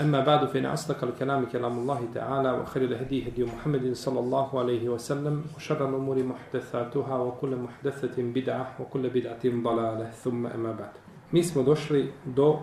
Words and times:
أما 0.00 0.20
بعد 0.20 0.44
فإن 0.44 0.66
أصدق 0.66 1.04
الكلام 1.04 1.46
كلام 1.46 1.78
الله 1.78 2.08
تعالى 2.14 2.52
وخير 2.52 2.82
الهدي 2.82 3.28
هدي 3.28 3.44
محمد 3.44 3.92
صلى 3.92 4.20
الله 4.20 4.58
عليه 4.58 4.88
وسلم 4.88 5.44
وشر 5.56 5.88
الأمور 5.88 6.22
محدثاتها 6.22 7.16
وكل 7.16 7.56
محدثة 7.56 8.22
بدعة 8.22 8.76
وكل 8.80 9.10
بدعة 9.10 9.44
ضلالة 9.44 10.10
ثم 10.10 10.46
أما 10.46 10.72
بعد 10.72 10.92
Mi 11.32 11.44
smo 11.44 11.62
došli 11.62 12.12
do 12.24 12.58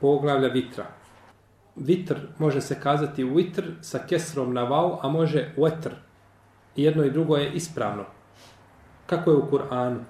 poglavlja 0.00 0.48
vitra. 0.48 0.84
Vitr 1.76 2.14
može 2.38 2.60
se 2.60 2.80
kazati 2.80 3.24
vitr 3.24 3.62
sa 3.80 3.98
kesrom 3.98 4.54
na 4.54 4.62
val, 4.64 4.98
a 5.02 5.08
može 5.08 5.54
vetr. 5.56 5.90
I 6.76 6.82
jedno 6.82 7.04
i 7.04 7.10
drugo 7.10 7.36
je 7.36 7.52
ispravno. 7.52 8.04
Kako 9.06 9.30
je 9.30 9.36
u 9.36 9.50
Kur'anu? 9.50 10.00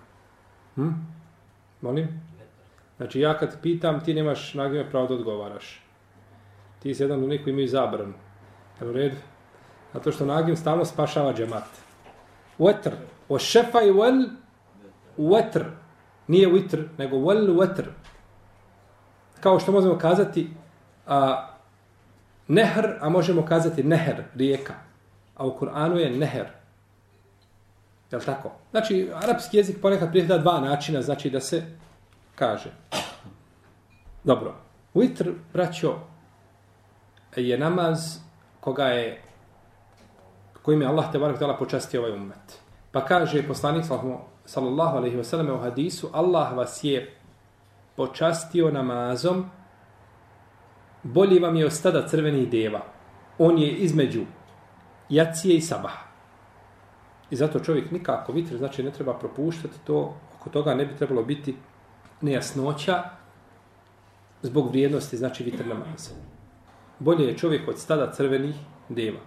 Hm? 0.75 0.89
Molim? 1.81 2.09
Znači 2.97 3.21
ja 3.21 3.39
kad 3.39 3.61
pitam, 3.63 4.01
ti 4.05 4.15
nemaš 4.15 4.55
nagime 4.55 4.91
pravo 4.91 5.07
da 5.07 5.15
odgovaraš 5.15 5.83
ti 6.80 6.96
si 6.96 7.04
jedan 7.04 7.24
od 7.24 7.30
koji 7.30 7.52
imaju 7.52 7.68
zabranu. 7.68 8.14
Jel 8.80 8.90
u 8.90 8.94
redu? 8.94 9.16
Zato 9.94 10.12
što 10.12 10.26
nagim 10.26 10.56
stalno 10.56 10.86
spašava 10.86 11.34
džemat. 11.34 11.64
Uetr. 12.58 12.92
O 13.30 13.40
šefa 13.40 13.82
i 13.82 13.92
vel 13.92 14.30
uetr. 15.18 15.64
Nije 16.28 16.48
uitr, 16.48 16.84
nego 16.98 17.18
vel 17.18 17.60
uetr. 17.60 17.90
Kao 19.40 19.60
što 19.60 19.72
možemo 19.72 19.98
kazati 19.98 20.50
a, 21.08 21.48
nehr, 22.48 22.88
a 23.00 23.10
možemo 23.10 23.46
kazati 23.46 23.84
neher, 23.84 24.24
rijeka. 24.36 24.74
A 25.36 25.46
u 25.46 25.58
Kur'anu 25.60 25.96
je 25.96 26.10
neher. 26.10 26.48
Jel 28.12 28.22
tako? 28.22 28.52
Znači, 28.72 29.10
arapski 29.24 29.58
jezik 29.58 29.82
ponekad 29.82 30.10
prijeda 30.10 30.38
dva 30.38 30.60
načina, 30.60 31.02
znači 31.02 31.30
da 31.30 31.40
se 31.40 31.64
kaže. 32.36 32.72
Dobro. 34.24 34.56
Uitr, 34.94 35.32
braćo, 35.54 36.00
je 37.38 37.58
namaz 37.58 38.20
koga 38.60 38.86
je 38.86 39.22
kojim 40.62 40.82
je 40.82 40.88
Allah 40.88 41.12
te 41.12 41.20
barak 41.20 41.40
tala 41.40 41.58
počastio 41.58 42.02
ovaj 42.02 42.14
ummet. 42.14 42.60
Pa 42.92 43.06
kaže 43.06 43.48
poslanik 43.48 43.86
sallallahu 44.46 44.98
alaihi 44.98 45.18
wasallam 45.18 45.54
u 45.54 45.62
hadisu 45.62 46.10
Allah 46.14 46.56
vas 46.56 46.84
je 46.84 47.14
počastio 47.96 48.72
namazom 48.72 49.46
bolji 51.04 51.40
vam 51.40 51.56
je 51.56 51.66
od 51.66 51.74
stada 51.74 52.08
crvenih 52.08 52.50
deva. 52.50 52.82
On 53.38 53.58
je 53.58 53.72
između 53.72 54.26
jacije 55.10 55.56
i 55.56 55.62
sabaha. 55.62 56.08
I 57.30 57.36
zato 57.36 57.60
čovjek 57.60 57.92
nikako 57.92 58.32
vitr, 58.32 58.58
znači 58.58 58.84
ne 58.84 58.92
treba 58.92 59.14
propuštati 59.14 59.80
to, 59.84 60.16
oko 60.40 60.50
toga 60.50 60.76
ne 60.76 60.86
bi 60.86 60.96
trebalo 60.96 61.24
biti 61.24 61.56
nejasnoća 62.22 63.04
zbog 64.42 64.70
vrijednosti, 64.70 65.18
znači 65.18 65.44
vitr 65.44 65.66
namaza 65.66 66.37
bolje 67.00 67.26
je 67.26 67.38
čovjek 67.38 67.68
od 67.68 67.80
stada 67.80 68.12
crvenih 68.12 68.56
deva. 68.90 69.20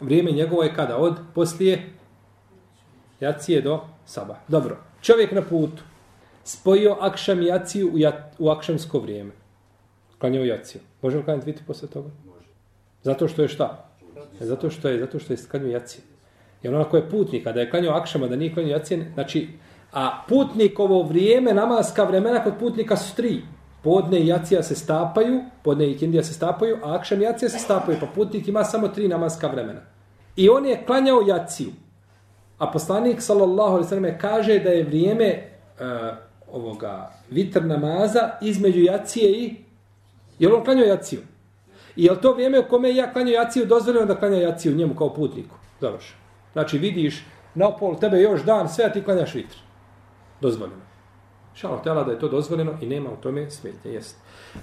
Vrijeme 0.00 0.30
njegovo 0.32 0.62
je 0.62 0.74
kada? 0.74 0.96
Od 0.96 1.16
poslije 1.34 1.90
jacije 3.20 3.62
do 3.62 3.80
saba. 4.04 4.38
Dobro. 4.48 4.76
Čovjek 5.00 5.32
na 5.32 5.42
putu 5.42 5.82
spojio 6.44 6.96
akšam 7.00 7.42
jaciju 7.42 7.90
u, 7.94 7.98
ja, 7.98 8.30
u 8.38 8.48
akšamsko 8.48 8.98
vrijeme. 8.98 9.30
Klanjao 10.18 10.44
jaciju. 10.44 10.80
Možemo 11.02 11.24
klanjati 11.24 11.46
viti 11.46 11.62
posle 11.66 11.88
toga? 11.88 12.08
Može. 12.26 12.46
Zato 13.02 13.28
što 13.28 13.42
je 13.42 13.48
šta? 13.48 13.84
Zato 14.40 14.70
što 14.70 14.88
je, 14.88 15.00
zato 15.00 15.18
što 15.18 15.32
je 15.32 15.38
klanjao 15.50 15.70
jaciju. 15.70 16.02
Jer 16.62 16.74
onako 16.74 16.96
je 16.96 17.10
putnik, 17.10 17.44
kada 17.44 17.60
je 17.60 17.70
klanjao 17.70 17.94
akšama, 17.94 18.26
da 18.26 18.36
nije 18.36 18.54
klanjao 18.54 18.70
jacije, 18.70 19.10
znači, 19.14 19.48
a 19.92 20.22
putnikovo 20.28 21.02
vrijeme, 21.02 21.54
namaska 21.54 22.04
vremena 22.04 22.44
kod 22.44 22.52
putnika 22.60 22.96
su 22.96 23.16
tri 23.16 23.42
podne 23.82 24.20
i 24.20 24.26
jacija 24.26 24.62
se 24.62 24.74
stapaju, 24.74 25.40
podne 25.62 25.90
i 25.90 25.98
kindija 25.98 26.22
se 26.22 26.32
stapaju, 26.32 26.78
a 26.82 26.94
akšam 26.94 27.22
jacija 27.22 27.48
se 27.48 27.58
stapaju, 27.58 27.98
pa 28.00 28.06
putnik 28.06 28.48
ima 28.48 28.64
samo 28.64 28.88
tri 28.88 29.08
namaska 29.08 29.48
vremena. 29.48 29.80
I 30.36 30.48
on 30.48 30.66
je 30.66 30.82
klanjao 30.86 31.22
jaciju. 31.26 31.68
A 32.58 32.70
poslanik, 32.70 33.22
sallallahu 33.22 33.70
alaihi 33.70 33.88
sallam, 33.88 34.18
kaže 34.20 34.58
da 34.58 34.70
je 34.70 34.84
vrijeme 34.84 35.42
uh, 35.80 36.16
ovoga 36.52 37.12
vitr 37.30 37.64
namaza 37.64 38.30
između 38.42 38.80
jacije 38.80 39.30
i... 39.30 39.54
Je 40.38 40.52
on 40.52 40.64
klanjao 40.64 40.86
jaciju? 40.86 41.20
I 41.96 42.04
je 42.04 42.20
to 42.20 42.32
vrijeme 42.32 42.60
u 42.60 42.68
kome 42.68 42.94
ja 42.94 43.12
klanjao 43.12 43.42
jaciju, 43.42 43.66
dozvoljeno 43.66 44.06
da 44.06 44.14
klanja 44.14 44.36
jaciju 44.36 44.74
njemu 44.74 44.94
kao 44.94 45.14
putniku? 45.14 45.56
Završeno. 45.80 46.20
Znači 46.52 46.78
vidiš, 46.78 47.24
na 47.54 47.76
pol 47.76 47.98
tebe 47.98 48.20
još 48.20 48.42
dan, 48.42 48.68
sve 48.68 48.84
a 48.84 48.92
ti 48.92 49.02
klanjaš 49.02 49.34
vitr. 49.34 49.56
Dozvoljeno. 50.40 50.82
Šalo 51.54 51.78
tela 51.78 52.04
da 52.04 52.12
je 52.12 52.18
to 52.18 52.28
dozvoljeno 52.28 52.72
i 52.80 52.86
nema 52.86 53.10
u 53.10 53.16
tome 53.16 53.50
smetnje. 53.50 53.92
Jest. 53.92 54.16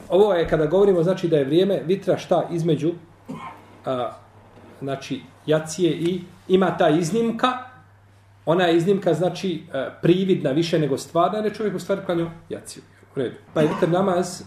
Ovo 0.09 0.33
je 0.33 0.47
kada 0.47 0.65
govorimo 0.65 1.03
znači 1.03 1.27
da 1.27 1.37
je 1.37 1.45
vrijeme 1.45 1.81
vitra 1.85 2.17
šta 2.17 2.43
između 2.51 2.91
a, 3.85 4.11
znači 4.81 5.21
jacije 5.45 5.91
i 5.91 6.21
ima 6.47 6.77
ta 6.77 6.89
iznimka 6.89 7.47
ona 8.45 8.63
je 8.63 8.77
iznimka 8.77 9.13
znači 9.13 9.63
a, 9.73 9.89
prividna 10.01 10.51
više 10.51 10.79
nego 10.79 10.97
stvarna 10.97 11.37
jer 11.37 11.55
čovjek 11.55 11.75
u 11.75 11.79
stvari 11.79 12.01
klanju 12.05 12.29
jaciju. 12.49 12.83
U 13.15 13.19
redu. 13.19 13.35
Pa 13.53 13.61
je 13.61 13.67
vitr 13.67 13.89
namaz 13.89 14.43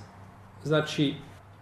znači 0.64 1.14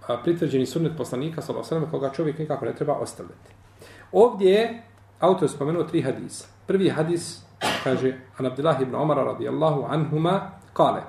a, 0.07 0.17
pritvrđeni 0.17 0.67
sunnet 0.67 0.93
poslanika 0.97 1.43
sallallahu 1.43 1.91
koga 1.91 2.13
čovjek 2.13 2.39
nikako 2.39 2.65
ne 2.65 2.75
treba 2.75 2.93
ostavljati. 2.93 3.51
Ovdje 4.13 4.53
je 4.53 4.83
autor 5.21 5.49
spomenuo 5.49 5.83
tri 5.83 6.03
hadisa. 6.03 6.47
Prvi 6.67 6.89
hadis 6.89 7.43
kaže 7.85 8.15
an 8.37 8.47
Abdullah 8.47 8.83
ibn 8.83 8.95
Omara 8.95 9.25
radijallahu 9.25 9.85
anhuma 9.89 10.51
قال 10.77 11.03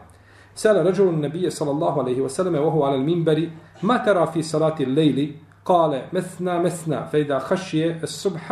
سأل 0.55 0.85
رجل 0.85 1.07
النبي 1.07 1.49
صلى 1.49 1.71
الله 1.71 1.93
عليه 2.01 2.21
وسلم 2.21 2.55
وهو 2.55 2.85
على 2.85 2.95
المنبر 2.95 3.49
ما 3.83 3.97
ترى 3.97 4.27
في 4.27 4.41
صلاة 4.41 4.75
الليل؟ 4.79 5.35
قال 5.65 6.01
مثنا 6.13 6.59
مثنا 6.59 7.05
فإذا 7.05 7.39
خشي 7.39 8.03
الصبح 8.03 8.45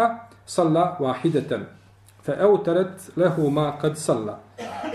صلى 0.47 0.97
واحدة 0.99 1.51
فأوترت 2.23 3.17
له 3.17 3.49
ما 3.49 3.69
قد 3.69 3.95
صلى 3.95 4.37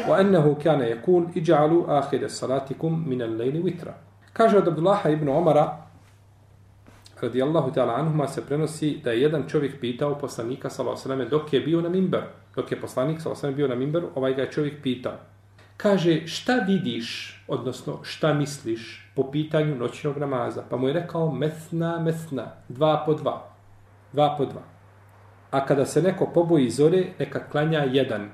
وأنه 0.08 0.56
كان 0.64 0.80
يقول 0.80 1.26
اجعلوا 1.36 1.98
آخر 1.98 2.28
صلاتكم 2.28 2.92
من 3.08 3.22
الليل 3.22 3.56
وترا. 3.64 3.94
كاجة 4.34 4.56
عبد 4.56 4.78
الله 4.78 5.02
بن 5.04 5.28
عمر 5.28 5.58
رضي 7.24 7.44
الله 7.44 7.70
تعالى 7.70 7.92
عنهما 7.92 8.26
سبرنسي 8.26 8.90
دا 9.04 9.12
يدن 9.12 9.42
چوفيك 9.46 9.80
بيتا 9.80 10.06
وبسلنيك 10.06 10.66
صلى 10.66 10.80
الله 10.80 10.96
عليه 10.96 11.00
وسلم 11.00 11.22
دوك 11.22 11.54
يبيو 11.54 11.80
نمينبر 11.80 12.24
دوك 12.56 12.72
يبسلنيك 12.72 13.18
صلى 13.20 13.26
الله 13.26 13.38
عليه 13.38 13.44
وسلم 13.44 13.54
بيو 13.54 13.66
نمينبر 13.66 14.02
ووايقا 14.16 14.44
چوفيك 14.44 14.80
بيتاو 14.84 15.16
kaže 15.82 16.26
šta 16.26 16.54
vidiš, 16.66 17.40
odnosno 17.48 17.98
šta 18.02 18.34
misliš 18.34 19.12
po 19.14 19.30
pitanju 19.30 19.76
noćnog 19.76 20.18
namaza. 20.18 20.62
Pa 20.70 20.76
mu 20.76 20.88
je 20.88 20.92
rekao 20.92 21.32
mesna, 21.32 21.98
mesna, 21.98 22.46
dva 22.68 23.02
po 23.06 23.14
dva. 23.14 23.48
Dva 24.12 24.34
po 24.38 24.44
dva. 24.46 24.62
A 25.50 25.66
kada 25.66 25.86
se 25.86 26.02
neko 26.02 26.26
poboji 26.34 26.70
zore, 26.70 27.04
neka 27.18 27.40
klanja 27.50 27.78
jedan. 27.78 28.28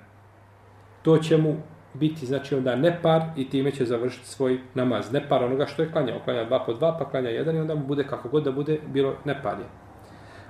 To 1.03 1.19
će 1.19 1.37
mu 1.37 1.55
biti, 1.95 2.27
znači 2.27 2.55
onda 2.55 2.77
nepar 2.77 3.23
i 3.37 3.51
time 3.51 3.71
će 3.71 3.85
završiti 3.85 4.27
svoj 4.27 4.61
namaz. 4.75 5.13
Nepar 5.13 5.45
onoga 5.45 5.67
što 5.67 5.83
je 5.83 5.93
klanjao. 5.93 6.21
Klanja 6.25 6.45
dva 6.45 6.65
po 6.67 6.75
dva, 6.75 6.97
pa 6.99 7.11
klanja 7.11 7.31
jedan 7.31 7.57
i 7.57 7.61
onda 7.61 7.75
mu 7.75 7.87
bude 7.87 8.05
kako 8.05 8.29
god 8.29 8.45
da 8.45 8.53
bude 8.53 8.81
bilo 8.93 9.15
nepar 9.25 9.59
je. 9.59 9.67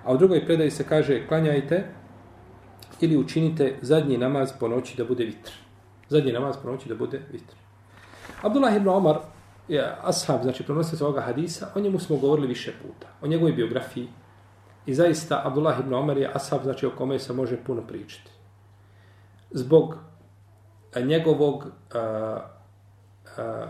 A 0.05 0.13
u 0.13 0.17
drugoj 0.17 0.45
predaji 0.45 0.71
se 0.71 0.84
kaže 0.84 1.27
klanjajte 1.28 1.84
ili 3.01 3.17
učinite 3.17 3.77
zadnji 3.83 4.19
namaz 4.19 4.53
po 4.60 4.69
noći 4.69 4.97
da 4.97 5.04
bude 5.04 5.25
vitr 5.25 5.66
zadnji 6.08 6.32
namaz 6.32 6.56
pronoći 6.62 6.88
da 6.88 6.94
bude 6.94 7.20
vitr. 7.32 7.54
Abdullah 8.42 8.76
ibn 8.76 8.88
Omar 8.88 9.16
je 9.68 9.97
ashab, 10.03 10.42
znači 10.42 10.62
pronosio 10.62 10.98
ovoga 11.06 11.20
hadisa, 11.20 11.68
o 11.74 11.80
njemu 11.80 11.98
smo 11.98 12.16
govorili 12.16 12.48
više 12.48 12.72
puta, 12.82 13.06
o 13.22 13.26
njegovoj 13.26 13.53
biografiji. 13.53 14.08
I 14.86 14.94
zaista 14.94 15.42
Abdullah 15.44 15.80
ibn 15.80 15.94
Omar 15.94 16.18
je 16.18 16.30
ashab, 16.34 16.62
znači 16.62 16.86
o 16.86 16.91
kome 16.91 17.18
se 17.18 17.32
može 17.32 17.56
puno 17.64 17.82
pričati. 17.82 18.30
Zbog 19.50 19.97
eh, 20.94 21.03
njegovog 21.03 21.64
uh, 21.64 22.41
a, 23.38 23.66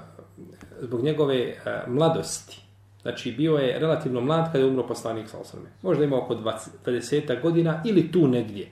zbog 0.80 1.02
njegove 1.02 1.54
a, 1.64 1.82
mladosti. 1.86 2.62
Znači, 3.02 3.32
bio 3.32 3.56
je 3.56 3.78
relativno 3.78 4.20
mlad 4.20 4.52
kada 4.52 4.58
je 4.58 4.70
umro 4.70 4.86
poslanik 4.86 5.28
sa 5.28 5.38
osrme. 5.38 5.70
Možda 5.82 6.04
ima 6.04 6.18
oko 6.18 6.34
20, 6.34 6.68
20 6.86 7.42
godina 7.42 7.82
ili 7.84 8.12
tu 8.12 8.28
negdje. 8.28 8.68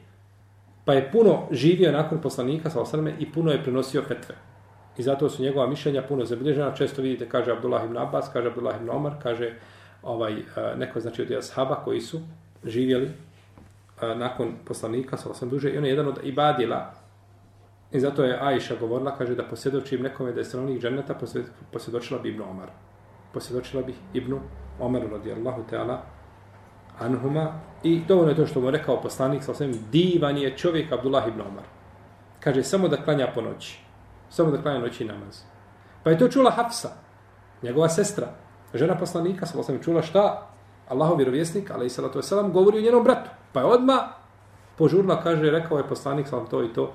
Pa 0.85 0.93
je 0.93 1.11
puno 1.13 1.49
živio 1.51 1.93
nakon 1.93 2.21
poslanika 2.21 2.71
sa 2.71 2.81
osrme 2.81 3.15
i 3.19 3.33
puno 3.33 3.51
je 3.51 3.63
prenosio 3.63 4.03
fetve. 4.03 4.35
I 4.99 5.03
zato 5.03 5.31
su 5.31 5.43
njegova 5.43 5.67
mišljenja 5.67 6.03
puno 6.03 6.25
zabilježena. 6.25 6.75
Često 6.75 7.03
vidite, 7.03 7.29
kaže 7.29 7.53
Abdullah 7.53 7.85
ibn 7.85 7.97
Abbas, 7.99 8.29
kaže 8.33 8.49
Abdullah 8.49 8.77
ibn 8.77 8.91
Omar, 8.91 9.13
kaže 9.23 9.55
ovaj, 10.03 10.33
e, 10.33 10.43
neko 10.77 11.01
znači 11.01 11.23
od 11.23 11.33
ashaba 11.33 11.75
koji 11.85 12.01
su 12.01 12.21
živjeli 12.65 13.11
a, 14.01 14.15
nakon 14.15 14.53
poslanika, 14.65 15.17
sa 15.17 15.31
osam 15.31 15.49
duže, 15.49 15.71
i 15.71 15.79
on 15.79 15.85
je 15.85 15.91
jedan 15.91 16.09
od 16.09 16.19
ibadila, 16.23 16.95
i 17.93 18.01
zato 18.01 18.25
je 18.25 18.39
Ajša 18.41 18.75
govorila, 18.81 19.17
kaže 19.17 19.35
da 19.35 19.45
posjedočim 19.45 20.03
nekome 20.03 20.33
da 20.33 20.41
je 20.41 20.45
stanovnik 20.45 20.83
dženeta, 20.83 21.15
posjedočila 21.73 22.21
bi 22.21 22.29
Ibn 22.29 22.43
Omar. 22.43 22.71
Posjedočila 23.33 23.83
bi 23.83 23.95
Ibn 24.15 24.35
Omar, 24.81 25.03
radijallahu 25.11 25.63
ta'ala, 25.71 25.99
anhuma, 27.00 27.52
i 27.82 28.02
dovoljno 28.08 28.31
je 28.31 28.37
to 28.37 28.46
što 28.46 28.61
mu 28.61 28.70
rekao 28.70 29.00
poslanik, 29.00 29.43
sa 29.43 29.55
svem 29.55 29.73
divan 29.93 30.37
je 30.37 30.56
čovjek 30.56 30.93
Abdullah 30.93 31.29
ibn 31.29 31.41
Omar. 31.41 31.64
Kaže, 32.41 32.62
samo 32.62 32.88
da 32.88 32.96
klanja 32.96 33.29
po 33.35 33.41
noći. 33.41 33.79
Samo 34.31 34.50
da 34.50 34.62
klanja 34.62 34.79
noći 34.79 35.05
namaz. 35.05 35.43
Pa 36.02 36.11
je 36.11 36.19
to 36.19 36.29
čula 36.29 36.50
Hafsa, 36.50 36.88
njegova 37.62 37.88
sestra, 37.88 38.26
žena 38.75 38.99
poslanika, 38.99 39.46
sa 39.46 39.58
osam 39.58 39.79
čula 39.82 40.02
šta? 40.02 40.46
Allahov 40.88 41.17
vjerovjesnik, 41.17 41.70
ali 41.70 41.87
i 41.87 41.91
salatu 41.91 42.19
wasalam, 42.19 42.52
govori 42.52 42.79
o 42.79 42.82
njenom 42.82 43.05
bratu. 43.05 43.31
Pa 43.52 43.61
je 43.61 43.67
odma 43.67 44.08
požurno 44.79 45.20
kaže, 45.23 45.50
rekao 45.50 45.79
je 45.79 45.88
poslanik, 45.88 46.29
salam 46.29 46.47
to 46.47 46.62
i 46.64 46.73
to. 46.73 46.93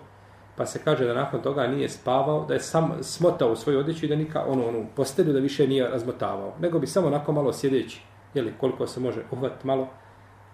Pa 0.56 0.66
se 0.66 0.80
kaže 0.84 1.06
da 1.06 1.14
nakon 1.14 1.42
toga 1.42 1.68
nije 1.68 1.90
spavao, 1.90 2.46
da 2.46 2.54
je 2.54 2.60
sam 2.60 2.92
smotao 3.02 3.56
svoju 3.56 3.80
odjeću 3.80 4.06
i 4.06 4.10
da 4.10 4.16
nika 4.16 4.44
ono, 4.48 4.68
ono, 4.68 4.86
postelju 4.96 5.34
da 5.34 5.40
više 5.40 5.68
nije 5.68 5.90
razmotavao. 5.90 6.54
Nego 6.60 6.80
bi 6.80 6.88
samo 6.88 7.10
nakon 7.10 7.36
malo 7.36 7.54
sjedeći, 7.54 8.02
jeli, 8.34 8.54
koliko 8.60 8.88
se 8.88 9.00
može 9.00 9.24
uhvat 9.32 9.64
malo, 9.64 9.88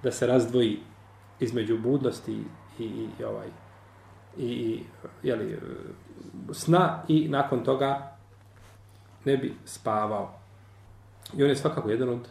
da 0.04 0.12
se 0.12 0.28
razdvoji 0.28 0.80
između 1.40 1.78
budnosti 1.78 2.34
i, 2.80 2.84
i, 2.84 3.08
i 3.20 3.24
ovaj, 3.24 3.48
i, 4.38 4.46
i 4.46 4.84
jeli, 5.24 5.60
sna 6.54 7.04
i 7.08 7.28
nakon 7.30 7.64
toga 7.64 8.18
ne 9.26 9.38
bi 9.38 9.54
spavao. 9.66 10.32
I 11.38 11.44
on 11.44 11.50
je 11.50 11.56
svakako 11.56 11.90
jedan 11.90 12.10
od 12.10 12.28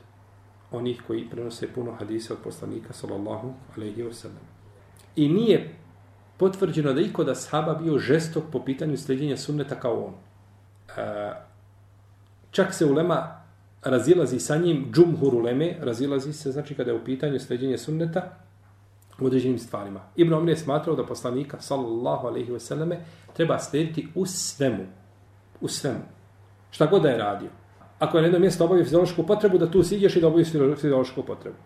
onih 0.71 1.03
koji 1.07 1.31
prenose 1.31 1.73
puno 1.73 1.93
hadisa 1.93 2.35
od 2.35 2.41
poslanika 2.45 2.93
sallallahu 2.93 3.55
alaihi 3.77 4.03
wa 4.03 4.13
sallam. 4.13 4.43
I 5.17 5.29
nije 5.29 5.75
potvrđeno 6.37 6.93
da 6.93 7.01
iko 7.01 7.25
da 7.25 7.35
sahaba 7.35 7.75
bio 7.75 7.99
žestok 7.99 8.45
po 8.53 8.65
pitanju 8.65 8.97
sljeđenja 8.97 9.37
sunneta 9.37 9.81
kao 9.81 10.05
on. 10.05 10.15
E, 10.97 11.33
čak 12.51 12.75
se 12.75 12.87
ulema 12.87 13.44
razilazi 13.85 14.41
sa 14.41 14.57
njim, 14.57 14.93
džumhur 14.93 15.35
uleme, 15.35 15.77
razilazi 15.81 16.33
se, 16.33 16.53
znači 16.53 16.75
kada 16.75 16.91
je 16.91 16.97
u 16.97 17.05
pitanju 17.05 17.39
sljeđenja 17.39 17.79
sunneta 17.79 18.23
u 19.21 19.27
određenim 19.27 19.59
stvarima. 19.59 20.01
Ibn 20.17 20.33
Omri 20.33 20.53
je 20.53 20.57
smatrao 20.57 20.97
da 20.97 21.07
poslanika, 21.07 21.61
sallallahu 21.61 22.27
alaihi 22.27 22.53
ve 22.53 22.61
selleme, 22.61 23.01
treba 23.37 23.59
slijediti 23.59 24.09
u 24.15 24.27
svemu. 24.27 24.87
U 25.61 25.69
svemu. 25.69 26.05
Šta 26.71 26.87
god 26.87 27.03
da 27.03 27.09
je 27.09 27.19
radio 27.19 27.51
ako 27.99 28.19
je 28.19 28.23
na 28.23 28.27
jedno 28.27 28.39
mjesto 28.39 28.65
obavio 28.65 28.85
fiziološku 28.85 29.23
potrebu, 29.23 29.59
da 29.59 29.71
tu 29.71 29.83
siđeš 29.83 30.17
i 30.17 30.21
da 30.21 30.29
obaviš 30.29 30.53
fiziološku 30.77 31.23
potrebu. 31.23 31.57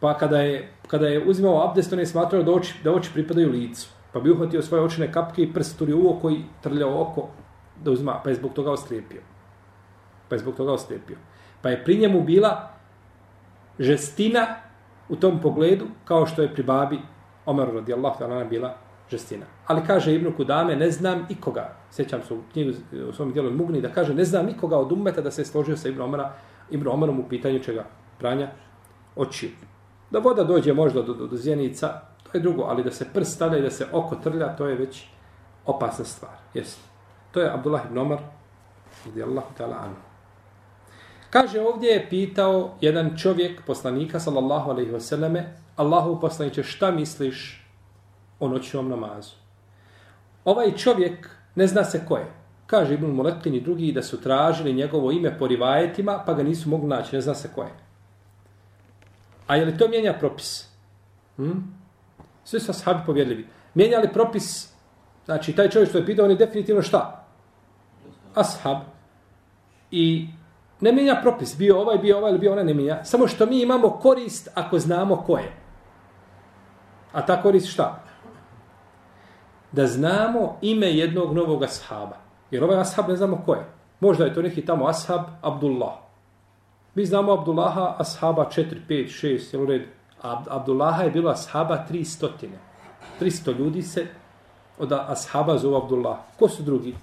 Pa 0.00 0.14
kada 0.18 0.40
je, 0.40 0.72
kada 0.86 1.06
je 1.06 1.24
uzimao 1.28 1.68
abdest, 1.68 1.92
on 1.92 1.98
je 1.98 2.06
smatrao 2.06 2.42
da 2.42 2.52
oči, 2.52 2.74
da 2.84 2.92
oči 2.92 3.10
pripadaju 3.14 3.50
licu. 3.50 3.88
Pa 4.12 4.20
bi 4.20 4.30
uhvatio 4.30 4.62
svoje 4.62 4.82
očine 4.82 5.12
kapke 5.12 5.42
i 5.42 5.52
prst 5.52 5.78
turio 5.78 5.98
u 5.98 6.10
oko 6.10 6.30
i 6.30 6.42
trljao 6.62 7.02
oko 7.02 7.28
da 7.84 7.90
uzima, 7.90 8.20
pa 8.24 8.30
je 8.30 8.36
zbog 8.36 8.52
toga 8.52 8.72
oslijepio. 8.72 9.20
Pa 10.28 10.34
je 10.34 10.38
zbog 10.38 10.56
toga 10.56 10.72
oslijepio. 10.72 11.16
Pa 11.62 11.68
je 11.68 11.84
pri 11.84 11.98
njemu 11.98 12.22
bila 12.22 12.68
žestina 13.78 14.46
u 15.08 15.16
tom 15.16 15.40
pogledu, 15.40 15.86
kao 16.04 16.26
što 16.26 16.42
je 16.42 16.54
pri 16.54 16.62
babi 16.62 16.98
Omer 17.46 17.68
radijallahu 17.74 18.18
ta'ala 18.20 18.48
bila 18.48 18.74
žestina. 19.10 19.46
Ali 19.66 19.82
kaže 19.86 20.14
Ibnu 20.14 20.32
Kudame, 20.36 20.76
ne 20.76 20.90
znam 20.90 21.26
ikoga, 21.28 21.76
sjećam 21.90 22.22
se 22.22 22.34
u 22.34 22.42
knjigu 22.52 22.72
u 23.08 23.12
svom 23.12 23.32
dijelu 23.32 23.50
Mugni, 23.50 23.80
da 23.80 23.88
kaže, 23.88 24.14
ne 24.14 24.24
znam 24.24 24.46
nikoga 24.46 24.78
od 24.78 24.92
ummeta 24.92 25.20
da 25.20 25.30
se 25.30 25.40
je 25.40 25.46
složio 25.46 25.76
sa 25.76 25.88
Ibnu 25.88 26.04
Omara, 26.04 26.32
Ibnu 26.70 26.92
Omarom 26.92 27.20
u 27.20 27.28
pitanju 27.28 27.58
čega? 27.58 27.84
Pranja 28.18 28.50
očiju. 29.16 29.50
Da 30.10 30.18
voda 30.18 30.44
dođe 30.44 30.72
možda 30.72 31.02
do, 31.02 31.14
do, 31.14 31.26
do 31.26 31.36
zjenica, 31.36 32.00
to 32.22 32.30
je 32.38 32.40
drugo, 32.40 32.62
ali 32.62 32.84
da 32.84 32.90
se 32.90 33.06
prst 33.14 33.34
stavlja 33.34 33.58
i 33.58 33.62
da 33.62 33.70
se 33.70 33.86
oko 33.92 34.16
trlja, 34.16 34.56
to 34.56 34.66
je 34.66 34.74
već 34.74 35.06
opasna 35.66 36.04
stvar. 36.04 36.36
Jesi. 36.54 36.80
To 37.30 37.40
je 37.40 37.50
Abdullah 37.54 37.86
ibn 37.86 37.98
Omar, 37.98 38.18
radijallahu 39.06 39.48
ta'ala 39.58 39.76
anhu. 39.84 40.07
Kaže, 41.30 41.60
ovdje 41.60 41.90
je 41.90 42.06
pitao 42.10 42.76
jedan 42.80 43.16
čovjek, 43.16 43.62
poslanika, 43.66 44.20
sallallahu 44.20 44.70
alaihi 44.70 44.92
wasallame, 44.92 45.44
Allahu 45.76 46.20
poslaniće, 46.20 46.62
šta 46.62 46.90
misliš 46.90 47.66
o 48.40 48.48
noćnom 48.48 48.88
namazu. 48.88 49.34
Ovaj 50.44 50.76
čovjek 50.76 51.30
ne 51.54 51.66
zna 51.66 51.84
se 51.84 52.04
ko 52.08 52.16
je. 52.16 52.26
Kaže 52.66 52.94
Ibn 52.94 53.06
Mulekin 53.06 53.54
i 53.54 53.60
drugi 53.60 53.92
da 53.92 54.02
su 54.02 54.20
tražili 54.20 54.72
njegovo 54.72 55.10
ime 55.12 55.38
po 55.38 55.46
rivajetima, 55.46 56.22
pa 56.26 56.34
ga 56.34 56.42
nisu 56.42 56.68
mogli 56.68 56.88
naći, 56.88 57.16
ne 57.16 57.20
zna 57.20 57.34
se 57.34 57.50
ko 57.54 57.62
je. 57.62 57.72
A 59.46 59.56
je 59.56 59.64
li 59.64 59.78
to 59.78 59.88
mijenja 59.88 60.12
propis? 60.12 60.68
Hm? 61.36 61.52
Svi 62.44 62.60
su 62.60 62.70
ashabi 62.70 63.00
povjedljivi. 63.06 63.46
Mijenja 63.74 63.98
li 63.98 64.12
propis? 64.12 64.72
Znači, 65.24 65.52
taj 65.52 65.68
čovjek 65.68 65.88
što 65.88 65.98
je 65.98 66.06
pitao, 66.06 66.24
on 66.24 66.30
je 66.30 66.36
definitivno 66.36 66.82
šta? 66.82 67.26
Ashab. 68.34 68.76
I 69.90 70.28
ne 70.80 70.92
mijenja 70.92 71.18
propis. 71.22 71.58
Bio 71.58 71.80
ovaj, 71.80 71.98
bio 71.98 72.18
ovaj 72.18 72.30
ili 72.30 72.38
bio 72.38 72.52
ona, 72.52 72.62
ne 72.62 72.74
mijenja. 72.74 73.04
Samo 73.04 73.28
što 73.28 73.46
mi 73.46 73.62
imamo 73.62 73.90
korist 73.90 74.48
ako 74.54 74.78
znamo 74.78 75.16
ko 75.16 75.38
je. 75.38 75.52
A 77.12 77.26
ta 77.26 77.42
korist 77.42 77.68
šta? 77.72 78.08
da 79.72 79.86
znamo 79.86 80.56
ime 80.60 80.86
jednog 80.86 81.34
novog 81.34 81.62
ashaba. 81.62 82.16
Jer 82.50 82.64
ovaj 82.64 82.80
ashab 82.80 83.08
ne 83.08 83.16
znamo 83.16 83.42
ko 83.46 83.54
je. 83.54 83.64
Možda 84.00 84.24
je 84.24 84.34
to 84.34 84.42
neki 84.42 84.66
tamo 84.66 84.88
ashab 84.88 85.20
Abdullah. 85.42 85.94
Mi 86.94 87.06
znamo 87.06 87.32
Abdullaha 87.32 87.94
ashaba 87.98 88.50
4, 88.50 88.76
5, 88.88 89.26
6, 89.26 89.54
jel 89.54 89.62
u 89.62 89.66
redu? 89.66 89.84
A 90.22 90.42
Abdullaha 90.48 91.02
je 91.02 91.10
bilo 91.10 91.30
ashaba 91.30 91.84
300. 91.90 92.28
300 93.20 93.58
ljudi 93.58 93.82
se 93.82 94.06
od 94.78 94.92
ashaba 94.92 95.58
zove 95.58 95.76
Abdullah. 95.76 96.16
Ko 96.38 96.48
su 96.48 96.62
drugi? 96.62 96.94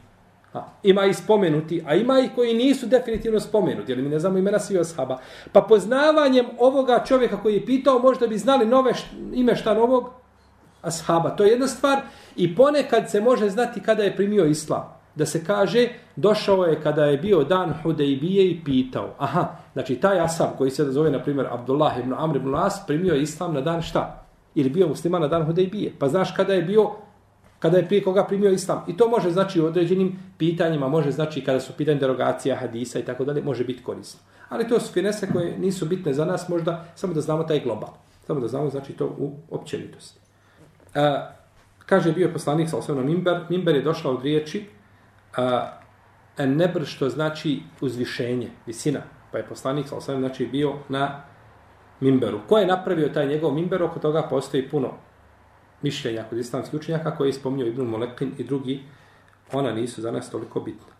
A, 0.55 0.63
ima 0.83 1.05
i 1.05 1.13
spomenuti, 1.13 1.83
a 1.87 1.95
ima 1.95 2.19
i 2.19 2.29
koji 2.35 2.53
nisu 2.53 2.85
definitivno 2.85 3.39
spomenuti, 3.39 3.91
jer 3.91 4.01
mi 4.01 4.09
ne 4.09 4.19
znamo 4.19 4.37
imena 4.37 4.59
svi 4.59 4.79
ashaba. 4.79 5.17
Pa 5.51 5.61
poznavanjem 5.61 6.45
ovoga 6.59 7.03
čovjeka 7.07 7.41
koji 7.41 7.53
je 7.53 7.65
pitao, 7.65 7.99
možda 7.99 8.27
bi 8.27 8.37
znali 8.37 8.65
nove 8.65 8.93
št, 8.93 9.05
ime 9.33 9.55
šta 9.55 9.73
novog 9.73 10.09
ashaba. 10.81 11.29
To 11.29 11.43
je 11.43 11.51
jedna 11.51 11.67
stvar. 11.67 12.01
I 12.35 12.55
ponekad 12.55 13.09
se 13.09 13.21
može 13.21 13.49
znati 13.49 13.81
kada 13.81 14.03
je 14.03 14.15
primio 14.15 14.45
islam. 14.45 14.95
Da 15.15 15.25
se 15.25 15.43
kaže, 15.45 15.87
došao 16.15 16.65
je 16.65 16.81
kada 16.81 17.05
je 17.05 17.17
bio 17.17 17.43
dan 17.43 17.73
Hudejbije 17.83 18.49
i 18.49 18.61
pitao. 18.65 19.15
Aha, 19.17 19.47
znači 19.73 19.95
taj 19.95 20.19
ashab 20.19 20.49
koji 20.57 20.71
se 20.71 20.83
zove, 20.83 21.11
na 21.11 21.19
primjer, 21.19 21.47
Abdullah 21.51 21.99
ibn 21.99 22.13
Amr 22.17 22.35
ibn 22.35 22.49
Las, 22.49 22.81
primio 22.87 23.13
je 23.13 23.21
islam 23.21 23.53
na 23.53 23.61
dan 23.61 23.81
šta? 23.81 24.25
Ili 24.55 24.69
bio 24.69 24.87
musliman 24.87 25.21
na 25.21 25.27
dan 25.27 25.45
Hudejbije. 25.45 25.93
Pa 25.99 26.07
znaš 26.07 26.31
kada 26.35 26.53
je 26.53 26.61
bio, 26.61 26.91
kada 27.65 27.77
je 27.77 27.87
prije 27.87 28.03
koga 28.03 28.23
primio 28.23 28.51
islam. 28.51 28.83
I 28.87 28.97
to 28.97 29.09
može 29.09 29.31
znači 29.31 29.61
u 29.61 29.65
određenim 29.65 30.19
pitanjima, 30.37 30.87
može 30.87 31.11
znači 31.11 31.41
kada 31.43 31.59
su 31.59 31.73
pitanje 31.77 31.99
derogacija, 31.99 32.55
hadisa 32.55 32.99
i 32.99 33.05
tako 33.05 33.25
dalje, 33.25 33.41
može 33.41 33.63
biti 33.63 33.83
korisno. 33.83 34.19
Ali 34.49 34.67
to 34.67 34.79
su 34.79 34.93
finese 34.93 35.31
koje 35.33 35.57
nisu 35.57 35.85
bitne 35.85 36.13
za 36.13 36.25
nas, 36.25 36.49
možda 36.49 36.85
samo 36.95 37.13
da 37.13 37.21
znamo 37.21 37.43
taj 37.43 37.59
global. 37.59 37.89
Samo 38.27 38.39
da 38.39 38.47
znamo 38.47 38.69
znači 38.69 38.93
to 38.93 39.05
u 39.05 39.31
općenitosti. 39.49 40.19
E, 40.93 41.01
Kaže, 41.85 42.11
bio 42.11 42.27
je 42.27 42.33
poslanik 42.33 42.69
sa 42.69 42.77
osnovno 42.77 43.03
mimber. 43.03 43.39
Mimber 43.49 43.75
je 43.75 43.81
došla 43.81 44.11
od 44.11 44.23
riječi 44.23 44.59
e, 44.59 44.65
a, 45.37 46.45
nebr, 46.45 46.85
što 46.85 47.09
znači 47.09 47.59
uzvišenje, 47.81 48.49
visina. 48.65 49.01
Pa 49.31 49.37
je 49.37 49.45
poslanik 49.45 49.87
sa 49.87 49.97
osnovno 49.97 50.27
znači 50.27 50.45
bio 50.45 50.73
na 50.89 51.23
mimberu. 51.99 52.39
Ko 52.47 52.57
je 52.57 52.67
napravio 52.67 53.09
taj 53.09 53.27
njegov 53.27 53.53
mimber? 53.53 53.83
Oko 53.83 53.99
toga 53.99 54.21
postoji 54.29 54.69
puno 54.69 54.93
mišljenja 55.85 56.23
kod 56.29 56.37
islamskih 56.37 56.79
učenjaka 56.79 57.15
koje 57.15 57.29
je 57.29 57.33
spomnio 57.33 57.67
Ibn 57.67 57.85
Molekin 57.85 58.33
i 58.37 58.43
drugi. 58.43 58.83
Ona 59.53 59.71
nisu 59.71 60.01
za 60.01 60.11
nas 60.11 60.31
toliko 60.31 60.59
bitna. 60.59 60.93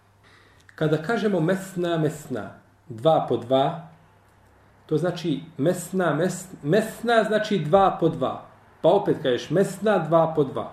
Kada 0.76 1.02
kažemo 1.02 1.40
mesna, 1.40 1.98
mesna, 1.98 2.50
dva 2.90 3.26
po 3.30 3.38
dva, 3.38 3.88
to 4.86 4.98
znači 4.98 5.40
mesna, 5.58 6.14
mes, 6.14 6.46
mesna 6.64 7.24
znači 7.24 7.60
dva 7.60 7.98
po 8.00 8.10
dva. 8.10 8.46
Pa 8.82 8.90
opet 8.90 9.18
kažeš 9.24 9.50
mesna 9.50 9.98
dva 9.98 10.34
po 10.36 10.44
dva. 10.44 10.72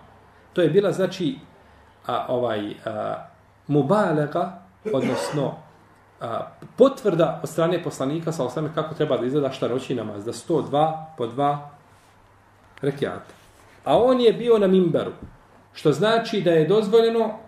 To 0.52 0.62
je 0.62 0.68
bila 0.68 0.92
znači 0.92 1.38
a, 2.06 2.26
ovaj 2.28 2.74
a, 2.84 3.26
mubalega, 3.66 4.62
odnosno 4.92 5.54
a, 6.20 6.46
potvrda 6.76 7.40
od 7.42 7.48
strane 7.48 7.82
poslanika 7.82 8.32
sa 8.32 8.44
osame 8.44 8.74
kako 8.74 8.94
treba 8.94 9.16
da 9.16 9.26
izgleda 9.26 9.52
šta 9.52 9.68
noći 9.68 9.94
namaz. 9.94 10.24
Da 10.24 10.32
sto 10.32 10.62
dva 10.62 11.14
po 11.16 11.26
dva 11.26 11.70
rekiata. 12.82 13.41
A 13.84 13.98
on 13.98 14.20
je 14.20 14.32
bio 14.32 14.58
na 14.58 14.66
mimbaru. 14.66 15.12
Što 15.72 15.92
znači 15.92 16.40
da 16.40 16.50
je 16.50 16.66
dozvoljeno 16.66 17.38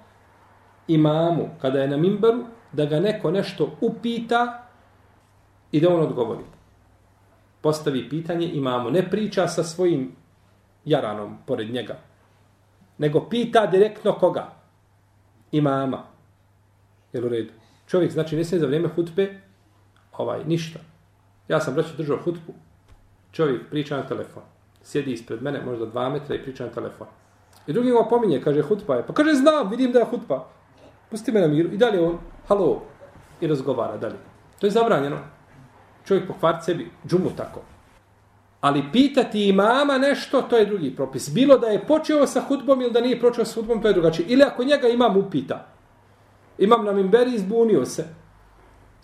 imamu, 0.89 1.49
kada 1.61 1.81
je 1.81 1.89
na 1.89 1.97
mimbaru, 1.97 2.45
da 2.73 2.85
ga 2.85 3.01
neko 3.01 3.31
nešto 3.31 3.77
upita 3.81 4.67
i 5.73 5.81
da 5.81 5.95
on 5.95 6.01
odgovori. 6.01 6.45
Postavi 7.61 8.09
pitanje 8.09 8.51
imamu. 8.53 8.91
Ne 8.91 9.11
priča 9.11 9.49
sa 9.49 9.65
svojim 9.65 10.13
jaranom 10.85 11.39
pored 11.47 11.71
njega. 11.71 11.97
Nego 12.99 13.29
pita 13.29 13.67
direktno 13.67 14.13
koga? 14.13 14.53
Imama. 15.53 16.03
Jel 17.13 17.25
u 17.25 17.29
redu? 17.29 17.53
Čovjek 17.87 18.13
znači 18.13 18.37
ne 18.37 18.45
smije 18.45 18.61
za 18.61 18.67
vrijeme 18.67 18.89
hutbe 18.89 19.41
ovaj, 20.13 20.45
ništa. 20.45 20.79
Ja 21.49 21.61
sam 21.61 21.75
braću 21.75 21.97
držao 21.97 22.19
hutbu. 22.25 22.55
Čovjek 23.33 23.71
priča 23.71 23.97
na 23.97 24.03
telefon 24.03 24.43
sjedi 24.85 25.13
ispred 25.13 25.43
mene, 25.43 25.63
možda 25.65 25.87
dva 25.87 26.09
metra 26.09 26.35
i 26.35 26.43
priča 26.43 26.67
na 26.67 26.71
telefon. 26.71 27.07
I 27.67 27.73
drugi 27.73 27.91
ga 27.91 28.05
pominje, 28.11 28.41
kaže, 28.45 28.63
hutba 28.63 28.95
je. 28.95 29.07
Pa 29.07 29.13
kaže, 29.13 29.35
znam, 29.35 29.71
vidim 29.71 29.93
da 29.93 29.99
je 29.99 30.05
hutba. 30.05 30.45
Pusti 31.11 31.33
me 31.33 31.41
na 31.41 31.47
miru. 31.47 31.73
I 31.73 31.77
dalje 31.77 32.01
on, 32.01 32.19
halo, 32.49 32.83
i 33.41 33.47
razgovara 33.47 33.97
dalje. 33.97 34.17
To 34.59 34.67
je 34.67 34.71
zabranjeno. 34.71 35.19
Čovjek 36.05 36.27
pokvar 36.29 36.59
sebi 36.63 36.91
džumu 37.07 37.31
tako. 37.37 37.61
Ali 38.61 38.85
pitati 38.93 39.49
imama 39.49 39.99
nešto, 39.99 40.43
to 40.43 40.57
je 40.57 40.67
drugi 40.67 40.97
propis. 40.97 41.31
Bilo 41.35 41.59
da 41.59 41.67
je 41.67 41.87
počeo 41.87 42.27
sa 42.27 42.41
hutbom 42.41 42.81
ili 42.81 42.93
da 42.93 43.01
nije 43.01 43.21
počeo 43.21 43.45
sa 43.45 43.55
hutbom, 43.61 43.83
to 43.83 43.89
je 43.89 43.95
drugačije. 43.95 44.27
Ili 44.29 44.43
ako 44.43 44.65
njega 44.65 44.89
imam 44.89 45.17
upita. 45.17 45.67
Imam 46.59 46.85
na 46.85 46.93
mimberi, 46.93 47.35
izbunio 47.35 47.85
se. 47.85 48.05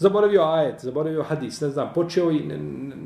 Zaboravio 0.00 0.42
ajet, 0.42 0.80
zaboravio 0.80 1.22
hadis, 1.22 1.60
ne 1.60 1.68
znam, 1.68 1.90
počeo 1.94 2.30
i 2.30 2.38
ne, 2.40 2.58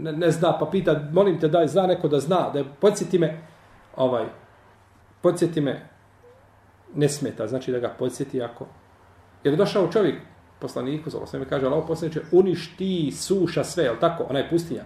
ne, 0.03 0.13
ne 0.13 0.31
zna, 0.31 0.53
pa 0.59 0.67
pita, 0.67 0.95
molim 1.13 1.41
te 1.41 1.49
daj, 1.49 1.67
zna 1.69 1.87
neko 1.87 2.09
da 2.09 2.21
zna, 2.21 2.51
da 2.55 2.63
podsjeti 2.81 3.19
me, 3.19 3.41
ovaj, 3.97 4.25
podsjeti 5.23 5.61
me, 5.61 5.89
ne 6.95 7.09
smeta, 7.09 7.47
znači 7.47 7.73
da 7.73 7.79
ga 7.79 7.89
podsjeti 7.99 8.43
ako... 8.43 8.67
Jer 9.45 9.55
je 9.55 9.57
došao 9.57 9.89
čovjek, 9.93 10.21
poslaniku, 10.61 11.11
zelo 11.11 11.27
sve 11.27 11.39
mi 11.39 11.47
kaže, 11.47 11.67
Allah 11.67 11.85
poslaniče, 11.89 12.21
uništi, 12.33 13.13
suša 13.13 13.65
sve, 13.65 13.85
je 13.85 14.01
tako, 14.01 14.27
onaj 14.31 14.49
pustinja. 14.51 14.85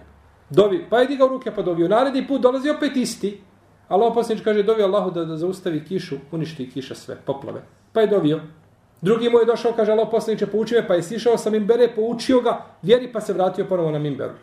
Dovi, 0.49 0.85
pa 0.89 0.99
je 0.99 1.07
digao 1.07 1.27
ruke 1.27 1.51
pa 1.55 1.61
dovio. 1.61 1.87
Naredni 1.87 2.27
put 2.27 2.41
dolazi 2.41 2.69
opet 2.69 2.97
isti. 2.97 3.41
Allah 3.87 4.11
poslaniče 4.15 4.43
kaže, 4.43 4.63
dovi 4.63 4.83
Allahu 4.83 5.11
da, 5.11 5.25
da 5.25 5.37
zaustavi 5.37 5.83
kišu, 5.85 6.17
uništi 6.31 6.71
kiša 6.71 6.95
sve, 6.95 7.15
poplave. 7.25 7.61
Pa 7.93 8.01
je 8.01 8.07
dovio. 8.07 8.41
Drugi 9.01 9.29
mu 9.29 9.39
je 9.39 9.45
došao, 9.45 9.73
kaže 9.73 9.91
Allah 9.91 10.07
poslaniče, 10.11 10.47
pouči 10.47 10.75
me, 10.75 10.87
pa 10.87 10.93
je 10.93 11.03
sišao 11.03 11.37
sa 11.37 11.49
mimbere, 11.49 11.87
poučio 11.95 12.41
ga, 12.41 12.65
vjeri 12.81 13.11
pa 13.11 13.21
se 13.21 13.33
vratio 13.33 13.65
ponovo 13.65 13.91
na 13.91 13.99
mimberu. 13.99 14.33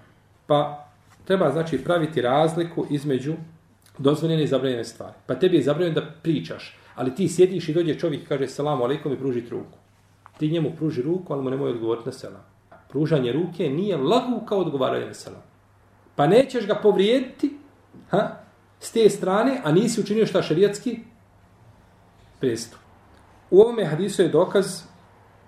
Pa 0.46 0.86
treba 1.24 1.50
znači 1.50 1.84
praviti 1.84 2.22
razliku 2.22 2.86
između 2.90 3.34
dozvoljene 3.98 4.42
i 4.42 4.46
zabranjene 4.46 4.84
stvari. 4.84 5.14
Pa 5.26 5.34
tebi 5.34 5.56
je 5.56 5.62
zabranjeno 5.62 6.00
da 6.00 6.06
pričaš, 6.22 6.78
ali 6.94 7.14
ti 7.14 7.28
sjediš 7.28 7.68
i 7.68 7.74
dođe 7.74 7.98
čovjek 7.98 8.22
i 8.22 8.26
kaže 8.26 8.48
selamu 8.48 8.84
alaikum 8.84 9.12
i 9.12 9.18
pruži 9.18 9.40
ruku. 9.50 9.78
Ti 10.38 10.50
njemu 10.50 10.72
pruži 10.76 11.02
ruku, 11.02 11.32
ali 11.32 11.42
mu 11.42 11.50
nemoj 11.50 11.70
odgovoriti 11.70 12.08
na 12.08 12.12
selam. 12.12 12.44
Pružanje 12.88 13.32
ruke 13.32 13.70
nije 13.70 13.96
lagu 13.96 14.46
kao 14.46 14.58
odgovaranje 14.58 15.06
na 15.06 15.14
selam. 15.14 15.42
Pa 16.16 16.26
nećeš 16.26 16.66
ga 16.66 16.74
povrijediti 16.74 17.56
ha, 18.08 18.28
s 18.80 18.92
te 18.92 19.10
strane, 19.10 19.60
a 19.64 19.72
nisi 19.72 20.00
učinio 20.00 20.26
šta 20.26 20.42
šarijatski 20.42 20.98
prestup. 22.40 22.85
U 23.50 23.60
ovome 23.60 23.84
hadisu 23.84 24.22
je 24.22 24.28
dokaz 24.28 24.82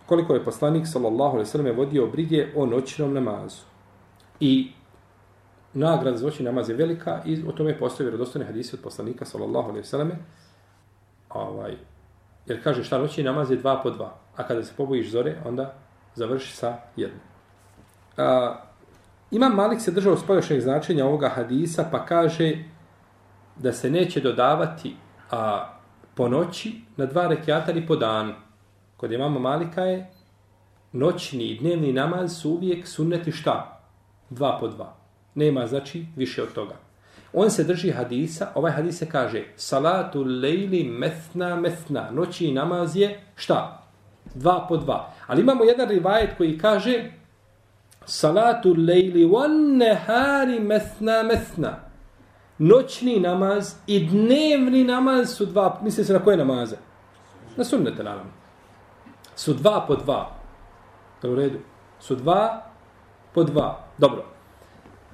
koliko 0.06 0.34
je 0.34 0.44
poslanik 0.44 0.86
sallallahu 0.86 1.36
alejhi 1.36 1.48
ve 1.48 1.50
sellem 1.50 1.76
vodio 1.76 2.06
brige 2.06 2.48
o 2.56 2.66
noćnom 2.66 3.14
namazu. 3.14 3.62
I 4.40 4.72
nagrada 5.74 6.16
za 6.16 6.26
noćni 6.26 6.44
namaz 6.44 6.68
je 6.68 6.76
velika 6.76 7.22
i 7.26 7.44
o 7.48 7.52
tome 7.52 7.78
postoje 7.78 8.04
vjerodostojni 8.04 8.46
hadisi 8.46 8.76
od 8.76 8.82
poslanika 8.82 9.24
sallallahu 9.24 9.68
alejhi 9.68 9.80
ve 9.80 9.84
selleme. 9.84 10.16
Ovaj 11.30 11.76
jer 12.48 12.64
kaže 12.64 12.84
šta 12.84 12.98
noćni 12.98 13.24
namaz 13.24 13.50
je 13.50 13.56
dva 13.56 13.80
po 13.82 13.90
dva, 13.90 14.14
a 14.36 14.42
kada 14.42 14.64
se 14.64 14.72
pobojiš 14.76 15.10
zore, 15.10 15.36
onda 15.44 15.74
završi 16.14 16.56
sa 16.56 16.76
jednom. 16.96 17.20
A, 18.16 18.56
Imam 19.30 19.54
Malik 19.54 19.80
se 19.80 19.90
držao 19.90 20.16
spoljašnjeg 20.16 20.60
značenja 20.60 21.06
ovoga 21.06 21.28
hadisa, 21.28 21.88
pa 21.90 22.06
kaže 22.06 22.64
da 23.56 23.72
se 23.72 23.90
neće 23.90 24.20
dodavati 24.20 24.96
a, 25.30 25.72
po 26.18 26.28
noći 26.28 26.72
na 26.96 27.06
dva 27.06 27.26
rekiata 27.28 27.72
ili 27.72 27.86
po 27.86 27.96
danu. 27.96 28.34
Kod 28.96 29.12
imama 29.12 29.38
Malika 29.40 29.82
je 29.82 30.10
noćni 30.92 31.44
i 31.44 31.58
dnevni 31.58 31.92
namaz 31.92 32.40
su 32.40 32.50
uvijek 32.50 32.86
sunneti 32.88 33.32
šta? 33.32 33.80
Dva 34.30 34.58
po 34.60 34.68
dva. 34.68 34.96
Nema 35.34 35.66
znači 35.66 36.06
više 36.16 36.42
od 36.42 36.52
toga. 36.52 36.74
On 37.32 37.50
se 37.50 37.64
drži 37.64 37.90
hadisa, 37.90 38.48
ovaj 38.54 38.72
hadis 38.72 38.98
se 38.98 39.08
kaže 39.08 39.44
salatu 39.56 40.22
lejli 40.22 40.84
methna 40.84 41.56
methna. 41.56 42.10
Noći 42.10 42.52
namaz 42.52 42.96
je 42.96 43.20
šta? 43.36 43.82
Dva 44.34 44.66
po 44.68 44.76
dva. 44.76 45.12
Ali 45.26 45.40
imamo 45.40 45.64
jedan 45.64 45.88
rivajet 45.88 46.30
koji 46.36 46.58
kaže 46.58 47.10
salatu 48.04 48.74
lejli 48.78 49.26
wan 49.26 49.76
nehari 49.76 50.60
methna 50.60 51.22
methna 51.22 51.87
noćni 52.58 53.20
namaz 53.20 53.74
i 53.86 54.06
dnevni 54.06 54.84
namaz 54.84 55.36
su 55.36 55.46
dva, 55.46 55.80
misli 55.82 56.04
se 56.04 56.12
na 56.12 56.18
koje 56.18 56.36
namaze? 56.36 56.76
Na 57.56 57.64
sunnete, 57.64 58.02
naravno. 58.02 58.30
Su 59.36 59.54
dva 59.54 59.84
po 59.88 59.96
dva. 59.96 60.30
U 61.22 61.34
redu. 61.34 61.58
Su 62.00 62.14
dva 62.14 62.62
po 63.34 63.44
dva. 63.44 63.84
Dobro. 63.98 64.24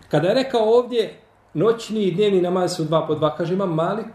Kada 0.09 0.29
je 0.29 0.35
rekao 0.35 0.61
ovdje 0.61 1.21
noćni 1.55 2.03
i 2.03 2.15
dnevni 2.15 2.41
namaz 2.41 2.77
su 2.77 2.85
dva 2.85 3.07
po 3.07 3.15
dva, 3.15 3.37
kaže 3.37 3.55
imam 3.55 3.75
Malik, 3.75 4.07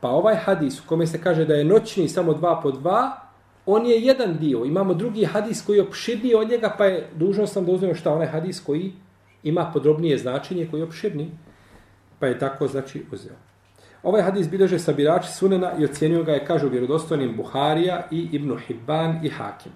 pa 0.00 0.08
ovaj 0.08 0.34
hadis 0.36 0.80
u 0.80 0.82
kome 0.86 1.06
se 1.06 1.22
kaže 1.22 1.44
da 1.44 1.54
je 1.54 1.64
noćni 1.64 2.08
samo 2.08 2.34
dva 2.34 2.60
po 2.62 2.70
dva, 2.70 3.28
on 3.66 3.86
je 3.86 4.00
jedan 4.00 4.36
dio. 4.38 4.64
Imamo 4.64 4.94
drugi 4.94 5.24
hadis 5.24 5.66
koji 5.66 5.76
je 5.76 5.82
opširniji 5.82 6.34
od 6.34 6.48
njega, 6.48 6.74
pa 6.78 6.84
je 6.84 7.08
dužnost 7.14 7.52
sam 7.52 7.64
da 7.66 7.72
uzmemo 7.72 7.94
šta 7.94 8.14
onaj 8.14 8.26
hadis 8.26 8.60
koji 8.60 8.92
ima 9.42 9.70
podrobnije 9.72 10.18
značenje, 10.18 10.68
koji 10.70 10.80
je 10.80 10.84
opširniji 10.84 11.30
pa 12.18 12.26
je 12.26 12.38
tako 12.38 12.66
znači 12.66 13.06
uzeo. 13.12 13.36
Ovaj 14.02 14.22
hadis 14.22 14.50
bilježe 14.50 14.78
sabirači 14.78 15.32
sunena 15.32 15.72
i 15.78 15.84
ocjenio 15.84 16.22
ga 16.22 16.32
je, 16.32 16.44
kažu 16.44 16.68
vjerodostojnim 16.68 17.36
Buharija 17.36 18.06
i 18.10 18.28
Ibnu 18.32 18.56
Hibban 18.56 19.20
i 19.22 19.28
Hakim. 19.28 19.72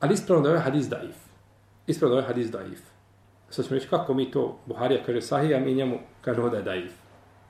Ali 0.00 0.14
ispravno 0.14 0.42
da 0.42 0.48
je 0.48 0.52
ovaj 0.52 0.64
hadis 0.64 0.88
daif. 0.88 1.16
Ispravno 1.86 2.14
da 2.14 2.20
je 2.20 2.24
ovaj 2.24 2.34
hadis 2.34 2.50
daif. 2.50 2.80
Sad 3.50 3.64
ćemo 3.64 3.74
reći 3.74 3.88
kako 3.88 4.14
mi 4.14 4.30
to, 4.30 4.58
Buharija 4.66 5.02
kaže 5.06 5.20
sahih, 5.20 5.56
a 5.56 5.60
mi 5.60 5.74
njemu 5.74 5.98
kažemo 6.20 6.48
da 6.48 6.56
je 6.56 6.62
daif. 6.62 6.92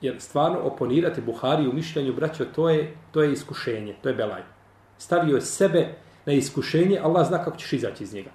Jer 0.01 0.21
stvarno 0.21 0.59
oponirati 0.59 1.21
Buhari 1.21 1.67
u 1.67 1.73
mišljenju, 1.73 2.13
braćo, 2.13 2.45
to 2.45 2.69
je, 2.69 2.93
to 3.11 3.21
je 3.21 3.31
iskušenje, 3.31 3.95
to 4.01 4.09
je 4.09 4.15
belaj. 4.15 4.41
Stavio 4.97 5.35
je 5.35 5.41
sebe 5.41 5.87
na 6.25 6.33
iskušenje, 6.33 6.99
Allah 7.03 7.27
zna 7.27 7.43
kako 7.43 7.57
ćeš 7.57 7.73
izaći 7.73 8.03
iz 8.03 8.13
njega. 8.13 8.29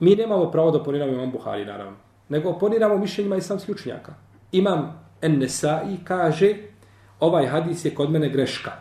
Mi 0.00 0.16
nemamo 0.16 0.50
pravo 0.50 0.70
da 0.70 0.78
oponiramo 0.78 1.12
imam 1.12 1.30
Buhari, 1.30 1.64
naravno. 1.64 1.96
Nego 2.28 2.50
oponiramo 2.50 2.98
mišljenjima 2.98 3.36
islamskih 3.36 3.74
učenjaka. 3.74 4.14
Imam 4.52 5.07
En-Nesai 5.22 5.98
kaže 6.04 6.54
ovaj 7.20 7.46
hadis 7.46 7.84
je 7.84 7.94
kod 7.94 8.10
mene 8.10 8.28
greška. 8.28 8.72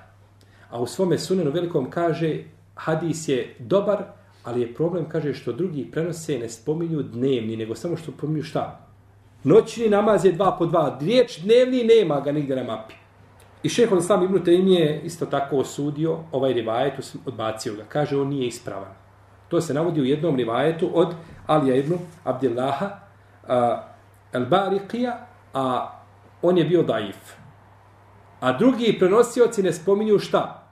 A 0.70 0.82
u 0.82 0.88
svome 0.88 1.18
sunenu 1.18 1.52
velikom 1.52 1.90
kaže 1.90 2.44
hadis 2.76 3.28
je 3.28 3.56
dobar, 3.60 4.04
ali 4.44 4.62
je 4.62 4.74
problem, 4.74 5.10
kaže, 5.10 5.34
što 5.34 5.52
drugi 5.52 5.92
prenose 5.92 6.40
ne 6.40 6.50
spominju 6.50 7.04
dnevni, 7.04 7.58
nego 7.58 7.76
samo 7.76 7.98
što 7.98 8.12
spominju 8.12 8.44
šta? 8.44 8.88
Noćni 9.44 9.90
namaz 9.90 10.26
je 10.26 10.32
dva 10.32 10.56
po 10.60 10.66
dva. 10.66 10.98
Riječ 11.02 11.40
dnevni 11.40 11.84
nema 11.84 12.20
ga 12.20 12.32
nigdje 12.32 12.56
na 12.56 12.64
mapi. 12.64 12.94
I 13.64 13.70
šeho 13.70 13.98
Islam 13.98 14.24
Ibn 14.24 14.44
Taym 14.44 14.68
je 14.68 15.02
isto 15.04 15.26
tako 15.26 15.58
osudio 15.58 16.20
ovaj 16.32 16.54
rivajet, 16.54 16.94
odbacio 17.26 17.74
ga. 17.74 17.84
Kaže, 17.90 18.18
on 18.18 18.28
nije 18.28 18.48
ispravan. 18.48 18.94
To 19.50 19.62
se 19.62 19.74
navodi 19.74 20.02
u 20.02 20.06
jednom 20.06 20.36
rivajetu 20.36 20.90
od 20.94 21.14
Alija 21.48 21.76
ibn 21.76 21.98
Abdillaha 22.24 22.86
uh, 22.86 23.50
al-Bariqija, 24.34 25.14
a 25.54 25.97
on 26.42 26.58
je 26.58 26.66
bio 26.66 26.84
daif. 26.84 27.34
A 28.40 28.58
drugi 28.58 28.96
prenosioci 29.00 29.64
ne 29.64 29.74
spominju 29.74 30.20
šta? 30.20 30.64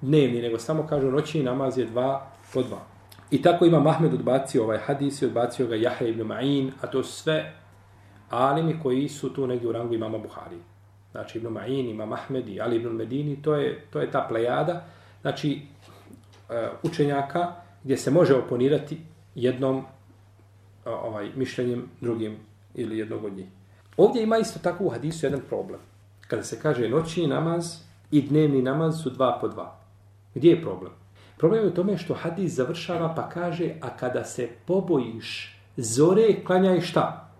Dnevni, 0.00 0.42
nego 0.42 0.58
samo 0.58 0.86
kažu 0.86 1.10
noćni 1.10 1.42
namaz 1.42 1.78
je 1.78 1.84
dva 1.84 2.26
po 2.54 2.62
dva. 2.62 2.80
I 3.30 3.42
tako 3.42 3.64
ima 3.64 3.80
Mahmed 3.80 4.14
odbacio 4.14 4.64
ovaj 4.64 4.78
hadis 4.78 5.22
i 5.22 5.26
odbacio 5.26 5.66
ga 5.66 5.76
Jahe 5.76 6.08
ibn 6.08 6.22
Ma'in, 6.22 6.70
a 6.80 6.86
to 6.86 7.02
sve 7.02 7.52
alimi 8.30 8.80
koji 8.82 9.08
su 9.08 9.32
tu 9.32 9.46
negdje 9.46 9.68
u 9.68 9.72
rangu 9.72 9.94
imama 9.94 10.18
Buhari. 10.18 10.58
Znači 11.12 11.38
ibn 11.38 11.48
Ma'in, 11.48 11.90
ima 11.90 12.06
Mahmed 12.06 12.48
i 12.48 12.60
Ali 12.60 12.76
ibn 12.76 12.88
Medini, 12.88 13.42
to 13.42 13.54
je, 13.54 13.86
to 13.90 14.00
je 14.00 14.10
ta 14.10 14.26
plejada, 14.28 14.84
znači 15.20 15.60
e, 16.50 16.68
učenjaka 16.82 17.52
gdje 17.84 17.96
se 17.96 18.10
može 18.10 18.34
oponirati 18.34 19.00
jednom 19.34 19.84
ovaj 20.84 21.30
mišljenjem 21.36 21.88
drugim 22.00 22.36
ili 22.74 22.98
jednog 22.98 23.24
od 23.24 23.36
njih. 23.36 23.46
Ovdje 23.96 24.22
ima 24.22 24.38
isto 24.38 24.58
tako 24.62 24.84
u 24.84 24.88
hadisu 24.88 25.26
jedan 25.26 25.40
problem. 25.48 25.80
Kada 26.28 26.42
se 26.42 26.60
kaže 26.60 26.88
noćni 26.88 27.26
namaz 27.26 27.76
i 28.10 28.22
dnevni 28.22 28.62
namaz 28.62 29.02
su 29.02 29.10
dva 29.10 29.38
po 29.40 29.48
dva. 29.48 29.76
Gdje 30.34 30.50
je 30.50 30.62
problem? 30.62 30.92
Problem 31.36 31.64
je 31.64 31.68
u 31.68 31.74
tome 31.74 31.98
što 31.98 32.14
hadis 32.14 32.52
završava 32.52 33.14
pa 33.14 33.28
kaže, 33.28 33.74
a 33.80 33.96
kada 33.96 34.24
se 34.24 34.48
pobojiš 34.66 35.58
zore, 35.76 36.44
klanjaj 36.46 36.80
šta? 36.80 37.30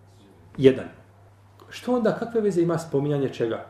Jedan. 0.57 0.89
Što 1.69 1.95
onda, 1.95 2.17
kakve 2.19 2.41
veze 2.41 2.63
ima 2.63 2.79
spominjanje 2.79 3.29
čega? 3.29 3.67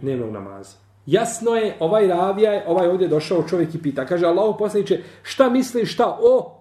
Dnevnog 0.00 0.32
namaza. 0.32 0.76
Jasno 1.06 1.54
je, 1.54 1.76
ovaj 1.80 2.06
ravija, 2.06 2.64
ovaj 2.66 2.88
ovdje 2.88 3.08
došao 3.08 3.48
čovjek 3.48 3.74
i 3.74 3.82
pita. 3.82 4.06
Kaže, 4.06 4.26
Allah 4.26 4.54
poslaniče, 4.58 5.02
šta 5.22 5.50
misliš 5.50 5.92
šta 5.92 6.18
o, 6.20 6.60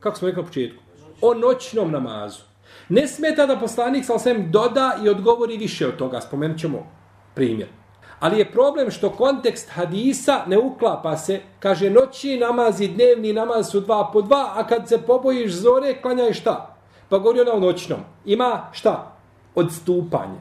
kako 0.00 0.16
smo 0.16 0.28
rekli 0.28 0.42
na 0.42 0.46
početku, 0.46 0.82
o 1.20 1.34
noćnom 1.34 1.90
namazu. 1.90 2.42
Ne 2.88 3.08
smeta 3.08 3.46
da 3.46 3.58
poslanik 3.58 4.04
sa 4.04 4.14
osvijem 4.14 4.50
doda 4.50 4.96
i 5.04 5.08
odgovori 5.08 5.56
više 5.56 5.86
od 5.86 5.96
toga. 5.96 6.20
Spomenut 6.20 6.58
ćemo 6.58 6.86
primjer. 7.34 7.68
Ali 8.20 8.38
je 8.38 8.52
problem 8.52 8.90
što 8.90 9.10
kontekst 9.10 9.70
hadisa 9.70 10.42
ne 10.46 10.58
uklapa 10.58 11.16
se. 11.16 11.40
Kaže 11.58 11.90
noći 11.90 12.36
namaz 12.36 12.80
i 12.80 12.88
dnevni 12.88 13.32
namaz 13.32 13.70
su 13.70 13.80
dva 13.80 14.10
po 14.12 14.22
dva, 14.22 14.52
a 14.54 14.66
kad 14.66 14.88
se 14.88 14.98
pobojiš 14.98 15.52
zore, 15.52 16.02
klanjaj 16.02 16.32
šta? 16.32 16.76
Pa 17.08 17.18
govori 17.18 17.40
ona 17.40 17.52
o 17.52 17.60
noćnom. 17.60 18.00
Ima 18.24 18.68
šta? 18.72 19.16
Odstupanje. 19.54 20.40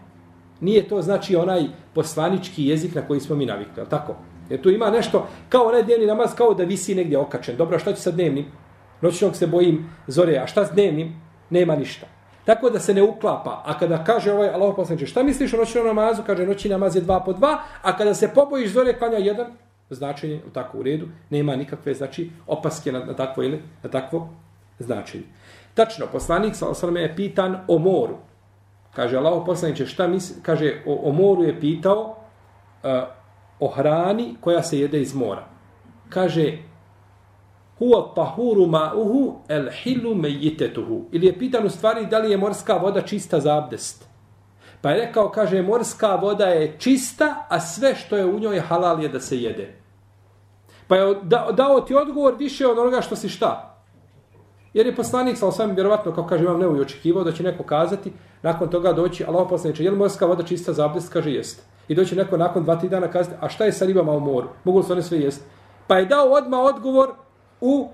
nije 0.60 0.88
to 0.88 1.02
znači 1.02 1.36
onaj 1.36 1.64
poslanički 1.94 2.66
jezik 2.66 2.96
na 2.96 3.02
koji 3.08 3.20
smo 3.20 3.36
mi 3.36 3.46
navikli, 3.46 3.84
je 3.84 3.90
tako? 3.90 4.16
Jer 4.50 4.62
tu 4.62 4.70
ima 4.70 4.90
nešto, 4.90 5.28
kao 5.50 5.68
onaj 5.68 5.84
dnevni 5.84 6.06
namaz, 6.06 6.36
kao 6.36 6.54
da 6.54 6.64
visi 6.64 6.96
negdje 6.96 7.18
okačen. 7.18 7.58
Dobro, 7.58 7.80
šta 7.80 7.94
ću 7.94 8.02
sa 8.02 8.12
dnevnim? 8.12 8.46
Noćnog 9.02 9.36
se 9.36 9.48
bojim 9.48 9.90
zore, 10.08 10.38
a 10.38 10.48
šta 10.48 10.66
s 10.66 10.72
dnevnim? 10.72 11.22
Nema 11.50 11.76
ništa. 11.76 12.08
Tako 12.46 12.70
da 12.70 12.80
se 12.80 12.94
ne 12.94 13.02
uklapa. 13.02 13.62
A 13.66 13.78
kada 13.80 14.04
kaže 14.04 14.34
ovaj 14.34 14.50
Allah 14.50 14.74
poslanče, 14.76 15.06
šta 15.06 15.24
misliš 15.24 15.54
o 15.54 15.58
noćnom 15.58 15.86
namazu? 15.86 16.24
Kaže, 16.26 16.46
noćni 16.46 16.70
namaz 16.70 16.96
je 16.96 17.02
dva 17.02 17.20
po 17.20 17.34
dva, 17.34 17.58
a 17.82 17.98
kada 17.98 18.14
se 18.14 18.34
pobojiš 18.34 18.72
zore, 18.72 18.98
klanja 19.00 19.18
jedan, 19.18 19.48
značenje, 19.90 20.42
u 20.48 20.50
tako 20.50 20.78
u 20.78 20.84
redu, 20.84 21.08
nema 21.30 21.56
nikakve, 21.56 21.94
znači, 21.94 22.30
opaske 22.48 22.92
na, 22.92 23.00
na 23.00 23.14
takvo 23.14 23.44
ili 23.44 23.62
na 23.84 23.90
takvo 23.90 24.30
značenje. 24.80 25.24
Tačno, 25.74 26.08
poslanik 26.12 26.56
sa 26.56 26.68
osrame 26.68 27.02
je 27.02 27.16
pitan 27.16 27.60
o 27.68 27.78
moru. 27.78 28.18
Kaže, 28.96 29.18
Allah 29.18 29.44
poslaniče, 29.46 29.86
šta 29.86 30.08
misli? 30.08 30.36
Kaže, 30.42 30.82
o, 30.86 31.10
o 31.10 31.12
moru 31.12 31.44
je 31.44 31.60
pitao 31.60 32.16
uh, 32.84 32.90
o 33.60 33.68
hrani 33.68 34.36
koja 34.42 34.64
se 34.64 34.80
jede 34.80 35.02
iz 35.02 35.16
mora. 35.16 35.46
Kaže, 36.10 36.58
huwa 37.84 38.16
tahuru 38.16 38.66
ma'uhu 38.68 39.34
el 39.48 39.70
hilu 39.72 40.16
mejitetuhu. 40.16 41.06
Ili 41.12 41.26
je 41.26 41.40
pitan 41.40 41.66
u 41.66 41.70
stvari 41.70 42.06
da 42.06 42.20
li 42.20 42.32
je 42.32 42.38
morska 42.38 42.74
voda 42.78 43.02
čista 43.02 43.40
za 43.40 43.58
abdest. 43.58 44.06
Pa 44.82 44.92
je 44.92 45.06
rekao, 45.06 45.30
kaže, 45.30 45.62
morska 45.62 46.16
voda 46.16 46.46
je 46.46 46.76
čista, 46.80 47.46
a 47.50 47.60
sve 47.60 47.96
što 47.96 48.18
je 48.18 48.26
u 48.26 48.40
njoj 48.40 48.60
halal 48.60 49.04
je 49.04 49.10
da 49.10 49.20
se 49.20 49.38
jede. 49.38 49.76
Pa 50.88 50.96
je 50.96 51.16
dao 51.54 51.82
ti 51.82 51.96
odgovor 51.96 52.36
više 52.40 52.68
od 52.68 52.80
onoga 52.80 53.02
što 53.02 53.16
si 53.16 53.30
šta. 53.30 53.70
Jer 54.74 54.86
je 54.86 54.96
poslanik, 54.96 55.38
sa 55.38 55.48
osam 55.48 55.76
vjerovatno, 55.76 56.12
kao 56.16 56.28
kaže, 56.28 56.44
imam 56.44 56.60
nevo 56.60 56.82
očekivao 56.82 57.24
da 57.24 57.32
će 57.32 57.44
neko 57.44 57.64
kazati, 57.64 58.12
nakon 58.42 58.70
toga 58.70 58.94
doći, 58.94 59.26
Allah 59.26 59.48
poslaniče, 59.50 59.84
je 59.84 59.92
li 59.92 59.98
morska 59.98 60.26
voda 60.26 60.44
čista 60.44 60.74
za 60.74 60.86
abdest? 60.86 61.14
Kaže, 61.14 61.32
jest. 61.32 61.64
I 61.88 61.96
doći 61.96 62.16
neko 62.16 62.38
nakon 62.38 62.64
dva, 62.64 62.76
tri 62.76 62.90
dana 62.90 63.08
kazati, 63.08 63.36
a 63.42 63.50
šta 63.50 63.66
je 63.66 63.72
sa 63.72 63.86
ribama 63.86 64.12
u 64.12 64.20
moru? 64.20 64.48
Mogu 64.64 64.78
li 64.78 64.84
se 64.84 64.94
one 64.94 65.02
sve 65.02 65.20
jest? 65.20 65.46
Pa 65.88 65.98
je 65.98 66.06
dao 66.06 66.32
odma 66.32 66.62
odgovor 66.62 67.10
u, 67.64 67.88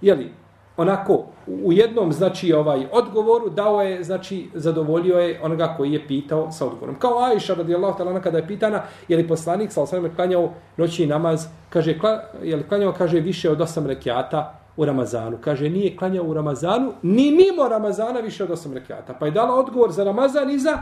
jeli, 0.00 0.32
onako, 0.76 1.24
u 1.46 1.72
jednom, 1.72 2.12
znači, 2.12 2.52
ovaj 2.52 2.86
odgovoru 2.92 3.50
dao 3.50 3.82
je, 3.82 4.04
znači, 4.04 4.48
zadovoljio 4.54 5.18
je 5.18 5.40
onoga 5.42 5.74
koji 5.76 5.92
je 5.92 6.06
pitao 6.06 6.50
sa 6.52 6.66
odgovorom. 6.66 6.98
Kao 6.98 7.18
Aisha, 7.18 7.54
radijallahu 7.54 7.98
ta'ala, 7.98 8.20
kada 8.20 8.38
je 8.38 8.46
pitana, 8.46 8.82
je 9.08 9.16
li 9.16 9.28
poslanik, 9.28 9.72
sa 9.72 9.82
osam 9.82 10.14
klanjao 10.16 10.50
noćni 10.76 11.06
namaz, 11.06 11.46
kaže, 11.70 11.98
kla, 11.98 12.22
je 12.42 12.56
li 12.56 12.68
klanjao, 12.68 12.92
kaže, 12.92 13.20
više 13.20 13.50
od 13.50 13.60
osam 13.60 13.86
rekiata 13.86 14.60
u 14.76 14.84
Ramazanu. 14.84 15.38
Kaže, 15.40 15.70
nije 15.70 15.96
klanjao 15.96 16.24
u 16.24 16.34
Ramazanu, 16.34 16.92
ni 17.02 17.30
mimo 17.30 17.68
Ramazana 17.68 18.20
više 18.20 18.44
od 18.44 18.50
osam 18.50 18.72
rekiata. 18.72 19.14
Pa 19.20 19.26
je 19.26 19.32
dala 19.32 19.54
odgovor 19.54 19.92
za 19.92 20.04
Ramazan 20.04 20.50
i 20.50 20.58
za 20.58 20.78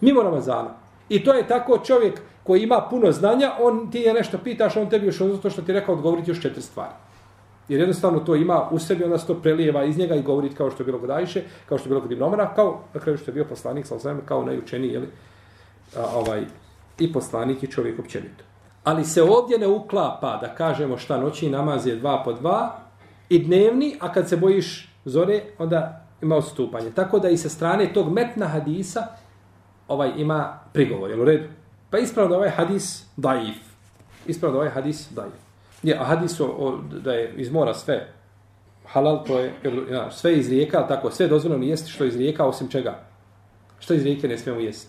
mimo 0.00 0.22
Ramazana. 0.22 0.70
I 1.10 1.24
to 1.24 1.34
je 1.34 1.48
tako 1.48 1.78
čovjek 1.78 2.20
koji 2.42 2.62
ima 2.62 2.86
puno 2.90 3.12
znanja, 3.12 3.52
on 3.60 3.90
ti 3.90 3.98
je 3.98 4.14
nešto 4.14 4.38
pitaš, 4.38 4.76
on 4.76 4.90
tebi 4.90 5.06
još 5.06 5.20
ono 5.20 5.34
zato 5.34 5.50
što 5.50 5.62
ti 5.62 5.72
rekao 5.72 5.94
odgovoriti 5.94 6.30
još 6.30 6.42
četiri 6.42 6.62
stvari. 6.62 6.92
Jer 7.68 7.80
jednostavno 7.80 8.20
to 8.20 8.34
ima 8.34 8.68
u 8.70 8.78
sebi, 8.78 9.04
onda 9.04 9.18
se 9.18 9.26
to 9.26 9.34
prelijeva 9.34 9.84
iz 9.84 9.98
njega 9.98 10.14
i 10.14 10.22
govori 10.22 10.54
kao 10.54 10.70
što 10.70 10.82
je 10.82 10.84
bilo 10.84 10.98
kod 10.98 11.10
Ajše, 11.10 11.42
kao 11.68 11.78
što 11.78 11.86
je 11.86 11.88
bilo 11.88 12.00
kod 12.00 12.12
Ibnomara, 12.12 12.54
kao 12.54 12.80
na 12.94 13.00
kraju 13.00 13.18
što 13.18 13.30
je 13.30 13.34
bio 13.34 13.44
poslanik, 13.44 13.86
sa 13.86 13.94
osvijem, 13.94 14.20
kao 14.24 14.44
najučeniji, 14.44 14.92
jeli, 14.92 15.08
a, 15.96 16.06
ovaj, 16.14 16.42
i 16.98 17.12
poslanik 17.12 17.62
i 17.62 17.70
čovjek 17.70 17.98
općenito. 17.98 18.44
Ali 18.84 19.04
se 19.04 19.22
ovdje 19.22 19.58
ne 19.58 19.66
uklapa 19.66 20.38
da 20.40 20.54
kažemo 20.54 20.98
šta 20.98 21.18
noći 21.18 21.50
namaz 21.50 21.86
je 21.86 21.96
dva 21.96 22.22
po 22.24 22.32
dva 22.32 22.78
i 23.28 23.38
dnevni, 23.44 23.96
a 24.00 24.12
kad 24.12 24.28
se 24.28 24.36
bojiš 24.36 24.92
zore, 25.04 25.42
onda 25.58 26.06
ima 26.22 26.36
odstupanje. 26.36 26.90
Tako 26.90 27.18
da 27.18 27.28
i 27.28 27.36
sa 27.36 27.48
strane 27.48 27.92
tog 27.92 28.12
metna 28.12 28.46
hadisa 28.46 29.06
ovaj 29.90 30.12
ima 30.16 30.58
prigovor, 30.72 31.10
jel 31.10 31.20
u 31.20 31.24
redu? 31.24 31.48
Pa 31.90 31.98
ispravno 31.98 32.30
da 32.30 32.36
ovaj 32.36 32.50
hadis 32.50 33.04
daif. 33.16 33.56
Ispravno 34.26 34.52
da 34.52 34.58
ovaj 34.58 34.70
hadis 34.70 35.10
daif. 35.10 35.34
Je, 35.82 35.96
a 35.98 36.04
hadis 36.04 36.40
o, 36.40 36.46
o, 36.46 36.78
da 37.02 37.12
je 37.12 37.34
iz 37.36 37.52
mora 37.52 37.74
sve 37.74 38.12
halal, 38.86 39.24
to 39.26 39.38
je 39.38 39.54
ja, 39.90 40.10
sve 40.10 40.38
iz 40.38 40.48
rijeka, 40.48 40.86
tako 40.88 41.10
sve 41.10 41.28
dozvoljeno 41.28 41.64
jesti 41.64 41.90
što 41.90 42.04
iz 42.04 42.16
rijeka, 42.16 42.46
osim 42.46 42.68
čega? 42.68 42.98
Što 43.78 43.94
iz 43.94 44.02
rijeke 44.02 44.28
ne 44.28 44.38
smijemo 44.38 44.60
jesti? 44.60 44.88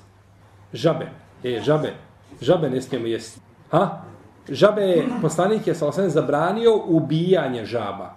Žabe. 0.74 1.08
E, 1.44 1.60
žabe. 1.60 1.94
Žabe 2.42 2.70
ne 2.70 2.82
smijemo 2.82 3.08
jesti. 3.08 3.40
Ha? 3.72 4.02
Žabe 4.50 4.82
je, 4.82 5.06
poslanik 5.22 5.68
je 5.68 5.76
sa 5.76 5.92
zabranio 5.92 6.82
ubijanje 6.86 7.66
žaba. 7.66 8.16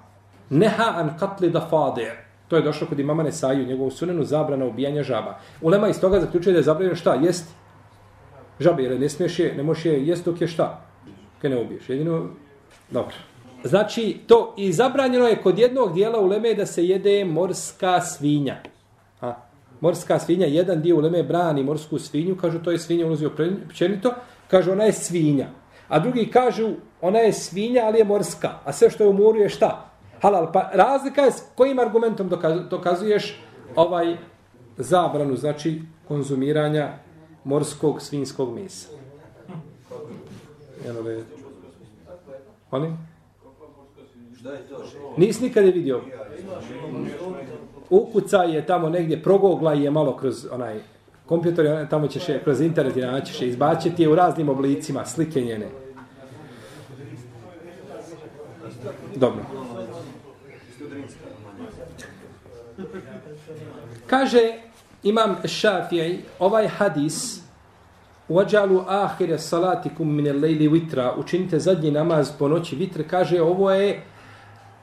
Neha 0.51 0.93
an 0.97 1.19
katli 1.19 1.51
da 1.51 1.61
fade. 1.61 2.24
To 2.49 2.57
je 2.57 2.63
došlo 2.63 2.87
kod 2.87 2.99
imama 3.01 3.23
Nesaju, 3.23 3.67
njegovu 3.67 3.91
sunenu 3.91 4.25
zabrana 4.25 4.67
ubijanja 4.67 5.03
žaba. 5.03 5.39
Ulema 5.61 5.89
iz 5.89 6.01
toga 6.01 6.21
zaključuje 6.21 6.53
da 6.53 6.59
je 6.59 6.63
zabranjeno 6.63 6.97
šta? 6.97 7.15
Jesti. 7.15 7.53
Žabe, 8.61 8.83
jer 8.83 9.01
ne 9.01 9.09
smiješ 9.09 9.39
je, 9.39 9.55
ne 9.57 9.63
možeš 9.63 9.85
je 9.85 10.07
jesti 10.07 10.31
dok 10.31 10.41
je 10.41 10.49
šta? 10.49 10.87
Kaj 11.41 11.51
ne 11.51 11.61
ubiješ. 11.61 11.89
Jedino, 11.89 12.29
dobro. 12.91 13.15
Znači, 13.65 14.17
to 14.27 14.55
i 14.57 14.73
zabranjeno 14.73 15.27
je 15.27 15.43
kod 15.43 15.59
jednog 15.59 15.95
dijela 15.95 16.21
uleme 16.21 16.55
da 16.55 16.67
se 16.67 16.87
jede 16.87 17.25
morska 17.25 18.01
svinja. 18.01 18.57
Ha? 19.21 19.37
Morska 19.81 20.19
svinja, 20.19 20.47
jedan 20.47 20.83
dio 20.83 20.97
uleme 20.97 21.23
brani 21.23 21.63
morsku 21.63 21.99
svinju, 21.99 22.37
kažu 22.37 22.59
to 22.59 22.71
je 22.71 22.79
svinja 22.79 23.07
ulazio 23.07 23.31
općenito, 23.69 24.15
kažu 24.51 24.73
ona 24.73 24.85
je 24.85 24.93
svinja. 24.93 25.47
A 25.89 25.99
drugi 25.99 26.31
kažu 26.31 26.71
ona 27.01 27.19
je 27.19 27.33
svinja, 27.33 27.83
ali 27.85 27.99
je 27.99 28.05
morska. 28.05 28.51
A 28.65 28.73
sve 28.73 28.91
što 28.91 29.05
je 29.05 29.09
u 29.09 29.13
moru 29.13 29.39
je 29.39 29.49
šta? 29.49 29.94
Halal. 30.25 30.53
Pa 30.53 30.71
razlika 30.73 31.21
je 31.21 31.33
s 31.33 31.43
kojim 31.55 31.79
argumentom 31.79 32.29
dokazuješ 32.71 33.41
ovaj 33.77 34.17
zabranu, 34.77 35.37
znači 35.37 35.83
konzumiranja 36.09 36.93
morskog 37.45 38.03
svinskog 38.03 38.55
mesa. 38.55 38.89
Jel 40.85 40.99
ove... 40.99 41.23
Oni? 42.71 42.97
Nisi 45.17 45.53
je 45.55 45.63
vidio. 45.63 46.01
Ukuca 47.91 48.43
je 48.43 48.67
tamo 48.67 48.89
negdje, 48.89 49.23
progogla 49.23 49.73
je 49.73 49.91
malo 49.91 50.17
kroz 50.17 50.47
onaj 50.51 50.81
kompjuter, 51.27 51.89
tamo 51.89 52.07
ćeš 52.07 52.29
je, 52.29 52.43
kroz 52.45 52.61
internet 52.61 52.97
i 52.97 53.01
naćeš 53.01 53.43
je, 53.43 53.49
izbaćeti 53.49 54.03
je 54.03 54.09
u 54.09 54.15
raznim 54.15 54.49
oblicima, 54.49 55.07
slike 55.07 55.41
njene. 55.41 55.69
Dobro. 59.17 59.54
Kaže 64.15 64.53
imam 65.03 65.37
Šafijaj, 65.45 66.19
ovaj 66.39 66.69
hadis 66.69 67.41
Uvađalu 68.29 68.85
ahire 68.89 69.39
salatikum 69.39 70.15
mine 70.15 70.33
lejli 70.33 70.69
vitra, 70.69 71.15
učinite 71.17 71.59
zadnji 71.59 71.91
namaz 71.91 72.31
po 72.39 72.49
noći 72.49 72.77
vitr, 72.77 73.03
kaže 73.11 73.43
ovo 73.43 73.71
je, 73.71 74.03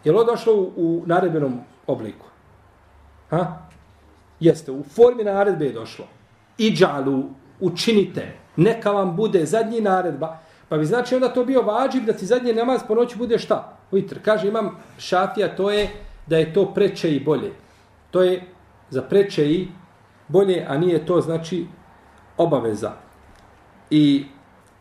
je 0.03 0.11
li 0.11 0.25
došlo 0.25 0.53
u, 0.53 0.73
u 0.75 1.03
naredbenom 1.05 1.59
obliku? 1.87 2.25
Ha? 3.29 3.57
Jeste, 4.39 4.71
u 4.71 4.83
formi 4.83 5.23
naredbe 5.23 5.65
je 5.65 5.73
došlo 5.73 6.05
iđalu, 6.57 7.23
učinite, 7.59 8.33
neka 8.55 8.91
vam 8.91 9.15
bude 9.15 9.45
zadnji 9.45 9.81
naredba, 9.81 10.37
pa 10.69 10.77
bi 10.77 10.85
znači 10.85 11.15
onda 11.15 11.29
to 11.29 11.45
bio 11.45 11.61
vađiv 11.61 12.05
da 12.05 12.13
ti 12.13 12.25
zadnji 12.25 12.53
namaz 12.53 12.81
po 12.87 12.95
noći 12.95 13.17
bude 13.17 13.39
šta? 13.39 13.77
Vitr. 13.91 14.19
Kaže, 14.25 14.47
imam 14.47 14.77
šafija, 14.97 15.55
to 15.55 15.71
je 15.71 15.89
da 16.27 16.37
je 16.37 16.53
to 16.53 16.73
preče 16.73 17.15
i 17.15 17.19
bolje. 17.19 17.51
To 18.11 18.23
je 18.23 18.43
za 18.91 19.01
preče 19.01 19.51
i 19.51 19.67
bolje, 20.27 20.65
a 20.67 20.77
nije 20.77 21.05
to 21.05 21.21
znači 21.21 21.65
obaveza. 22.37 22.91
I 23.89 24.25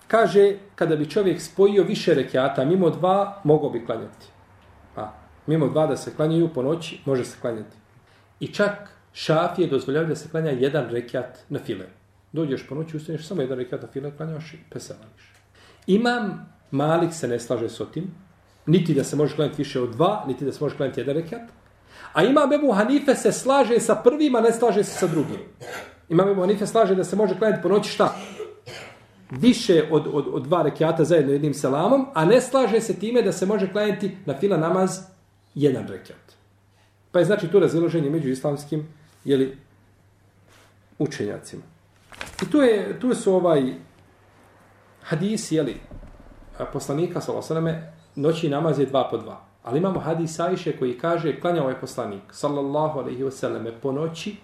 kaže, 0.08 0.54
kada 0.74 0.96
bi 0.96 1.10
čovjek 1.10 1.40
spojio 1.40 1.82
više 1.82 2.14
rekiata, 2.14 2.64
mimo 2.64 2.90
dva, 2.90 3.40
mogo 3.44 3.70
bi 3.70 3.86
klanjati. 3.86 4.26
A, 4.96 5.12
mimo 5.46 5.68
dva 5.68 5.86
da 5.86 5.96
se 5.96 6.14
klanjaju 6.16 6.48
po 6.54 6.62
noći, 6.62 7.00
može 7.04 7.24
se 7.24 7.36
klanjati. 7.40 7.76
I 8.40 8.46
čak 8.46 8.90
šafije 9.12 9.68
dozvoljaju 9.68 10.06
da 10.06 10.16
se 10.16 10.30
klanja 10.30 10.50
jedan 10.50 10.90
rekiat 10.90 11.38
na 11.48 11.58
file. 11.58 11.86
Dođeš 12.32 12.66
po 12.68 12.74
noći, 12.74 12.96
ustaneš 12.96 13.26
samo 13.26 13.42
jedan 13.42 13.58
rekiat 13.58 13.82
na 13.82 13.88
file, 13.88 14.16
klanjaš 14.16 14.54
i 14.54 14.58
pesavaniš. 14.70 15.32
Imam 15.86 16.52
Malik 16.70 17.14
se 17.14 17.28
ne 17.28 17.40
slaže 17.40 17.68
s 17.68 17.80
otim, 17.80 18.10
niti 18.66 18.94
da 18.94 19.04
se 19.04 19.16
može 19.16 19.36
klanjati 19.36 19.58
više 19.58 19.80
od 19.80 19.90
dva, 19.90 20.24
niti 20.26 20.44
da 20.44 20.52
se 20.52 20.64
može 20.64 20.76
klanjati 20.76 21.00
jedan 21.00 21.14
rekiat. 21.14 21.42
A 22.12 22.24
ima 22.24 22.46
Bebu 22.46 22.72
Hanife 22.72 23.14
se 23.14 23.32
slaže 23.32 23.80
sa 23.80 23.94
prvim, 23.94 24.34
a 24.34 24.40
ne 24.40 24.52
slaže 24.52 24.84
se 24.84 24.98
sa 24.98 25.06
drugim. 25.06 25.40
Ima 26.08 26.24
Bebu 26.24 26.40
Hanife 26.40 26.66
slaže 26.66 26.94
da 26.94 27.04
se 27.04 27.16
može 27.16 27.38
klanjati 27.38 27.62
po 27.62 27.68
noći 27.68 27.90
šta? 27.90 28.14
Više 29.30 29.88
od, 29.90 30.06
od, 30.12 30.26
od 30.32 30.42
dva 30.42 30.62
rekiata 30.62 31.04
zajedno 31.04 31.32
jednim 31.32 31.54
selamom, 31.54 32.06
a 32.14 32.24
ne 32.24 32.40
slaže 32.40 32.80
se 32.80 32.98
time 32.98 33.22
da 33.22 33.32
se 33.32 33.46
može 33.46 33.72
klanjati 33.72 34.16
na 34.26 34.34
fila 34.38 34.56
namaz 34.56 34.98
jedan 35.54 35.86
rekiat. 35.88 36.32
Pa 37.12 37.18
je 37.18 37.24
znači 37.24 37.48
tu 37.48 37.60
razloženje 37.60 38.10
među 38.10 38.28
islamskim 38.28 38.88
jeli, 39.24 39.58
učenjacima. 40.98 41.62
I 42.42 42.50
tu, 42.50 42.58
je, 42.58 43.00
tu 43.00 43.14
su 43.14 43.34
ovaj 43.34 43.74
hadis, 45.02 45.52
jeli, 45.52 45.76
poslanika, 46.72 47.20
sallallahu 47.20 47.78
noći 48.14 48.48
namaz 48.48 48.78
je 48.78 48.86
dva 48.86 49.08
po 49.10 49.18
dva. 49.18 49.49
Ali 49.62 49.78
imamo 49.78 50.00
hadis 50.00 50.40
Ajše 50.40 50.76
koji 50.78 50.98
kaže, 50.98 51.40
klanjao 51.40 51.68
je 51.68 51.80
poslanik, 51.80 52.22
sallallahu 52.30 52.98
alaihi 52.98 53.22
wasallam, 53.22 53.70
po 53.82 53.92
noći 53.92 54.36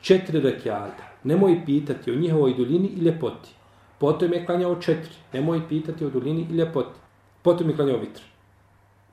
četiri 0.00 0.40
rekiata. 0.40 1.04
Nemoj 1.24 1.62
pitati 1.66 2.10
o 2.10 2.14
njihovoj 2.14 2.54
duljini 2.54 2.88
i 2.88 3.00
ljepoti. 3.00 3.50
Potom 3.98 4.32
je 4.32 4.46
klanjao 4.46 4.76
četiri. 4.76 5.14
Nemoj 5.32 5.68
pitati 5.68 6.04
o 6.04 6.10
duljini 6.10 6.46
i 6.50 6.54
ljepoti. 6.54 7.00
Potom 7.42 7.70
je 7.70 7.76
klanjao 7.76 7.98
vitr. 7.98 8.22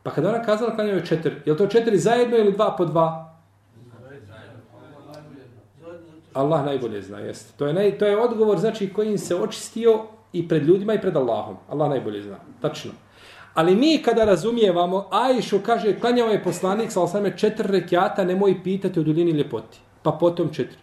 Pa 0.04 0.12
kada 0.12 0.30
ona 0.30 0.42
kazala 0.44 0.76
klanjao 0.76 0.96
je 0.96 1.06
četiri, 1.06 1.36
je 1.46 1.58
to 1.58 1.68
četiri 1.68 1.98
zajedno 1.98 2.38
ili 2.38 2.52
dva 2.52 2.76
po 2.78 2.86
dva? 2.86 3.34
Allah 6.34 6.66
najbolje 6.66 7.02
zna, 7.02 7.20
jeste. 7.20 7.54
To 7.58 7.68
je, 7.68 7.74
naj, 7.74 7.98
to 7.98 8.06
je 8.06 8.18
odgovor, 8.18 8.58
znači, 8.58 8.94
kojim 8.94 9.18
se 9.18 9.36
očistio 9.36 10.04
i 10.34 10.48
pred 10.48 10.64
ljudima 10.64 10.94
i 10.94 11.02
pred 11.02 11.16
Allahom. 11.16 11.58
Allah 11.70 11.90
najbolje 11.90 12.22
zna, 12.22 12.38
tačno. 12.62 12.92
Ali 13.58 13.76
mi 13.76 14.02
kada 14.06 14.26
razumijevamo, 14.26 15.08
Ajšu 15.12 15.60
kaže, 15.66 16.00
klanjao 16.00 16.28
je 16.30 16.44
poslanik, 16.44 16.92
sa 16.92 17.02
osame 17.02 17.38
četiri 17.38 17.68
rekiata, 17.72 18.24
nemoj 18.24 18.64
pitati 18.64 19.00
o 19.00 19.04
duljini 19.04 19.32
ljepoti. 19.32 19.80
Pa 20.04 20.12
potom 20.12 20.54
četiri. 20.54 20.78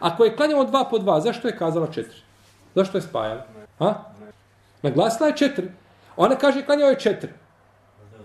Ako 0.00 0.24
je 0.24 0.36
klanjao 0.36 0.64
dva 0.64 0.84
po 0.90 0.98
dva, 0.98 1.20
zašto 1.20 1.48
je 1.48 1.56
kazala 1.56 1.86
četiri? 1.86 2.20
Zašto 2.74 2.98
je 2.98 3.02
spajala? 3.02 3.46
Ha? 3.78 3.94
Naglasila 4.82 5.28
je 5.28 5.36
četiri. 5.36 5.68
Ona 6.16 6.36
kaže, 6.36 6.62
klanjao 6.62 6.90
je 6.90 7.00
četiri. 7.00 7.32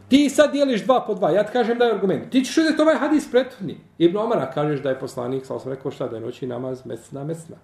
Ti 0.09 0.29
sad 0.29 0.51
dijeliš 0.51 0.83
dva 0.83 1.01
po 1.07 1.13
dva, 1.13 1.31
ja 1.31 1.43
ti 1.43 1.53
kažem 1.53 1.77
da 1.77 1.85
je 1.85 1.93
argument. 1.93 2.29
Ti 2.29 2.45
ćeš 2.45 2.57
uzeti 2.57 2.81
ovaj 2.81 2.95
hadis 2.95 3.31
prethodni. 3.31 3.77
Ibn 3.97 4.17
Omara 4.17 4.51
kažeš 4.51 4.79
da 4.79 4.89
je 4.89 4.99
poslanik, 4.99 5.45
sa 5.45 5.55
osam 5.55 5.73
rekao 5.73 5.91
šta, 5.91 6.07
da 6.07 6.15
je 6.15 6.21
noći 6.21 6.47
namaz 6.47 6.85
mesna, 6.85 7.23
mesna. 7.23 7.55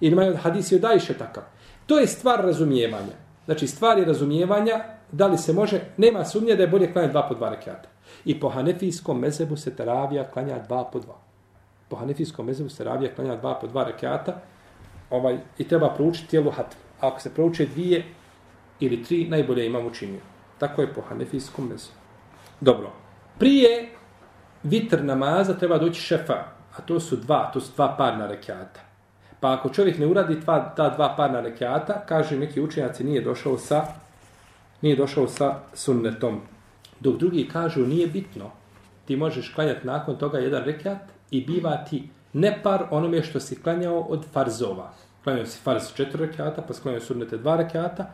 I 0.00 0.08
imaju 0.08 0.36
hadis 0.36 0.72
i 0.72 0.76
odajše 0.76 1.14
takav. 1.14 1.42
To 1.86 1.98
je 1.98 2.06
stvar 2.06 2.44
razumijevanja. 2.44 3.16
Znači, 3.44 3.66
stvar 3.66 3.98
je 3.98 4.04
razumijevanja, 4.04 4.99
da 5.12 5.26
li 5.26 5.38
se 5.38 5.52
može, 5.52 5.80
nema 5.96 6.24
sumnje 6.24 6.56
da 6.56 6.62
je 6.62 6.68
bolje 6.68 6.92
klanjati 6.92 7.12
dva 7.12 7.22
po 7.28 7.34
dva 7.34 7.48
rekiata. 7.48 7.88
I 8.24 8.40
po 8.40 8.48
hanefijskom 8.48 9.20
mezebu 9.20 9.56
se 9.56 9.76
teravija 9.76 10.24
klanja 10.24 10.58
dva 10.58 10.84
po 10.84 10.98
dva. 10.98 11.16
Po 11.88 11.96
hanefijskom 11.96 12.46
mezebu 12.46 12.68
se 12.68 12.76
teravija 12.76 13.14
klanja 13.14 13.36
dva 13.36 13.54
po 13.54 13.66
dva 13.66 13.84
rekiata 13.84 14.40
ovaj, 15.10 15.38
i 15.58 15.68
treba 15.68 15.88
proučiti 15.94 16.28
tijelu 16.28 16.50
hatm. 16.50 16.76
A 17.00 17.08
ako 17.08 17.20
se 17.20 17.34
prouče 17.34 17.66
dvije 17.66 18.04
ili 18.80 19.04
tri, 19.04 19.28
najbolje 19.28 19.66
imam 19.66 19.86
učinio. 19.86 20.20
Tako 20.58 20.82
je 20.82 20.94
po 20.94 21.00
hanefijskom 21.08 21.68
mezebu. 21.68 21.96
Dobro. 22.60 22.92
Prije 23.38 23.88
vitr 24.62 25.04
namaza 25.04 25.54
treba 25.54 25.78
doći 25.78 26.00
šefa, 26.00 26.34
a 26.76 26.80
to 26.86 27.00
su 27.00 27.16
dva, 27.16 27.50
to 27.52 27.60
su 27.60 27.72
dva 27.76 27.94
parna 27.98 28.26
rekiata. 28.26 28.80
Pa 29.40 29.52
ako 29.52 29.68
čovjek 29.68 29.98
ne 29.98 30.06
uradi 30.06 30.34
dva, 30.34 30.74
ta 30.76 30.88
dva 30.88 31.14
parna 31.16 31.40
rekiata, 31.40 32.04
kaže 32.06 32.36
neki 32.38 32.60
učenjaci 32.60 33.04
nije 33.04 33.20
došao 33.20 33.58
sa 33.58 33.84
nije 34.82 34.96
došao 34.96 35.28
sa 35.28 35.54
sunnetom. 35.74 36.40
Dok 37.00 37.16
drugi 37.16 37.48
kažu 37.48 37.86
nije 37.86 38.06
bitno. 38.06 38.50
Ti 39.04 39.16
možeš 39.16 39.54
klanjati 39.54 39.86
nakon 39.86 40.16
toga 40.16 40.38
jedan 40.38 40.64
rekiat 40.64 40.98
i 41.30 41.46
bivati 41.46 42.08
ne 42.32 42.60
par 42.62 42.84
onome 42.90 43.22
što 43.22 43.40
si 43.40 43.62
klanjao 43.62 44.00
od 44.00 44.24
farzova. 44.32 44.92
Klanjao 45.24 45.46
si 45.46 45.60
farz 45.62 45.82
četiri 45.94 46.26
rekiata, 46.26 46.62
pa 46.62 46.74
sklanjao 46.74 47.00
sunnete 47.00 47.36
dva 47.36 47.56
rekiata, 47.56 48.10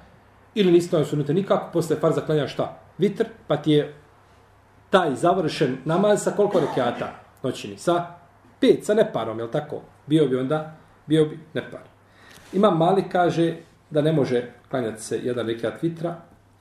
ili 0.55 0.73
nisi 0.73 0.91
klanjao 0.91 1.07
sunnete 1.07 1.35
nikako, 1.35 1.71
posle 1.73 1.97
farza 1.97 2.21
klanjao 2.21 2.49
šta? 2.49 2.79
Vitr, 2.99 3.25
pa 3.47 3.57
ti 3.57 3.73
je 3.73 3.95
taj 4.91 5.15
završen 5.15 5.77
namaz 5.85 6.23
sa 6.23 6.31
koliko 6.31 6.61
rekiata 6.61 7.13
noćini? 7.43 7.79
Sa 7.79 8.07
pet, 8.61 8.85
sa 8.85 8.95
neparom, 8.95 9.39
jel 9.39 9.49
tako? 9.51 9.83
Bio 10.07 10.27
bi 10.29 10.37
onda 10.37 10.77
bio 11.07 11.25
bi 11.25 11.39
nepar. 11.55 11.81
Imam 12.53 12.79
Mali 12.79 13.05
kaže 13.09 13.57
da 13.91 14.03
ne 14.03 14.13
može 14.13 14.53
klanjati 14.71 15.03
se 15.03 15.21
jedan 15.23 15.47
rekiat 15.47 15.83
vitra, 15.83 16.17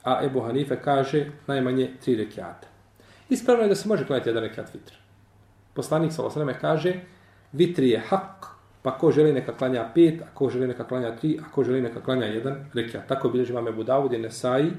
a 0.06 0.22
Ebu 0.24 0.42
Hanife 0.42 0.78
kaže 0.82 1.26
najmanje 1.48 1.90
tri 2.04 2.16
rekiata. 2.16 2.68
Ispravno 3.30 3.64
je 3.64 3.70
da 3.70 3.76
se 3.76 3.88
može 3.88 4.06
klanjati 4.06 4.30
jedan 4.30 4.44
rekiat 4.44 4.74
vitra. 4.74 4.98
Poslanik 5.74 6.14
sa 6.14 6.24
Osreme 6.24 6.60
kaže 6.60 6.94
vitri 7.52 7.90
je 7.90 8.00
hak, 8.00 8.46
pa 8.82 8.98
ko 8.98 9.12
želi 9.12 9.34
neka 9.34 9.58
klanja 9.58 9.90
pet, 9.96 10.22
a 10.22 10.26
ko 10.34 10.50
želi 10.50 10.68
neka 10.68 10.88
klanja 10.88 11.16
tri, 11.16 11.40
a 11.42 11.52
ko 11.52 11.64
želi 11.64 11.82
neka 11.82 12.02
klanja 12.02 12.26
jedan 12.26 12.66
rekiat. 12.74 13.08
Tako 13.08 13.30
bilježi 13.30 13.54
vam 13.54 13.68
Ebu 13.68 13.84
Davud 13.84 14.14
i 14.14 14.18
Nesai 14.18 14.72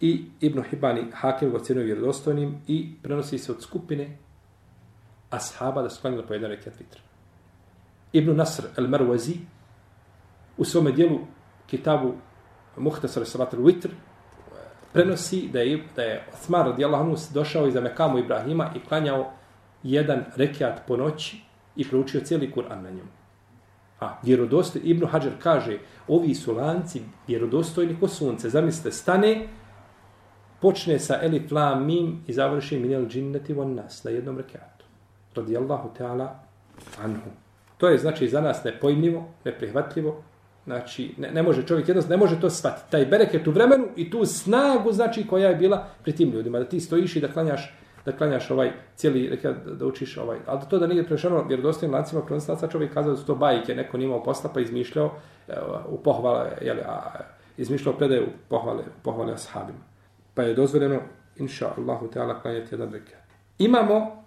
i 0.00 0.24
Ibn 0.40 0.62
Hibani 0.62 1.06
Hakim 1.12 1.50
ga 1.50 1.58
cijenuju 1.58 1.86
vjerodostojnim 1.86 2.62
i 2.66 2.94
prenosi 3.02 3.38
se 3.38 3.52
od 3.52 3.62
skupine 3.62 4.16
ashaba 5.30 5.82
da 5.82 5.90
su 5.90 6.00
klanjali 6.00 6.26
po 6.26 6.34
jedan 6.34 6.50
rekiat 6.50 6.78
vitra. 6.78 7.00
Ibn 8.12 8.36
Nasr 8.36 8.64
el-Marwazi 8.76 9.36
u 10.56 10.64
svome 10.64 10.92
dijelu 10.92 11.18
kitabu 11.66 12.14
Muhtasar 12.76 13.26
Salat 13.26 13.54
al-Witr 13.54 13.88
prenosi 14.92 15.48
da 15.52 15.60
je, 15.60 15.84
da 15.96 16.02
je 16.02 16.26
Osman 16.32 16.66
radijallahu 16.66 17.04
anhu 17.04 17.16
došao 17.34 17.66
iza 17.66 17.80
Mekamu 17.80 18.18
Ibrahima 18.18 18.70
i 18.76 18.80
klanjao 18.88 19.32
jedan 19.82 20.24
rekiat 20.36 20.80
po 20.86 20.96
noći 20.96 21.40
i 21.76 21.88
proučio 21.88 22.20
cijeli 22.20 22.52
Kur'an 22.52 22.82
na 22.82 22.90
njemu. 22.90 23.10
A 24.00 24.16
vjerodostojni, 24.22 24.88
Ibnu 24.88 25.06
Hajar 25.06 25.32
kaže, 25.42 25.78
ovi 26.08 26.34
su 26.34 26.54
lanci 26.54 27.02
vjerodostojni 27.26 27.96
ko 28.00 28.08
sunce. 28.08 28.48
Zamislite, 28.48 28.90
stane, 28.90 29.48
počne 30.60 30.98
sa 30.98 31.18
Elif, 31.22 31.52
Lam, 31.52 31.86
Mim 31.86 32.24
i 32.26 32.32
završi 32.32 32.78
Minel 32.78 33.06
Džinneti 33.06 33.52
von 33.52 33.74
Nas 33.74 34.04
na 34.04 34.10
jednom 34.10 34.38
rekiatu. 34.38 34.84
Radijallahu 35.34 35.90
ta'ala 35.98 36.28
anhu. 37.02 37.30
To 37.78 37.88
je 37.88 37.98
znači 37.98 38.28
za 38.28 38.40
nas 38.40 38.64
nepojmljivo, 38.64 39.28
neprihvatljivo. 39.44 40.22
Znači, 40.70 41.14
ne, 41.18 41.30
ne 41.30 41.42
može 41.42 41.66
čovjek 41.66 41.88
jednostavno, 41.88 42.16
ne 42.16 42.20
može 42.20 42.40
to 42.40 42.50
shvatiti. 42.50 42.90
Taj 42.90 43.06
bereket 43.06 43.46
u 43.46 43.50
vremenu 43.50 43.86
i 43.96 44.10
tu 44.10 44.24
snagu, 44.24 44.92
znači, 44.92 45.26
koja 45.26 45.48
je 45.48 45.56
bila 45.56 45.86
pri 46.02 46.12
tim 46.12 46.30
ljudima. 46.30 46.58
Da 46.58 46.64
ti 46.64 46.80
stojiš 46.80 47.16
i 47.16 47.20
da 47.20 47.28
klanjaš, 47.28 47.74
da 48.04 48.12
klanjaš 48.12 48.50
ovaj 48.50 48.70
cijeli, 48.96 49.38
da, 49.42 49.52
da 49.52 49.86
učiš 49.86 50.16
ovaj. 50.16 50.38
Ali 50.46 50.60
to 50.70 50.78
da 50.78 50.86
nije 50.86 51.06
prešano 51.06 51.42
vjerodostojnim 51.42 51.94
lancima 51.94 52.22
prenoslaca, 52.22 52.68
čovjek 52.68 52.94
kazao 52.94 53.12
da 53.12 53.16
su 53.16 53.26
to 53.26 53.34
bajke, 53.34 53.74
neko 53.74 53.98
nimao 53.98 54.22
posla 54.22 54.50
pa 54.54 54.60
izmišljao 54.60 55.10
e, 55.48 55.52
u 55.88 55.98
pohvale, 55.98 56.50
jeli, 56.62 56.80
a, 56.80 57.20
izmišljao 57.56 57.96
predaju 57.96 58.26
pohvale, 58.48 58.84
pohvale 59.02 59.32
ashabima. 59.32 59.84
Pa 60.34 60.42
je 60.42 60.54
dozvoljeno, 60.54 61.00
inša 61.36 61.68
Allahu 61.78 62.08
Teala, 62.08 62.40
klanjati 62.40 62.74
jedan 62.74 62.92
rekat. 62.92 63.26
Imamo 63.58 64.24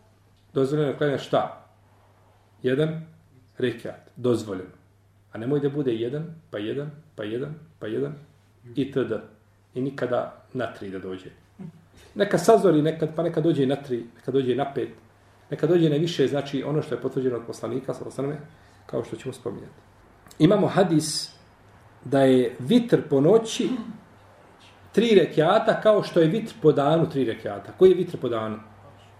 dozvoljeno 0.53 0.97
klanjati 0.97 1.23
šta? 1.23 1.67
Jedan 2.63 3.05
rekat, 3.57 4.09
dozvoljeno. 4.15 4.82
A 5.33 5.37
nemoj 5.37 5.59
da 5.59 5.69
bude 5.69 5.93
jedan, 5.93 6.25
pa 6.51 6.57
jedan, 6.57 6.91
pa 7.15 7.23
jedan, 7.23 7.53
pa 7.79 7.87
jedan, 7.87 8.13
i 8.75 8.91
td. 8.91 9.13
I 9.73 9.81
nikada 9.81 10.45
na 10.53 10.73
tri 10.73 10.89
da 10.89 10.99
dođe. 10.99 11.29
Neka 12.15 12.37
sazori 12.37 12.81
nekad, 12.81 13.15
pa 13.15 13.23
neka 13.23 13.41
dođe 13.41 13.63
i 13.63 13.65
na 13.65 13.75
tri, 13.75 14.03
neka 14.15 14.31
dođe 14.31 14.51
i 14.51 14.55
na 14.55 14.73
pet, 14.73 14.89
neka 15.49 15.67
dođe 15.67 15.89
na 15.89 15.95
više, 15.95 16.27
znači 16.27 16.63
ono 16.63 16.81
što 16.81 16.95
je 16.95 17.01
potvrđeno 17.01 17.37
od 17.37 17.45
poslanika, 17.47 17.93
sa 17.93 18.05
osaname, 18.05 18.37
kao 18.85 19.03
što 19.03 19.15
ćemo 19.15 19.33
spominjati. 19.33 19.73
Imamo 20.39 20.67
hadis 20.67 21.33
da 22.05 22.21
je 22.21 22.55
vitr 22.59 23.01
po 23.09 23.21
noći 23.21 23.69
tri 24.91 25.15
rekiata 25.15 25.81
kao 25.81 26.03
što 26.03 26.19
je 26.19 26.27
vitr 26.27 26.53
po 26.61 26.71
danu 26.71 27.09
tri 27.09 27.25
rekiata. 27.25 27.71
Koji 27.77 27.89
je 27.89 27.95
vitr 27.95 28.17
po 28.21 28.29
danu? 28.29 28.59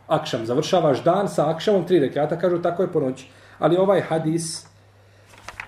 Akšam. 0.08 0.46
Završavaš 0.46 1.04
dan 1.04 1.28
sa 1.28 1.50
akšamom 1.50 1.88
tri 1.88 2.00
rekiata, 2.00 2.40
kažu 2.40 2.62
tako 2.62 2.84
je 2.84 2.92
po 2.92 3.00
noći. 3.00 3.28
Ali 3.60 3.78
ovaj 3.78 4.02
hadis, 4.02 4.68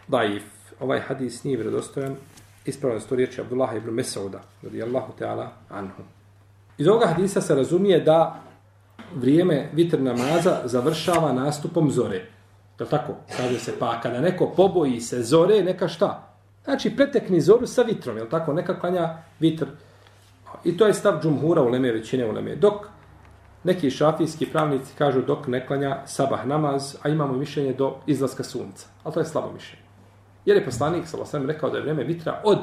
daif, 0.07 0.43
ovaj 0.79 0.99
hadis 0.99 1.43
nije 1.43 1.57
vjerodostojan, 1.57 2.15
ispravljeno 2.65 3.05
to 3.09 3.15
riječi 3.15 3.41
Abdullah 3.41 3.75
ibn 3.75 3.89
Mesauda, 3.89 4.41
radijallahu 4.63 5.13
ta'ala 5.19 5.47
anhu. 5.69 6.03
Iz 6.77 6.87
ovoga 6.87 7.07
hadisa 7.07 7.41
se 7.41 7.55
razumije 7.55 7.99
da 7.99 8.41
vrijeme 9.15 9.69
vitr 9.73 10.01
namaza 10.01 10.61
završava 10.65 11.33
nastupom 11.33 11.91
zore. 11.91 12.25
Je 12.79 12.85
tako? 12.85 13.13
Kaže 13.37 13.59
se, 13.59 13.73
pa 13.79 14.01
kada 14.01 14.21
neko 14.21 14.53
poboji 14.55 15.01
se 15.01 15.23
zore, 15.23 15.63
neka 15.63 15.87
šta? 15.87 16.35
Znači, 16.63 16.95
pretekni 16.95 17.41
zoru 17.41 17.67
sa 17.67 17.81
vitrom, 17.81 18.17
je 18.17 18.29
tako? 18.29 18.53
Neka 18.53 18.79
klanja 18.79 19.17
vitr. 19.39 19.65
I 20.63 20.77
to 20.77 20.87
je 20.87 20.93
stav 20.93 21.21
džumhura 21.23 21.61
u 21.61 21.69
leme, 21.69 21.91
većine 21.91 22.29
u 22.29 22.31
leme. 22.31 22.55
Dok 22.55 22.87
Neki 23.65 23.89
šafijski 23.91 24.45
pravnici 24.45 24.93
kažu 24.97 25.21
dok 25.21 25.47
ne 25.47 25.67
klanja 25.67 25.97
sabah 26.05 26.45
namaz, 26.47 26.95
a 27.01 27.09
imamo 27.09 27.33
mišljenje 27.33 27.73
do 27.73 27.95
izlaska 28.07 28.43
sunca. 28.43 28.87
Ali 29.03 29.13
to 29.13 29.19
je 29.19 29.25
slabo 29.25 29.51
mišljenje. 29.51 29.84
Jer 30.45 30.57
je 30.57 30.65
poslanik, 30.65 31.07
sallallahu 31.07 31.31
sam 31.31 31.47
rekao 31.47 31.69
da 31.69 31.77
je 31.77 31.81
vrijeme 31.81 32.03
vitra 32.03 32.41
od 32.43 32.59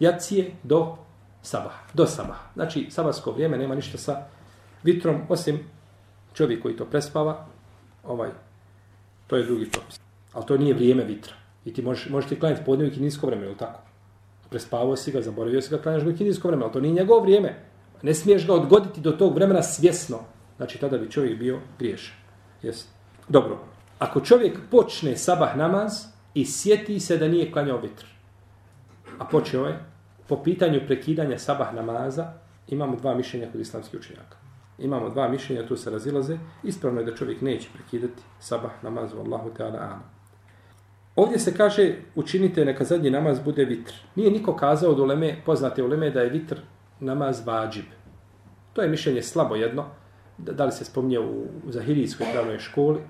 jacije 0.00 0.50
do 0.62 0.96
sabah. 1.42 1.72
Do 1.94 2.06
sabah. 2.06 2.38
Znači, 2.54 2.86
sabahsko 2.90 3.32
vrijeme 3.32 3.58
nema 3.58 3.74
ništa 3.74 3.98
sa 3.98 4.16
vitrom, 4.82 5.20
osim 5.28 5.58
čovjek 6.34 6.62
koji 6.62 6.76
to 6.76 6.84
prespava, 6.84 7.46
ovaj, 8.04 8.30
to 9.26 9.36
je 9.36 9.44
drugi 9.44 9.70
propis. 9.70 10.00
Ali 10.32 10.46
to 10.46 10.56
nije 10.56 10.74
vrijeme 10.74 11.04
vitra. 11.04 11.34
I 11.64 11.72
ti 11.74 11.82
možeš, 11.82 12.08
možeš 12.08 12.28
ti 12.28 12.40
klanjati 12.40 12.64
podnevi 12.64 12.90
kinijsko 12.90 13.26
vreme, 13.26 13.46
ili 13.46 13.56
tako? 13.56 13.80
Prespavao 14.50 14.96
si 14.96 15.12
ga, 15.12 15.22
zaboravio 15.22 15.62
si 15.62 15.70
ga, 15.70 15.82
klanjaš 15.82 16.04
ga 16.04 16.12
kinijsko 16.12 16.48
vreme, 16.48 16.64
ali 16.64 16.72
to 16.72 16.80
nije 16.80 16.94
njegovo 16.94 17.20
vrijeme. 17.20 17.64
Ne 18.02 18.14
smiješ 18.14 18.46
ga 18.46 18.54
odgoditi 18.54 19.00
do 19.00 19.12
tog 19.12 19.34
vremena 19.34 19.62
svjesno. 19.62 20.18
Znači, 20.56 20.78
tada 20.78 20.98
bi 20.98 21.10
čovjek 21.10 21.38
bio 21.38 21.60
griješan. 21.78 22.16
Jesi? 22.62 22.86
Dobro. 23.28 23.58
Ako 23.98 24.20
čovjek 24.20 24.58
počne 24.70 25.16
sabah 25.16 25.56
namaz 25.56 26.11
i 26.34 26.44
sjeti 26.44 27.00
se 27.00 27.16
da 27.16 27.28
nije 27.28 27.52
klanjao 27.52 27.80
vitr, 27.80 28.04
a 29.18 29.24
počeo 29.24 29.66
je, 29.66 29.78
po 30.28 30.42
pitanju 30.42 30.80
prekidanja 30.86 31.38
sabah 31.38 31.74
namaza, 31.74 32.32
imamo 32.68 32.96
dva 32.96 33.14
mišljenja 33.14 33.52
kod 33.52 33.60
islamskih 33.60 34.00
učenjaka. 34.00 34.36
Imamo 34.78 35.08
dva 35.10 35.28
mišljenja, 35.28 35.66
tu 35.66 35.76
se 35.76 35.90
razilaze. 35.90 36.38
Ispravno 36.62 37.00
je 37.00 37.06
da 37.06 37.16
čovjek 37.16 37.40
neće 37.40 37.68
prekidati 37.74 38.22
sabah 38.40 38.70
namazu, 38.82 39.18
Allahu 39.18 39.50
Teala 39.50 39.78
Ana. 39.78 40.02
Ovdje 41.16 41.38
se 41.38 41.54
kaže 41.54 41.94
učinite 42.14 42.64
neka 42.64 42.84
zadnji 42.84 43.10
namaz 43.10 43.40
bude 43.40 43.64
vitr. 43.64 43.92
Nije 44.14 44.30
niko 44.30 44.56
kazao 44.56 44.90
od 44.90 44.98
uleme, 44.98 45.36
poznate 45.44 45.82
uleme 45.82 46.10
da 46.10 46.20
je 46.20 46.30
vitr 46.30 46.56
namaz 47.00 47.46
vađib. 47.46 47.84
To 48.72 48.82
je 48.82 48.88
mišljenje 48.88 49.22
slabo 49.22 49.56
jedno. 49.56 49.84
Da 50.38 50.64
li 50.64 50.72
se 50.72 50.84
spominje 50.84 51.18
u, 51.18 51.46
u 51.66 51.72
Zahirijskoj 51.72 52.26
pravnoj 52.32 52.58
školi, 52.58 53.00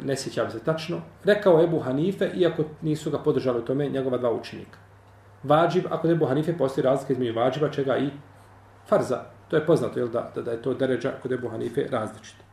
ne 0.00 0.16
sjećam 0.16 0.50
se 0.50 0.58
tačno. 0.58 1.00
Rekao 1.24 1.62
Ebu 1.64 1.80
Hanife, 1.80 2.30
iako 2.34 2.64
nisu 2.82 3.10
ga 3.10 3.18
podržali 3.18 3.58
u 3.58 3.64
tome, 3.64 3.88
njegova 3.88 4.18
dva 4.18 4.32
učenika. 4.32 4.78
Vađib, 5.42 5.84
ako 5.90 6.08
Ebu 6.08 6.26
Hanife 6.26 6.58
postoji 6.58 6.84
razlika 6.84 7.12
između 7.12 7.34
vađiba, 7.34 7.68
čega 7.68 7.98
i 7.98 8.10
farza. 8.86 9.20
To 9.48 9.56
je 9.56 9.66
poznato, 9.66 9.98
jel 9.98 10.08
da, 10.08 10.30
da, 10.34 10.42
da 10.42 10.50
je 10.50 10.62
to 10.62 10.74
deređa 10.74 11.12
kod 11.22 11.32
Ebu 11.32 11.48
Hanife 11.48 11.86
različito. 11.90 12.44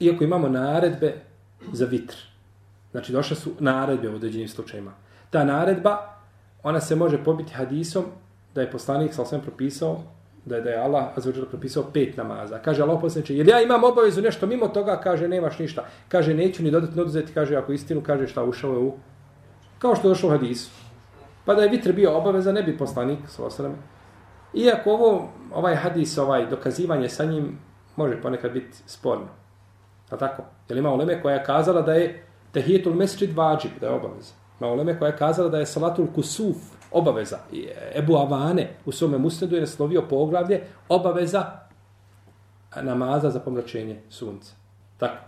Iako 0.00 0.24
imamo 0.24 0.48
naredbe 0.48 1.14
za 1.72 1.84
vitr, 1.84 2.16
Znači, 2.90 3.12
došle 3.12 3.36
su 3.36 3.50
naredbe 3.58 4.08
u 4.08 4.14
određenim 4.14 4.48
slučajima. 4.48 4.92
Ta 5.30 5.44
naredba, 5.44 5.98
ona 6.62 6.80
se 6.80 6.96
može 6.96 7.24
pobiti 7.24 7.54
hadisom 7.54 8.04
da 8.54 8.60
je 8.60 8.70
poslanik 8.70 9.14
sa 9.14 9.22
osvijem 9.22 9.42
propisao, 9.42 10.02
da 10.44 10.56
je, 10.56 10.62
da 10.62 10.70
je 10.70 10.78
Allah 10.78 11.04
azvrđer 11.16 11.48
propisao 11.48 11.84
pet 11.92 12.16
namaza. 12.16 12.58
Kaže 12.58 12.82
Allah 12.82 12.98
poslaniče, 13.00 13.36
jer 13.36 13.48
ja 13.48 13.62
imam 13.62 13.84
obavezu 13.84 14.22
nešto 14.22 14.46
mimo 14.46 14.68
toga, 14.68 15.00
kaže, 15.00 15.28
nemaš 15.28 15.58
ništa. 15.58 15.84
Kaže, 16.08 16.34
neću 16.34 16.62
ni 16.62 16.70
dodati 16.70 17.00
oduzeti, 17.00 17.32
kaže, 17.32 17.56
ako 17.56 17.72
istinu, 17.72 18.02
kaže, 18.02 18.26
šta 18.26 18.44
ušao 18.44 18.72
je 18.72 18.78
u... 18.78 18.92
Kao 19.78 19.94
što 19.94 20.08
je 20.08 20.10
došlo 20.10 20.28
u 20.28 20.32
hadisu. 20.32 20.70
Pa 21.44 21.54
da 21.54 21.62
je 21.62 21.68
vitr 21.68 21.92
bio 21.92 22.16
obaveza, 22.16 22.52
ne 22.52 22.62
bi 22.62 22.78
poslanik 22.78 23.18
sa 23.28 23.44
osram. 23.44 23.74
Iako 24.54 24.90
ovo, 24.90 25.28
ovaj 25.54 25.74
hadis, 25.74 26.18
ovaj 26.18 26.46
dokazivanje 26.46 27.08
sa 27.08 27.24
njim, 27.24 27.58
može 27.96 28.22
ponekad 28.22 28.52
biti 28.52 28.76
sporno. 28.86 29.28
A 30.10 30.16
tako? 30.16 30.42
Jer 30.68 30.78
ima 30.78 30.92
uleme 30.92 31.22
koja 31.22 31.34
je 31.34 31.44
kazala 31.44 31.82
da 31.82 31.92
je 31.92 32.24
Tehijetul 32.52 32.94
mesčid 32.94 33.36
vađib, 33.36 33.70
da 33.80 33.86
je 33.86 33.92
obaveza. 33.92 34.32
Ma 34.60 34.66
uleme 34.68 34.98
koja 34.98 35.08
je 35.08 35.16
kazala 35.16 35.48
da 35.48 35.58
je 35.58 35.66
salatul 35.66 36.06
kusuf 36.14 36.56
obaveza. 36.92 37.38
E, 37.52 37.98
Ebu 37.98 38.16
Avane 38.16 38.70
u 38.84 38.92
svome 38.92 39.18
musnedu 39.18 39.54
je 39.54 39.60
naslovio 39.60 40.02
poglavlje 40.02 40.62
obaveza 40.88 41.44
namaza 42.82 43.30
za 43.30 43.40
pomračenje 43.40 44.00
sunca. 44.08 44.52
Tako. 44.98 45.24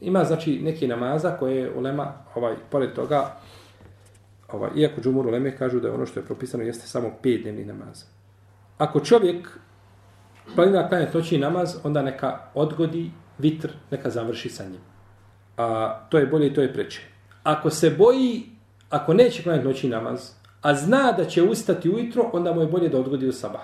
Ima 0.00 0.24
znači 0.24 0.60
neki 0.62 0.88
namaza 0.88 1.36
koje 1.36 1.56
je 1.56 1.74
ulema, 1.74 2.12
ovaj, 2.34 2.54
pored 2.70 2.92
toga, 2.92 3.36
ovaj, 4.52 4.70
iako 4.76 5.00
džumur 5.00 5.26
uleme 5.26 5.56
kažu 5.56 5.80
da 5.80 5.88
je 5.88 5.94
ono 5.94 6.06
što 6.06 6.20
je 6.20 6.26
propisano 6.26 6.64
jeste 6.64 6.86
samo 6.86 7.10
pet 7.22 7.42
dnevni 7.42 7.64
namaz. 7.64 8.04
Ako 8.78 9.00
čovjek 9.00 9.58
planira 10.54 10.88
klanja 10.88 11.10
toči 11.10 11.38
namaz, 11.38 11.76
onda 11.84 12.02
neka 12.02 12.38
odgodi 12.54 13.10
vitr, 13.38 13.68
neka 13.90 14.10
završi 14.10 14.48
sa 14.48 14.64
njim 14.64 14.80
a, 15.56 16.00
to 16.08 16.18
je 16.18 16.26
bolje 16.26 16.46
i 16.46 16.54
to 16.54 16.62
je 16.62 16.72
preče. 16.72 17.00
Ako 17.42 17.70
se 17.70 17.90
boji, 17.90 18.46
ako 18.94 19.14
neće 19.14 19.42
klanjati 19.42 19.66
noći 19.66 19.88
namaz, 19.88 20.30
a 20.62 20.74
zna 20.74 21.12
da 21.12 21.24
će 21.24 21.42
ustati 21.42 21.90
ujutro, 21.90 22.30
onda 22.32 22.52
mu 22.52 22.60
je 22.60 22.66
bolje 22.66 22.88
da 22.88 22.98
odgodi 22.98 23.28
u 23.28 23.32
sabah. 23.32 23.62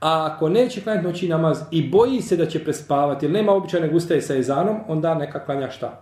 A 0.00 0.26
ako 0.32 0.48
neće 0.48 0.80
klanjati 0.80 1.06
noći 1.06 1.28
namaz 1.28 1.60
i 1.70 1.90
boji 1.90 2.22
se 2.22 2.36
da 2.36 2.46
će 2.46 2.64
prespavati, 2.64 3.26
ili 3.26 3.32
nema 3.32 3.52
običaj 3.52 3.80
nego 3.80 3.96
ustaje 3.96 4.22
sa 4.22 4.36
ezanom, 4.36 4.80
onda 4.88 5.14
neka 5.14 5.44
klanja 5.44 5.70
šta? 5.70 6.00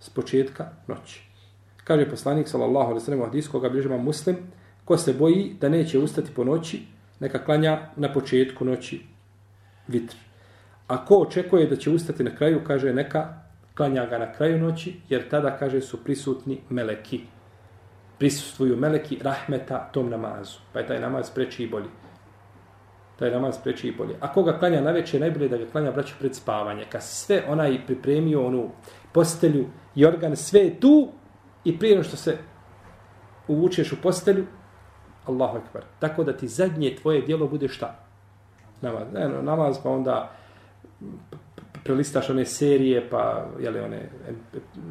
S 0.00 0.10
početka 0.10 0.66
noći. 0.86 1.22
Kaže 1.84 2.10
poslanik, 2.10 2.48
sallallahu 2.48 2.90
alaihi 2.90 3.04
sallam, 3.04 3.20
hadis 3.20 3.48
koga 3.48 3.68
bližima 3.68 3.96
muslim, 3.96 4.36
ko 4.84 4.96
se 4.96 5.12
boji 5.12 5.56
da 5.60 5.68
neće 5.68 5.98
ustati 5.98 6.34
po 6.34 6.44
noći, 6.44 6.82
neka 7.20 7.44
klanja 7.44 7.78
na 7.96 8.12
početku 8.12 8.64
noći 8.64 9.00
vitr. 9.88 10.16
A 10.86 11.04
ko 11.04 11.16
očekuje 11.16 11.66
da 11.66 11.76
će 11.76 11.90
ustati 11.90 12.24
na 12.24 12.36
kraju, 12.36 12.64
kaže 12.66 12.92
neka 12.92 13.28
klanja 13.74 14.06
ga 14.06 14.18
na 14.18 14.32
kraju 14.32 14.58
noći, 14.58 14.94
jer 15.08 15.28
tada, 15.28 15.56
kaže, 15.56 15.80
su 15.80 16.04
prisutni 16.04 16.60
meleki. 16.70 17.20
Prisustvuju 18.24 18.76
meleki 18.76 19.18
rahmeta 19.22 19.78
tom 19.92 20.10
namazu. 20.10 20.58
Pa 20.72 20.78
je 20.78 20.86
taj 20.86 21.00
namaz 21.00 21.30
preči 21.30 21.64
i 21.64 21.68
bolji. 21.68 21.88
Taj 23.18 23.30
namaz 23.30 23.58
preči 23.64 23.88
i 23.88 23.92
bolji. 23.96 24.14
A 24.20 24.32
koga 24.32 24.58
klanja 24.58 24.80
na 24.80 24.90
večer, 24.90 25.20
najbolje 25.20 25.48
da 25.48 25.56
ga 25.56 25.66
klanja 25.72 25.90
braću 25.92 26.14
pred 26.18 26.34
spavanje. 26.34 26.86
Kad 26.92 27.02
sve 27.02 27.42
onaj 27.48 27.86
pripremio 27.86 28.46
onu 28.46 28.70
postelju 29.12 29.66
i 29.94 30.06
organ, 30.06 30.36
sve 30.36 30.60
je 30.60 30.80
tu 30.80 31.08
i 31.64 31.78
prije 31.78 32.02
što 32.02 32.16
se 32.16 32.38
uvučeš 33.48 33.92
u 33.92 33.96
postelju, 34.02 34.46
Allahu 35.26 35.58
akbar. 35.58 35.84
Tako 35.98 36.24
da 36.24 36.36
ti 36.36 36.48
zadnje 36.48 36.96
tvoje 37.02 37.20
dijelo 37.20 37.48
bude 37.48 37.68
šta? 37.68 38.06
Namaz. 38.80 39.12
Ne, 39.12 39.28
namaz 39.42 39.78
pa 39.82 39.90
onda 39.90 40.32
prelistaš 41.84 42.30
one 42.30 42.44
serije, 42.44 43.10
pa 43.10 43.46
jeli, 43.60 43.80
one 43.80 44.10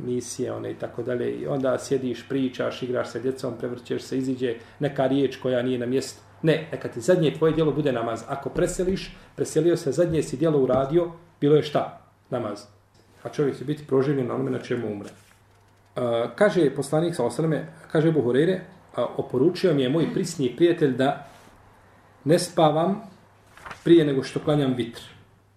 emisije, 0.03 0.51
one 0.53 0.71
i 0.71 0.75
tako 0.75 1.03
dalje, 1.03 1.31
i 1.31 1.47
onda 1.47 1.77
sjediš, 1.79 2.25
pričaš, 2.29 2.83
igraš 2.83 3.11
sa 3.11 3.19
djecom, 3.19 3.53
prevrćeš 3.59 4.01
se, 4.01 4.17
iziđe 4.17 4.55
neka 4.79 5.07
riječ 5.07 5.37
koja 5.37 5.61
nije 5.61 5.79
na 5.79 5.85
mjestu. 5.85 6.21
Ne, 6.41 6.67
neka 6.71 6.87
ti 6.87 7.01
zadnje 7.01 7.33
tvoje 7.33 7.53
djelo 7.53 7.71
bude 7.71 7.91
namaz. 7.91 8.23
Ako 8.27 8.49
preseliš, 8.49 9.15
preselio 9.35 9.77
se, 9.77 9.91
zadnje 9.91 10.23
si 10.23 10.37
djelo 10.37 10.59
uradio, 10.59 11.11
bilo 11.41 11.55
je 11.55 11.63
šta? 11.63 12.01
Namaz. 12.29 12.59
A 13.23 13.29
čovjek 13.29 13.57
će 13.57 13.65
biti 13.65 13.87
proživljen 13.87 14.27
na 14.27 14.35
onome 14.35 14.51
na 14.51 14.59
čemu 14.59 14.91
umre. 14.91 15.09
Uh, 15.09 16.01
kaže 16.35 16.75
poslanik 16.75 17.15
sa 17.15 17.25
osaleme, 17.25 17.67
kaže 17.91 18.11
Buhurere, 18.11 18.53
uh, 18.53 19.03
oporučio 19.17 19.73
mi 19.73 19.81
je 19.81 19.89
moj 19.89 20.13
prisni 20.13 20.55
prijatelj 20.55 20.95
da 20.95 21.27
ne 22.23 22.39
spavam 22.39 23.01
prije 23.83 24.05
nego 24.05 24.23
što 24.23 24.39
klanjam 24.39 24.73
vitr. 24.73 25.01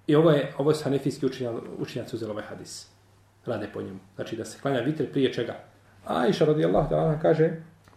I 0.07 0.17
ovo 0.17 0.31
je, 0.31 0.53
ovo 0.59 0.71
je 0.71 0.77
hanefijski 0.85 1.27
učinjac 1.79 2.13
uzelo 2.13 2.33
ovaj 2.33 2.45
hadis. 2.45 2.89
Rade 3.47 3.69
po 3.75 3.83
njemu. 3.83 3.99
Znači 4.15 4.37
da 4.37 4.45
se 4.45 4.59
klanja 4.63 4.81
vitr 4.81 5.13
prije 5.13 5.33
čega. 5.33 5.55
A 6.07 6.27
iša 6.27 6.45
radijallahu 6.45 6.95
ta'ala 6.95 7.23
kaže, 7.23 7.51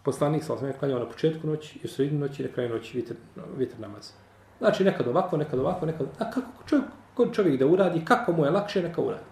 poslanik 0.03 0.43
sa 0.43 0.53
osvijem 0.53 0.75
klanjao 0.79 0.99
na 0.99 1.09
početku 1.09 1.47
noći 1.47 1.79
i 1.83 1.85
u 1.85 1.89
sredinu 1.89 2.19
noći 2.19 2.43
i 2.43 2.45
na 2.45 2.51
kraju 2.53 2.69
noći 2.69 2.97
vitr, 2.97 3.13
vitr 3.57 3.79
namaz. 3.79 4.11
Znači 4.57 4.83
nekad 4.83 5.07
ovako, 5.07 5.37
nekad 5.37 5.59
ovako, 5.59 5.85
nekad... 5.85 6.07
A 6.19 6.31
kako 6.31 6.63
čovjek, 6.67 6.87
kod 7.13 7.33
čovjek 7.35 7.59
da 7.59 7.67
uradi, 7.67 8.05
kako 8.05 8.31
mu 8.31 8.45
je 8.45 8.51
lakše, 8.51 8.83
neka 8.83 9.01
uradi. 9.01 9.23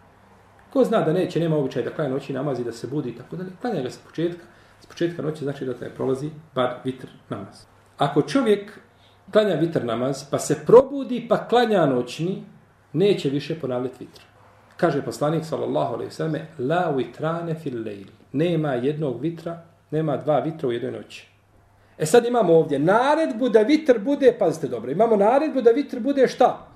Ko 0.73 0.83
zna 0.83 1.01
da 1.01 1.13
neće, 1.13 1.39
nema 1.39 1.57
običaj 1.57 1.83
da 1.83 1.89
klanja 1.89 2.09
noći 2.09 2.33
namazi, 2.33 2.63
da 2.63 2.71
se 2.71 2.87
budi 2.87 3.09
i 3.09 3.15
tako 3.15 3.35
dalje, 3.35 3.49
klanja 3.61 3.81
ga 3.81 3.89
sa 3.89 3.99
početka. 4.05 4.43
S 4.81 4.85
početka 4.85 5.21
noći 5.21 5.43
znači 5.43 5.65
da 5.65 5.73
te 5.73 5.89
prolazi 5.89 6.29
bar 6.55 6.75
vitr 6.83 7.07
namaz. 7.29 7.65
Ako 7.97 8.21
čovjek 8.21 8.79
klanja 9.31 9.55
vitr 9.55 9.85
namaz, 9.85 10.23
pa 10.31 10.39
se 10.39 10.63
probudi, 10.65 11.25
pa 11.29 11.47
klanja 11.47 11.85
noćni, 11.85 12.43
neće 12.97 13.29
više 13.29 13.59
ponavljati 13.59 13.95
vitr. 13.99 14.21
Kaže 14.77 15.01
poslanik 15.01 15.45
sallallahu 15.45 15.93
alejhi 15.93 16.09
ve 16.09 16.15
selleme 16.15 16.47
la 16.59 16.89
vitrane 16.89 17.55
fil 17.55 17.83
lejl. 17.83 18.07
Nema 18.31 18.73
jednog 18.73 19.21
vitra, 19.21 19.61
nema 19.91 20.17
dva 20.17 20.39
vitra 20.39 20.69
u 20.69 20.71
jednoj 20.71 20.91
noći. 20.91 21.27
E 21.97 22.05
sad 22.05 22.25
imamo 22.25 22.53
ovdje 22.53 22.79
naredbu 22.79 23.49
da 23.49 23.61
vitr 23.61 23.99
bude, 23.99 24.35
pazite 24.39 24.67
dobro, 24.67 24.91
imamo 24.91 25.15
naredbu 25.15 25.61
da 25.61 25.71
vitr 25.71 25.99
bude 25.99 26.27
šta? 26.27 26.67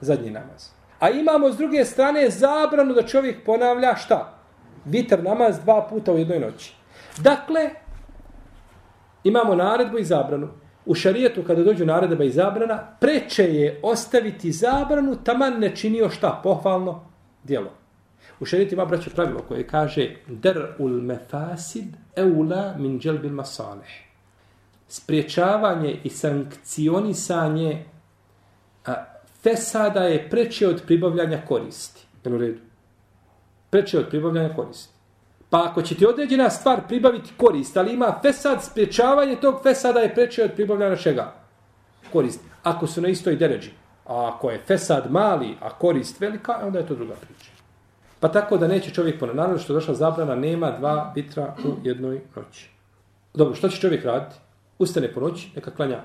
Zadnji 0.00 0.30
namaz. 0.30 0.70
A 1.00 1.10
imamo 1.10 1.52
s 1.52 1.56
druge 1.56 1.84
strane 1.84 2.30
zabranu 2.30 2.94
da 2.94 3.02
čovjek 3.02 3.44
ponavlja 3.44 3.96
šta? 3.96 4.38
Vitr 4.84 5.22
namaz 5.22 5.58
dva 5.58 5.86
puta 5.90 6.12
u 6.12 6.18
jednoj 6.18 6.38
noći. 6.38 6.74
Dakle, 7.18 7.70
imamo 9.24 9.54
naredbu 9.54 9.98
i 9.98 10.04
zabranu 10.04 10.48
u 10.86 10.94
šarijetu 10.94 11.42
kada 11.46 11.64
dođu 11.64 11.86
naredba 11.86 12.24
i 12.24 12.30
zabrana, 12.30 12.96
preče 13.00 13.44
je 13.44 13.80
ostaviti 13.82 14.52
zabranu, 14.52 15.16
taman 15.24 15.60
ne 15.60 15.76
činio 15.76 16.10
šta 16.10 16.40
pohvalno 16.42 17.04
djelo. 17.44 17.70
U 18.40 18.44
šarijetu 18.44 18.74
ima 18.74 18.84
braćo 18.84 19.10
pravilo 19.14 19.40
koje 19.48 19.66
kaže 19.66 20.10
der 20.26 20.66
ul 20.78 20.90
mefasid 20.90 21.96
eula 22.16 22.74
min 22.78 23.00
dželbil 23.00 23.32
masaleh. 23.32 23.88
Spriječavanje 24.88 26.00
i 26.04 26.10
sankcionisanje 26.10 27.84
a, 28.86 28.94
fesada 29.42 30.00
je 30.00 30.30
preče 30.30 30.68
od 30.68 30.82
pribavljanja 30.86 31.42
koristi. 31.48 32.06
Jel 32.24 32.34
u 32.34 32.38
redu? 32.38 32.60
Preče 33.70 33.98
od 33.98 34.08
pribavljanja 34.08 34.54
koristi. 34.56 34.93
Pa 35.54 35.64
ako 35.70 35.82
će 35.82 35.94
ti 35.94 36.06
određena 36.06 36.50
stvar 36.50 36.80
pribaviti 36.88 37.32
korist, 37.36 37.76
ali 37.76 37.92
ima 37.92 38.18
fesad, 38.22 38.64
spriječavanje 38.64 39.36
tog 39.36 39.62
fesada 39.62 40.00
je 40.00 40.14
preče 40.14 40.44
od 40.44 40.52
pribavljanja 40.52 40.96
čega? 40.96 41.32
Korist. 42.12 42.40
Ako 42.62 42.86
su 42.86 43.00
na 43.00 43.08
istoj 43.08 43.36
deređi. 43.36 43.70
A 44.06 44.32
ako 44.34 44.50
je 44.50 44.62
fesad 44.66 45.10
mali, 45.10 45.56
a 45.60 45.70
korist 45.70 46.20
velika, 46.20 46.58
onda 46.62 46.78
je 46.78 46.86
to 46.86 46.94
druga 46.94 47.14
priča. 47.14 47.50
Pa 48.20 48.28
tako 48.28 48.56
da 48.56 48.68
neće 48.68 48.90
čovjek 48.90 49.20
po 49.20 49.26
Naravno 49.26 49.58
što 49.58 49.72
je 49.72 49.74
došla 49.74 49.94
zabrana, 49.94 50.34
nema 50.34 50.70
dva 50.70 51.12
vitra 51.14 51.54
u 51.64 51.86
jednoj 51.86 52.20
noći. 52.36 52.70
Dobro, 53.34 53.54
što 53.54 53.68
će 53.68 53.80
čovjek 53.80 54.04
raditi? 54.04 54.36
Ustane 54.78 55.12
po 55.12 55.20
noći, 55.20 55.50
neka 55.54 55.70
klanja 55.70 56.00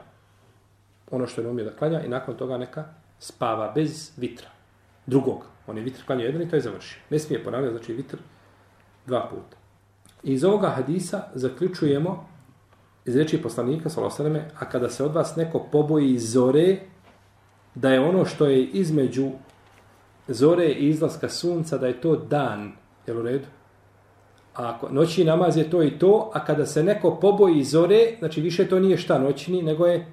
ono 1.12 1.28
što 1.28 1.42
je 1.42 1.50
umio 1.50 1.66
da 1.66 1.76
klanja 1.76 2.02
i 2.02 2.08
nakon 2.08 2.36
toga 2.38 2.58
neka 2.58 2.84
spava 3.20 3.72
bez 3.76 4.12
vitra. 4.18 4.50
Drugog. 5.06 5.46
On 5.68 5.78
je 5.78 5.84
vitr 5.84 6.06
klanja 6.06 6.26
jedan 6.26 6.42
i 6.42 6.50
to 6.50 6.56
je 6.56 6.62
završio. 6.62 7.02
Ne 7.10 7.20
smije 7.20 7.44
ponavljati, 7.44 7.78
znači 7.78 7.94
vitr 7.94 8.18
dva 9.10 9.26
puta. 9.30 9.58
Iz 10.24 10.44
ovoga 10.44 10.70
hadisa 10.70 11.24
zaključujemo 11.34 12.30
iz 13.06 13.16
reči 13.16 13.42
poslanika, 13.42 13.90
salosaleme, 13.90 14.48
a 14.60 14.70
kada 14.70 14.90
se 14.90 15.04
od 15.04 15.14
vas 15.14 15.36
neko 15.36 15.66
poboji 15.72 16.18
zore, 16.20 16.78
da 17.76 17.90
je 17.90 18.00
ono 18.00 18.26
što 18.26 18.46
je 18.46 18.66
između 18.66 19.32
zore 20.28 20.66
i 20.66 20.90
izlaska 20.90 21.30
sunca, 21.30 21.78
da 21.78 21.88
je 21.88 22.02
to 22.02 22.16
dan, 22.16 22.72
Jel 23.10 23.18
u 23.18 23.22
redu? 23.22 23.46
A 24.54 24.70
ako, 24.70 24.90
noćni 24.90 25.24
namaz 25.24 25.58
je 25.58 25.70
to 25.70 25.84
i 25.84 26.00
to, 26.00 26.32
a 26.34 26.46
kada 26.46 26.66
se 26.66 26.84
neko 26.84 27.16
poboji 27.22 27.64
zore, 27.64 28.16
znači 28.20 28.42
više 28.42 28.68
to 28.68 28.80
nije 28.80 28.98
šta 28.98 29.18
noćni, 29.20 29.64
nego 29.64 29.88
je 29.88 30.08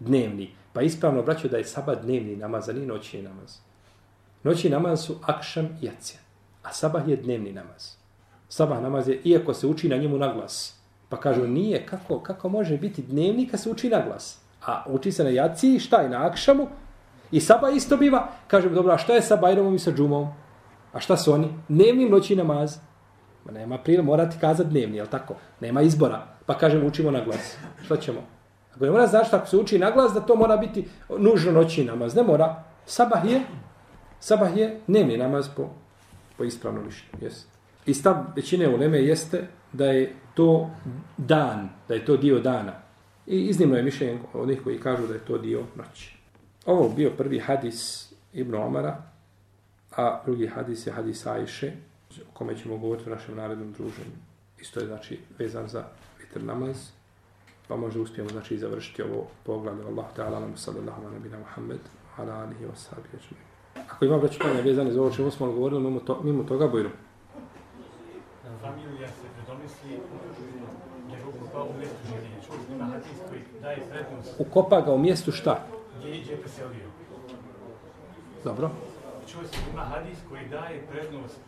dnevni. 0.00 0.50
Pa 0.72 0.82
ispravno 0.82 1.22
braćo 1.22 1.48
da 1.48 1.56
je 1.56 1.64
sabah 1.64 2.02
dnevni 2.02 2.36
namaz, 2.36 2.68
a 2.68 2.72
nije 2.72 2.86
noćni 2.86 3.22
namaz. 3.22 3.58
Noćni 4.42 4.70
namaz 4.70 5.04
su 5.04 5.16
akšam 5.22 5.64
i 5.64 5.86
jacija, 5.86 6.20
a 6.62 6.72
sabah 6.72 7.08
je 7.08 7.16
dnevni 7.16 7.52
namaz. 7.52 8.03
Sabah 8.54 8.82
namaz 8.82 9.08
je, 9.08 9.20
iako 9.24 9.54
se 9.54 9.66
uči 9.66 9.88
na 9.88 9.96
njemu 9.96 10.18
na 10.18 10.32
glas, 10.32 10.78
pa 11.08 11.16
kažu 11.20 11.46
nije, 11.46 11.86
kako, 11.86 12.20
kako 12.20 12.48
može 12.48 12.76
biti 12.78 13.02
dnevni 13.02 13.48
kad 13.48 13.60
se 13.60 13.70
uči 13.70 13.88
na 13.88 14.02
glas? 14.06 14.38
A 14.66 14.84
uči 14.88 15.12
se 15.12 15.24
na 15.24 15.30
jaci, 15.30 15.78
šta 15.78 15.96
je 15.96 16.08
na 16.08 16.26
akšamu? 16.26 16.68
I 17.30 17.40
saba 17.40 17.70
isto 17.70 17.96
biva. 17.96 18.28
Kažem, 18.46 18.74
dobro, 18.74 18.92
a 18.92 18.98
šta 18.98 19.14
je 19.14 19.22
sa 19.22 19.36
Bajramom 19.36 19.74
i 19.74 19.78
sa 19.78 19.90
Džumom? 19.92 20.28
A 20.92 21.00
šta 21.00 21.16
su 21.16 21.32
oni? 21.32 21.48
Dnevni 21.68 22.08
noći 22.08 22.36
namaz. 22.36 22.76
Ma 23.44 23.52
nema 23.52 23.78
prije, 23.78 24.02
morati 24.02 24.36
kazati 24.40 24.70
dnevni, 24.70 24.96
jel 24.96 25.06
tako? 25.06 25.34
Nema 25.60 25.82
izbora. 25.82 26.26
Pa 26.46 26.58
kažem, 26.58 26.86
učimo 26.86 27.10
na 27.10 27.24
glas. 27.24 27.56
Šta 27.84 27.96
ćemo? 27.96 28.20
Ako 28.74 28.84
ne 28.84 28.90
mora 28.90 29.06
znaš 29.06 29.32
ako 29.32 29.46
se 29.46 29.56
uči 29.56 29.78
na 29.78 29.90
glas, 29.90 30.12
da 30.12 30.20
to 30.20 30.36
mora 30.36 30.56
biti 30.56 30.88
nužno 31.18 31.52
noći 31.52 31.84
namaz. 31.84 32.14
Ne 32.14 32.22
mora. 32.22 32.62
Sabah 32.86 33.24
je, 33.30 33.40
sabah 34.20 34.56
je 34.56 34.80
dnevni 34.86 35.16
namaz 35.16 35.48
po, 35.56 35.68
po 36.38 36.44
ispravno 36.44 36.82
mišljenju. 36.82 37.18
Yes. 37.20 37.53
I 37.86 37.94
stav 37.94 38.16
većine 38.36 38.68
uleme 38.68 38.98
jeste 38.98 39.46
da 39.72 39.86
je 39.86 40.12
to 40.34 40.70
dan, 41.16 41.68
da 41.88 41.94
je 41.94 42.04
to 42.04 42.16
dio 42.16 42.40
dana. 42.40 42.72
I 43.26 43.40
iznimno 43.40 43.76
je 43.76 43.82
mišljenje 43.82 44.18
onih 44.32 44.60
koji 44.64 44.78
kažu 44.78 45.06
da 45.06 45.14
je 45.14 45.24
to 45.24 45.38
dio 45.38 45.62
noći. 45.76 46.16
Ovo 46.66 46.88
bio 46.88 47.10
prvi 47.10 47.38
hadis 47.38 48.12
Ibn 48.32 48.54
Omara, 48.54 49.02
a 49.96 50.20
drugi 50.24 50.46
hadis 50.46 50.86
je 50.86 50.92
hadis 50.92 51.26
Ajše, 51.26 51.72
o 52.20 52.34
kome 52.34 52.56
ćemo 52.56 52.76
govoriti 52.76 53.10
u 53.10 53.14
našem 53.14 53.36
narednom 53.36 53.72
druženju. 53.72 54.16
Isto 54.60 54.80
je 54.80 54.86
znači 54.86 55.18
vezan 55.38 55.68
za 55.68 55.84
vitr 56.20 56.42
namaz, 56.42 56.76
pa 57.68 57.76
možda 57.76 58.00
uspijemo 58.00 58.30
znači 58.30 58.58
završiti 58.58 59.02
ovo 59.02 59.26
poglavlje. 59.44 59.84
Allah 59.84 60.06
ta'ala 60.16 60.40
nam 60.40 60.56
sallallahu 60.56 61.02
ala 61.02 61.10
nabina 61.10 61.38
Muhammed, 61.38 61.80
ala 62.16 62.32
alihi 62.32 62.64
wa 62.64 62.74
sahbihi 62.74 63.34
Ako 63.74 64.04
ima 64.04 64.18
braću 64.18 64.38
pitanje 64.38 64.62
vezane 64.62 64.92
za 64.92 65.00
ovo 65.00 65.10
čemu 65.10 65.30
smo 65.30 65.46
govorili, 65.46 65.82
mimo, 65.82 66.00
to, 66.00 66.20
mimo 66.22 66.44
toga 66.44 66.68
bojru. 66.68 66.90
Familija 68.64 69.08
se 69.08 69.26
predomisli 69.36 69.90
jer 71.10 71.20
ukopa 71.28 71.62
u 71.62 71.72
mjestu 71.78 71.98
življenja. 72.08 72.38
Čovjek 72.46 72.68
ima 72.74 72.84
hadis 72.84 73.18
koji 73.28 73.40
daje 73.62 73.78
prednost. 73.90 74.34
Ukopa 74.38 74.80
ga 74.80 74.92
u 74.92 74.98
mjestu 74.98 75.32
šta? 75.32 75.66
Gdje 75.98 76.10
je 76.10 76.36
preselio. 76.40 76.88
Dobro. 78.44 78.70
Čovjek 79.32 79.50
ima 79.72 79.82
hadis 79.82 80.18
koji 80.28 80.48
daje 80.48 80.86
prednost 80.90 81.38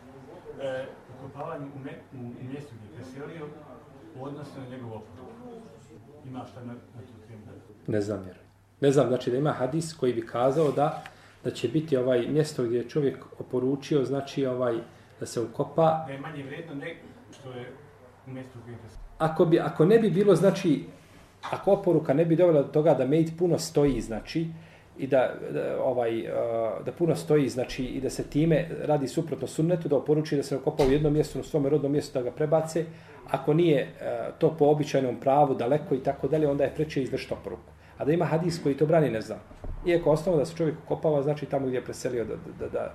e, 0.61 0.85
ukopavanju 1.17 1.67
u, 1.75 1.79
me, 1.79 1.91
u, 2.13 2.21
u 2.41 2.43
mjestu 2.51 2.73
gdje 2.75 2.87
je 2.87 2.95
preselio 2.95 3.45
u 4.19 4.23
odnosu 4.25 4.51
na 4.59 4.69
njegov 4.69 4.89
oporu. 4.89 5.25
Ima 6.25 6.45
šta 6.51 6.59
na, 6.59 6.73
na 6.73 7.01
tu 7.07 7.13
temu? 7.27 7.41
Ne 7.87 8.01
znam 8.01 8.27
jer. 8.27 8.37
Ne 8.81 8.91
znam, 8.91 9.07
znači 9.07 9.31
da 9.31 9.37
ima 9.37 9.51
hadis 9.51 9.93
koji 9.93 10.13
bi 10.13 10.25
kazao 10.25 10.71
da 10.71 11.03
da 11.43 11.51
će 11.51 11.67
biti 11.67 11.97
ovaj 11.97 12.27
mjesto 12.27 12.63
gdje 12.63 12.77
je 12.77 12.89
čovjek 12.89 13.25
oporučio, 13.39 14.05
znači 14.05 14.45
ovaj 14.45 14.77
da 15.19 15.25
se 15.25 15.41
ukopa. 15.41 16.03
Da 16.07 16.13
je 16.13 16.19
manje 16.19 16.43
vredno 16.43 16.75
ne 16.75 16.95
što 17.31 17.51
je 17.51 17.71
u 18.27 18.31
mjestu 18.31 18.59
gdje 18.63 18.71
je 18.71 18.77
Ako, 19.17 19.45
bi, 19.45 19.59
ako 19.59 19.85
ne 19.85 19.99
bi 19.99 20.09
bilo, 20.09 20.35
znači, 20.35 20.83
ako 21.51 21.71
oporuka 21.71 22.13
ne 22.13 22.25
bi 22.25 22.35
dovela 22.35 22.61
do 22.61 22.67
toga 22.67 22.93
da 22.93 23.05
mejt 23.05 23.37
puno 23.37 23.59
stoji, 23.59 24.01
znači, 24.01 24.47
i 24.97 25.07
da, 25.07 25.33
da 25.53 25.83
ovaj 25.83 26.23
da 26.85 26.91
puno 26.97 27.15
stoji 27.15 27.49
znači 27.49 27.85
i 27.85 28.01
da 28.01 28.09
se 28.09 28.23
time 28.23 28.67
radi 28.81 29.07
suprotno 29.07 29.47
sunnetu 29.47 29.87
da 29.87 29.97
oporuči 29.97 30.35
da 30.35 30.43
se 30.43 30.57
okopa 30.57 30.83
u 30.83 30.91
jednom 30.91 31.13
mjestu 31.13 31.37
na 31.37 31.43
svom 31.43 31.67
rodnom 31.67 31.91
mjestu 31.91 32.19
da 32.19 32.23
ga 32.23 32.31
prebace 32.31 32.85
ako 33.29 33.53
nije 33.53 33.93
to 34.37 34.55
po 34.59 34.65
običajnom 34.65 35.19
pravu 35.19 35.55
daleko 35.55 35.95
i 35.95 36.03
tako 36.03 36.27
dalje 36.27 36.47
onda 36.47 36.63
je 36.63 36.73
preče 36.75 37.03
izvršiti 37.03 37.33
oporuku 37.33 37.71
a 37.97 38.05
da 38.05 38.11
ima 38.11 38.25
hadis 38.25 38.59
koji 38.63 38.77
to 38.77 38.85
brani 38.85 39.09
ne 39.09 39.21
znam 39.21 39.39
iako 39.85 40.11
osnovno 40.11 40.39
da 40.39 40.45
se 40.45 40.55
čovjek 40.55 40.75
kopava 40.87 41.21
znači 41.21 41.45
tamo 41.45 41.67
gdje 41.67 41.77
je 41.77 41.83
preselio 41.83 42.25
da, 42.25 42.35
da, 42.35 42.67
da, 42.67 42.69
da 42.69 42.91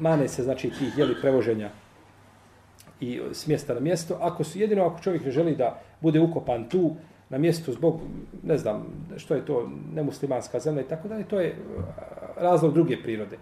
mane 0.00 0.28
se 0.28 0.42
znači 0.42 0.70
tih 0.70 0.98
jeli 0.98 1.14
prevoženja 1.20 1.70
i 3.00 3.20
s 3.32 3.46
mjesta 3.46 3.74
na 3.74 3.80
mjesto 3.80 4.18
ako 4.20 4.44
su 4.44 4.58
jedino 4.58 4.86
ako 4.86 5.02
čovjek 5.02 5.24
ne 5.24 5.30
želi 5.30 5.56
da 5.56 5.80
bude 6.00 6.20
ukopan 6.20 6.68
tu 6.68 6.96
na 7.28 7.38
mjestu 7.38 7.72
zbog, 7.72 8.00
ne 8.42 8.58
znam, 8.58 8.86
što 9.16 9.34
je 9.34 9.46
to, 9.46 9.70
nemuslimanska 9.94 10.60
zemlja 10.60 10.82
i 10.82 10.88
tako 10.88 11.08
dalje, 11.08 11.24
to 11.24 11.40
je 11.40 11.56
razlog 12.36 12.74
druge 12.74 13.02
prirode. 13.02 13.38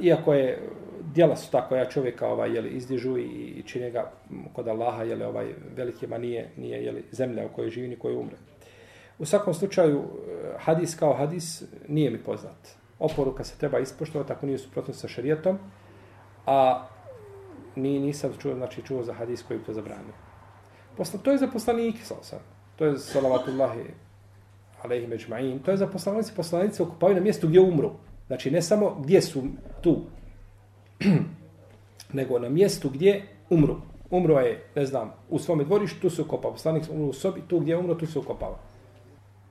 Iako 0.00 0.34
je, 0.34 0.68
djela 1.14 1.36
su 1.36 1.50
tako, 1.50 1.76
ja 1.76 1.88
čovjeka 1.88 2.28
ovaj, 2.28 2.54
je 2.54 2.60
li 2.60 2.70
izdižu 2.70 3.18
i, 3.18 3.22
i 3.56 3.62
čine 3.62 3.90
ga 3.90 4.10
kod 4.52 4.68
Allaha, 4.68 5.02
je 5.02 5.16
li 5.16 5.24
ovaj, 5.24 5.54
veliki 5.76 6.06
ma 6.06 6.18
nije, 6.18 6.50
nije 6.56 6.84
jeli, 6.84 7.04
zemlja 7.10 7.46
u 7.46 7.48
kojoj 7.48 7.70
živi 7.70 7.88
ni 7.88 7.96
koji 7.96 8.16
umre. 8.16 8.36
U 9.18 9.24
svakom 9.24 9.54
slučaju, 9.54 9.98
eh, 9.98 10.52
hadis 10.58 10.94
kao 10.94 11.12
hadis 11.12 11.62
nije 11.88 12.10
mi 12.10 12.18
poznat. 12.18 12.79
Oporuka 13.00 13.44
se 13.44 13.58
treba 13.58 13.78
ispoštovati 13.78 14.32
ako 14.32 14.46
nije 14.46 14.58
suprotno 14.58 14.94
sa 14.94 15.08
šarijetom, 15.08 15.58
a 16.46 16.86
ni, 17.76 17.98
nisam 17.98 18.32
čuo, 18.38 18.54
znači, 18.54 18.82
čuo 18.82 19.02
za 19.02 19.12
hadis 19.12 19.42
koji 19.42 19.60
to 19.60 19.72
zabranio. 19.72 20.14
Posla, 20.96 21.20
to 21.22 21.30
je 21.30 21.38
za 21.38 21.46
poslanike, 21.46 21.98
sam. 22.04 22.38
to 22.76 22.84
je 22.84 22.98
salavatullahi 22.98 23.84
alaihi 24.82 25.06
međma'in, 25.06 25.62
to 25.62 25.70
je 25.70 25.76
za 25.76 25.86
poslanice. 25.86 26.32
Poslanice 26.36 26.82
okupavaju 26.82 27.16
na 27.16 27.22
mjestu 27.22 27.48
gdje 27.48 27.60
umru. 27.60 27.90
Znači, 28.26 28.50
ne 28.50 28.62
samo 28.62 28.96
gdje 29.00 29.22
su 29.22 29.42
tu, 29.80 30.00
nego 32.18 32.38
na 32.38 32.48
mjestu 32.48 32.90
gdje 32.90 33.26
umru. 33.50 33.76
Umro 34.10 34.40
je, 34.40 34.66
ne 34.74 34.86
znam, 34.86 35.12
u 35.28 35.38
svome 35.38 35.64
dvorištu, 35.64 36.00
tu 36.00 36.10
se 36.10 36.22
ukopava. 36.22 36.54
Poslanik 36.54 36.84
umru 36.90 37.08
u 37.08 37.12
sobi, 37.12 37.42
tu 37.48 37.58
gdje 37.58 37.76
umro, 37.76 37.94
tu 37.94 38.06
se 38.06 38.18
ukopava. 38.18 38.58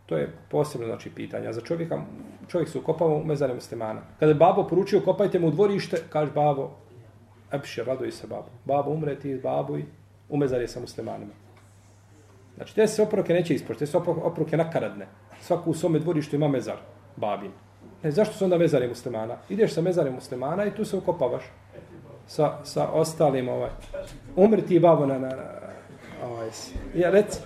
To 0.09 0.17
je 0.17 0.29
posebno 0.49 0.87
znači, 0.87 1.09
pitanje. 1.09 1.53
za 1.53 1.61
čovjeka, 1.61 2.01
čovjek 2.47 2.69
se 2.69 2.77
ukopava 2.77 3.15
u 3.15 3.23
mezare 3.23 3.53
muslimana. 3.53 4.01
Kada 4.19 4.31
je 4.31 4.35
babo 4.35 4.67
poručio, 4.67 5.01
kopajte 5.01 5.39
mu 5.39 5.47
u 5.47 5.51
dvorište, 5.51 5.97
kaže 6.09 6.31
babo, 6.31 6.71
epše, 7.51 7.83
raduj 7.83 8.11
se 8.11 8.27
babo. 8.27 8.47
Babo 8.65 8.91
umre 8.91 9.19
ti, 9.19 9.39
babo 9.43 9.77
i 9.77 9.85
u 10.29 10.37
mezare 10.37 10.67
sa 10.67 10.79
muslimanima. 10.79 11.31
Znači, 12.55 12.75
te 12.75 12.87
se 12.87 13.03
oproke 13.03 13.33
neće 13.33 13.53
ispošti, 13.53 13.79
te 13.79 13.87
se 13.87 13.97
oproke 13.97 14.57
nakaradne. 14.57 15.07
Svaku 15.41 15.71
u 15.71 15.73
svome 15.73 15.99
dvorištu 15.99 16.35
ima 16.35 16.47
mezar, 16.47 16.77
babin. 17.15 17.51
Ne, 18.03 18.11
zašto 18.11 18.33
su 18.33 18.43
onda 18.43 18.57
mezare 18.57 18.87
muslimana? 18.87 19.37
Ideš 19.49 19.73
sa 19.73 19.81
mezarem 19.81 20.13
muslimana 20.13 20.65
i 20.65 20.71
tu 20.71 20.85
se 20.85 20.97
ukopavaš 20.97 21.43
sa, 22.27 22.57
sa 22.63 22.89
ostalim, 22.91 23.49
ovaj. 23.49 23.69
Umri 24.35 24.61
ti 24.61 24.79
babo 24.79 25.05
na, 25.05 25.19
na, 25.19 25.29
na 25.29 25.45
ovaj. 26.25 26.49
Ja, 26.95 27.09
reci. 27.09 27.39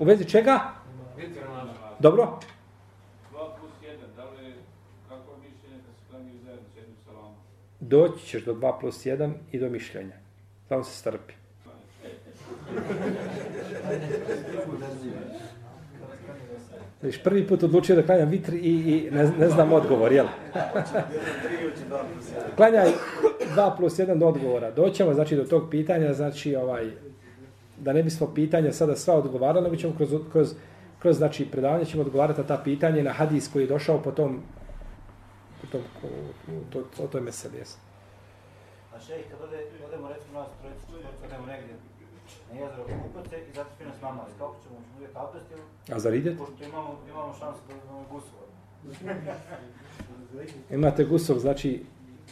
U 0.00 0.04
vezi 0.04 0.24
čega? 0.24 0.60
Dobro. 1.98 2.38
Doći 7.80 8.26
ćeš 8.26 8.44
do 8.44 8.54
2 8.54 8.80
plus 8.80 9.06
1 9.06 9.32
i 9.52 9.58
do 9.58 9.68
mišljenja. 9.68 10.16
Samo 10.68 10.84
se 10.84 10.96
strpi. 10.96 11.34
Viš, 17.02 17.22
prvi 17.22 17.46
put 17.46 17.62
odlučio 17.62 17.96
da 17.96 18.02
klanjam 18.02 18.28
vitr 18.28 18.54
i, 18.54 18.58
i 18.58 19.08
ne, 19.12 19.30
ne 19.38 19.48
znam 19.48 19.72
odgovor, 19.72 20.12
jel? 20.12 20.26
Klanjaj 22.56 22.88
2 23.56 23.76
plus 23.76 23.98
1 23.98 24.18
do 24.18 24.26
odgovora. 24.26 24.70
Doćemo, 24.70 25.14
znači, 25.14 25.36
do 25.36 25.44
tog 25.44 25.70
pitanja, 25.70 26.12
znači, 26.12 26.56
ovaj, 26.56 26.90
da 27.80 27.92
ne 27.92 28.02
bismo 28.02 28.34
pitanja 28.34 28.72
sada 28.72 28.96
sva 28.96 29.14
odgovarali, 29.14 29.64
nego 29.64 29.76
ćemo 29.76 29.94
kroz, 29.96 30.10
kroz, 30.32 30.54
kroz 30.98 31.16
znači, 31.16 31.50
predavanje 31.50 31.84
ćemo 31.84 32.02
odgovarati 32.02 32.40
na 32.40 32.46
ta 32.46 32.60
pitanja 32.64 33.02
na 33.02 33.12
hadis 33.12 33.48
koji 33.52 33.62
je 33.62 33.66
došao 33.66 34.02
po 34.02 34.10
tom, 34.10 34.40
po 35.60 35.66
tom, 35.66 35.80
o, 36.02 36.72
to, 36.72 37.04
o 37.04 37.06
toj 37.06 37.20
meseli, 37.20 37.58
jes. 37.58 37.76
A 38.96 39.00
šejh, 39.00 39.24
kad 39.30 39.38
odemo, 39.88 40.08
recimo, 40.08 40.38
nas 40.38 40.48
trojicu, 40.60 41.08
odemo 41.24 41.46
negdje, 41.46 41.76
na 42.52 42.60
jezero 42.60 42.84
kupac 42.84 43.32
i 43.32 43.52
zato 43.54 43.70
što 43.74 43.84
nas 43.84 44.02
mama. 44.02 44.22
Kako 44.38 44.56
ćemo 44.62 44.76
uvijek 44.96 45.10
abdest 45.14 45.46
ili? 45.52 45.62
A 45.96 45.98
zar 45.98 46.14
idete? 46.14 46.38
Pošto 46.38 46.64
imamo, 46.64 46.98
imamo 47.10 47.34
šansu 47.40 47.60
da 47.68 47.74
imamo 47.74 48.04
gusul. 48.10 48.38
Imate 50.70 51.04
gusul, 51.04 51.38
znači 51.38 51.84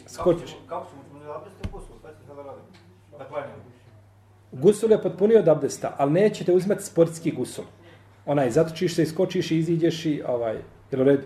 skoč. 0.07 0.37
Kako 0.37 0.47
ćemo, 0.47 0.61
kako 0.67 0.85
ćemo 0.89 1.01
uvijek 1.11 1.35
abdest 1.35 1.55
ili 1.63 1.71
gusul? 1.71 1.95
Kaj 2.01 2.11
se 2.13 2.27
sada 2.27 2.43
radi? 2.43 2.61
Da 3.17 3.25
klanjamo. 3.25 3.78
Gusul 4.51 4.91
je 4.91 5.01
potpunio 5.01 5.39
od 5.39 5.47
abdesta, 5.47 5.95
ali 5.97 6.11
nećete 6.11 6.53
uzmati 6.53 6.83
sportski 6.83 7.31
gusul. 7.31 7.65
Onaj, 8.25 8.51
zatočiš 8.51 8.95
se, 8.95 9.03
iskočiš 9.03 9.51
i 9.51 9.57
iziđeš 9.57 10.05
i 10.05 10.21
ovaj, 10.27 10.57
jel 10.91 11.01
u 11.01 11.03
redu? 11.03 11.23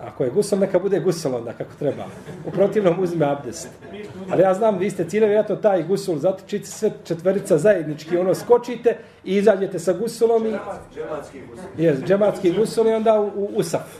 Ako 0.00 0.24
je 0.24 0.30
gusol, 0.30 0.58
neka 0.58 0.78
bude 0.78 1.00
gusol 1.00 1.34
onda 1.34 1.52
kako 1.52 1.70
treba. 1.78 2.06
U 2.46 2.50
protivnom 2.50 3.00
uzme 3.00 3.26
abdest. 3.26 3.68
Ali 4.30 4.42
ja 4.42 4.54
znam, 4.54 4.78
vi 4.78 4.90
ste 4.90 5.04
cilje 5.04 5.26
vjerojatno 5.26 5.56
taj 5.56 5.82
gusul, 5.82 6.18
zato 6.18 6.42
čite 6.46 6.66
sve 6.66 6.90
četverica 7.04 7.58
zajednički, 7.58 8.18
ono 8.18 8.34
skočite 8.34 8.96
i 9.24 9.36
izađete 9.36 9.78
sa 9.78 9.92
gusulom 9.92 10.46
i... 10.46 10.50
Džematski 10.94 11.40
gusul. 11.50 11.64
Jes, 11.78 11.98
džematski 12.00 12.52
gusul 12.52 12.86
i 12.86 12.92
onda 12.92 13.20
u, 13.20 13.26
u, 13.26 13.50
usaf. 13.54 13.98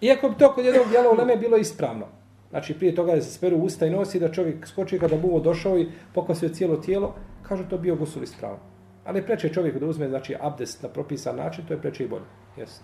Iako 0.00 0.28
bi 0.28 0.38
to 0.38 0.52
kod 0.52 0.64
jednog 0.64 0.88
dijela 0.88 1.10
u 1.10 1.16
Leme 1.16 1.36
bilo 1.36 1.56
ispravno. 1.56 2.06
Znači, 2.50 2.74
prije 2.74 2.94
toga 2.94 3.14
da 3.14 3.22
se 3.22 3.30
speru 3.30 3.56
usta 3.56 3.86
i 3.86 3.90
nosi, 3.90 4.20
da 4.20 4.32
čovjek 4.32 4.66
skoči 4.66 4.98
kada 4.98 5.16
buvo 5.16 5.40
došao 5.40 5.78
i 5.78 5.88
pokosio 6.14 6.48
cijelo 6.48 6.76
tijelo, 6.76 7.14
kaže 7.42 7.68
to 7.68 7.78
bio 7.78 7.96
gusul 7.96 8.22
ispravan. 8.22 8.58
Ali 9.04 9.22
preče 9.22 9.52
čovjek 9.52 9.78
da 9.78 9.86
uzme, 9.86 10.08
znači, 10.08 10.36
abdest 10.40 10.82
na 10.82 10.88
propisan 10.88 11.36
način, 11.36 11.66
to 11.66 11.74
je 11.74 11.80
preče 11.80 12.04
i 12.04 12.08
bolje. 12.08 12.24
Jesi. 12.56 12.80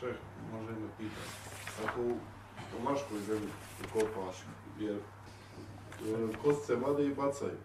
Šeh, 0.00 0.16
može 0.52 0.72
jedno 0.72 0.88
pitanje. 0.96 1.28
Ako 1.86 2.00
u 2.00 2.12
tomaškoj 2.76 3.18
zemlji 3.18 3.48
ukopaš, 3.84 4.36
jer 4.80 4.96
e, 4.96 4.98
kost 6.44 6.66
se 6.66 6.76
vade 6.76 7.06
i 7.06 7.14
bacaju. 7.14 7.58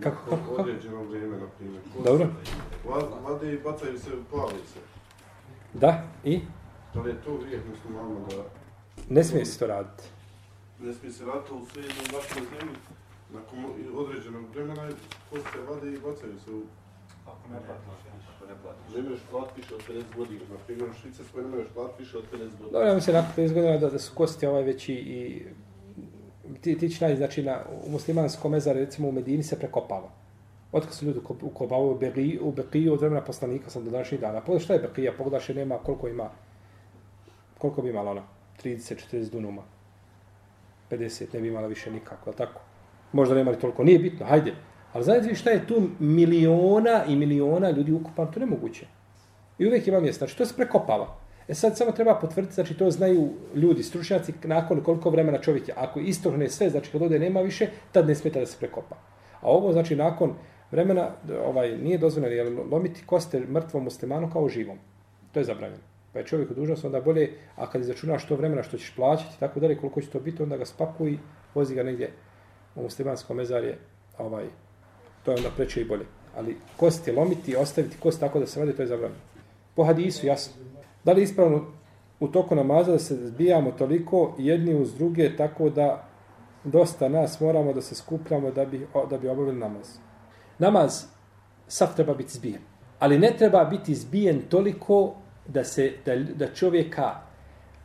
Kako, 0.00 0.30
kako? 0.30 0.62
Određeno 0.62 1.02
vrijeme, 1.02 1.36
na 1.36 1.46
primjer. 1.58 1.82
Dobro. 2.04 2.28
Vade 3.24 3.52
i 3.52 3.58
bacaju 3.58 3.98
se, 3.98 4.10
pali 4.30 4.60
se. 4.72 4.80
Da, 5.74 6.02
i 6.24 6.40
Da 6.94 7.00
li 7.00 7.10
je 7.10 7.22
to 7.22 7.38
grijeh 7.38 7.62
muslimama 7.70 8.20
da 8.28 8.63
ne 9.08 9.24
smije 9.24 9.44
se 9.44 9.58
to 9.58 9.66
raditi. 9.66 10.02
ne 10.80 10.94
smije 10.94 11.12
se 11.12 11.24
raditi 11.24 11.52
u 11.52 11.66
sve 11.72 11.82
jednom 11.82 12.06
vašoj 12.14 12.42
zemlji? 12.58 12.76
Nakon 13.34 13.58
određenog 13.96 14.44
vremena 14.54 14.88
kost 15.30 15.46
se 15.52 15.58
vade 15.68 15.88
i 15.92 15.98
bacaju 15.98 16.38
se 16.44 16.50
u 16.50 16.62
Ako 17.26 17.48
ne 17.52 17.58
platiš, 17.66 18.26
ako 18.36 18.46
ne 18.46 18.54
platiš. 18.62 18.94
Ne 18.96 19.02
možeš 19.02 19.20
platiti 19.30 19.60
više 19.60 19.74
od 19.74 19.80
50 19.88 20.16
godina. 20.16 20.40
Na 20.50 20.58
primjer, 20.66 20.90
u 20.90 20.94
Švicarskoj 20.94 21.42
ne 21.42 21.48
možeš 21.48 21.66
platiti 21.74 22.02
više 22.02 22.18
od 22.18 22.24
50 22.24 22.38
godina. 22.38 22.70
Dobro, 22.72 22.88
ja 22.88 22.94
mislim 22.94 23.16
nakon 23.16 23.44
50 23.44 23.54
godina 23.54 23.78
da, 23.78 23.90
da 23.90 23.98
su 23.98 24.12
kosti 24.14 24.46
ovaj 24.46 24.62
veći 24.62 24.94
i 24.94 25.46
ti, 26.62 26.78
ti 26.78 26.90
će 26.90 27.04
naći, 27.04 27.16
znači 27.16 27.42
na, 27.42 27.60
u 27.86 27.90
muslimanskom 27.90 28.52
mezaru, 28.52 28.78
recimo 28.78 29.08
u 29.08 29.12
Medini 29.12 29.42
se 29.42 29.58
prekopava. 29.58 30.10
Otkad 30.72 30.94
su 30.94 31.06
ljudi 31.06 31.20
ukop- 31.20 31.42
ukopavaju 31.42 31.90
u 31.90 31.98
Beqiju, 31.98 32.40
u 32.40 32.52
Beqiju 32.52 32.92
od 32.92 33.00
vremena 33.00 33.20
poslanika 33.24 33.70
sam 33.70 33.84
do 33.84 33.90
današnjih 33.90 34.20
dana. 34.20 34.40
Pogledaj 34.40 34.64
šta 34.64 34.74
je 34.74 34.82
Beqija, 34.88 35.16
pogledaš 35.18 35.48
je 35.48 35.54
nema 35.54 35.78
koliko 35.78 36.08
ima, 36.08 36.30
koliko 37.58 37.82
bi 37.82 37.90
imala 37.90 38.10
ona? 38.10 38.22
30, 38.62 38.94
40 39.12 39.30
dunuma. 39.30 39.62
50, 40.90 41.34
ne 41.34 41.40
bi 41.40 41.48
imala 41.48 41.66
više 41.66 41.90
nikako, 41.90 42.22
ali 42.26 42.36
tako? 42.36 42.60
Možda 43.12 43.34
nema 43.34 43.50
li 43.50 43.58
toliko, 43.58 43.84
nije 43.84 43.98
bitno, 43.98 44.26
hajde. 44.26 44.54
Ali 44.92 45.04
znate 45.04 45.28
vi 45.28 45.34
šta 45.34 45.50
je 45.50 45.66
tu 45.66 45.88
miliona 45.98 47.04
i 47.08 47.16
miliona 47.16 47.70
ljudi 47.70 47.92
ukupan, 47.92 48.32
to 48.32 48.40
je 48.40 48.46
nemoguće. 48.46 48.86
I 49.58 49.66
uvijek 49.66 49.86
ima 49.86 50.00
mjesta, 50.00 50.18
znači 50.18 50.38
to 50.38 50.46
se 50.46 50.56
prekopava. 50.56 51.16
E 51.48 51.54
sad 51.54 51.76
samo 51.78 51.92
treba 51.92 52.14
potvrditi, 52.14 52.54
znači 52.54 52.74
to 52.78 52.90
znaju 52.90 53.28
ljudi, 53.54 53.82
stručnjaci, 53.82 54.32
nakon 54.44 54.80
koliko 54.80 55.10
vremena 55.10 55.38
čovjek 55.38 55.68
je. 55.68 55.74
Ako 55.76 56.00
istohne 56.00 56.48
sve, 56.48 56.70
znači 56.70 56.90
kad 56.90 57.02
ode 57.02 57.18
nema 57.18 57.40
više, 57.40 57.68
tad 57.92 58.08
ne 58.08 58.14
smeta 58.14 58.40
da 58.40 58.46
se 58.46 58.56
prekopa. 58.58 58.96
A 59.40 59.48
ovo 59.50 59.72
znači 59.72 59.96
nakon 59.96 60.34
vremena, 60.70 61.10
ovaj 61.46 61.78
nije 61.78 61.98
dozvoljeno 61.98 62.34
jer 62.34 62.58
lomiti 62.70 63.02
koste 63.06 63.40
mrtvom 63.40 63.84
muslimanu 63.84 64.30
kao 64.32 64.48
živom. 64.48 64.78
To 65.32 65.40
je 65.40 65.44
zabranjeno. 65.44 65.93
Pa 66.14 66.20
je 66.20 66.26
čovjek 66.26 66.50
u 66.50 66.86
onda 66.86 67.00
bolje, 67.00 67.32
a 67.56 67.70
kad 67.70 67.80
izračunaš 67.80 68.28
to 68.28 68.36
vremena 68.36 68.62
što 68.62 68.78
ćeš 68.78 68.94
plaćati, 68.96 69.40
tako 69.40 69.60
dalje, 69.60 69.76
koliko 69.76 70.00
će 70.00 70.10
to 70.10 70.20
biti, 70.20 70.42
onda 70.42 70.56
ga 70.56 70.64
spakuj 70.64 71.18
vozi 71.54 71.74
ga 71.74 71.82
negdje 71.82 72.12
u 72.74 72.82
muslimansko 72.82 73.34
mezarje, 73.34 73.78
ovaj, 74.18 74.44
to 75.24 75.30
je 75.30 75.36
onda 75.36 75.50
preče 75.56 75.80
i 75.80 75.84
bolje. 75.84 76.06
Ali 76.36 76.56
kosti 76.76 77.12
lomiti, 77.12 77.56
ostaviti 77.56 77.96
kost 78.00 78.20
tako 78.20 78.38
da 78.38 78.46
se 78.46 78.60
vade, 78.60 78.72
to 78.72 78.82
je 78.82 78.88
zabranjeno. 78.88 79.20
Po 79.74 79.84
hadisu, 79.84 80.26
jasno. 80.26 80.62
Da 81.04 81.12
li 81.12 81.22
ispravno 81.22 81.64
u 82.20 82.28
toku 82.28 82.54
namaza 82.54 82.92
da 82.92 82.98
se 82.98 83.16
zbijamo 83.16 83.70
toliko 83.70 84.34
jedni 84.38 84.74
uz 84.74 84.94
druge 84.94 85.36
tako 85.36 85.70
da 85.70 86.08
dosta 86.64 87.08
nas 87.08 87.40
moramo 87.40 87.72
da 87.72 87.82
se 87.82 87.94
skupljamo 87.94 88.50
da 88.50 88.64
bi, 88.64 88.86
da 89.10 89.18
bi 89.18 89.28
obavili 89.28 89.58
namaz. 89.58 89.98
Namaz 90.58 91.04
sad 91.68 91.96
treba 91.96 92.14
biti 92.14 92.32
zbijen. 92.32 92.60
Ali 92.98 93.18
ne 93.18 93.34
treba 93.38 93.64
biti 93.64 93.94
zbijen 93.94 94.42
toliko 94.48 95.14
da 95.46 95.64
se 95.64 95.92
da, 96.06 96.16
da 96.16 96.54
čovjeka 96.54 97.14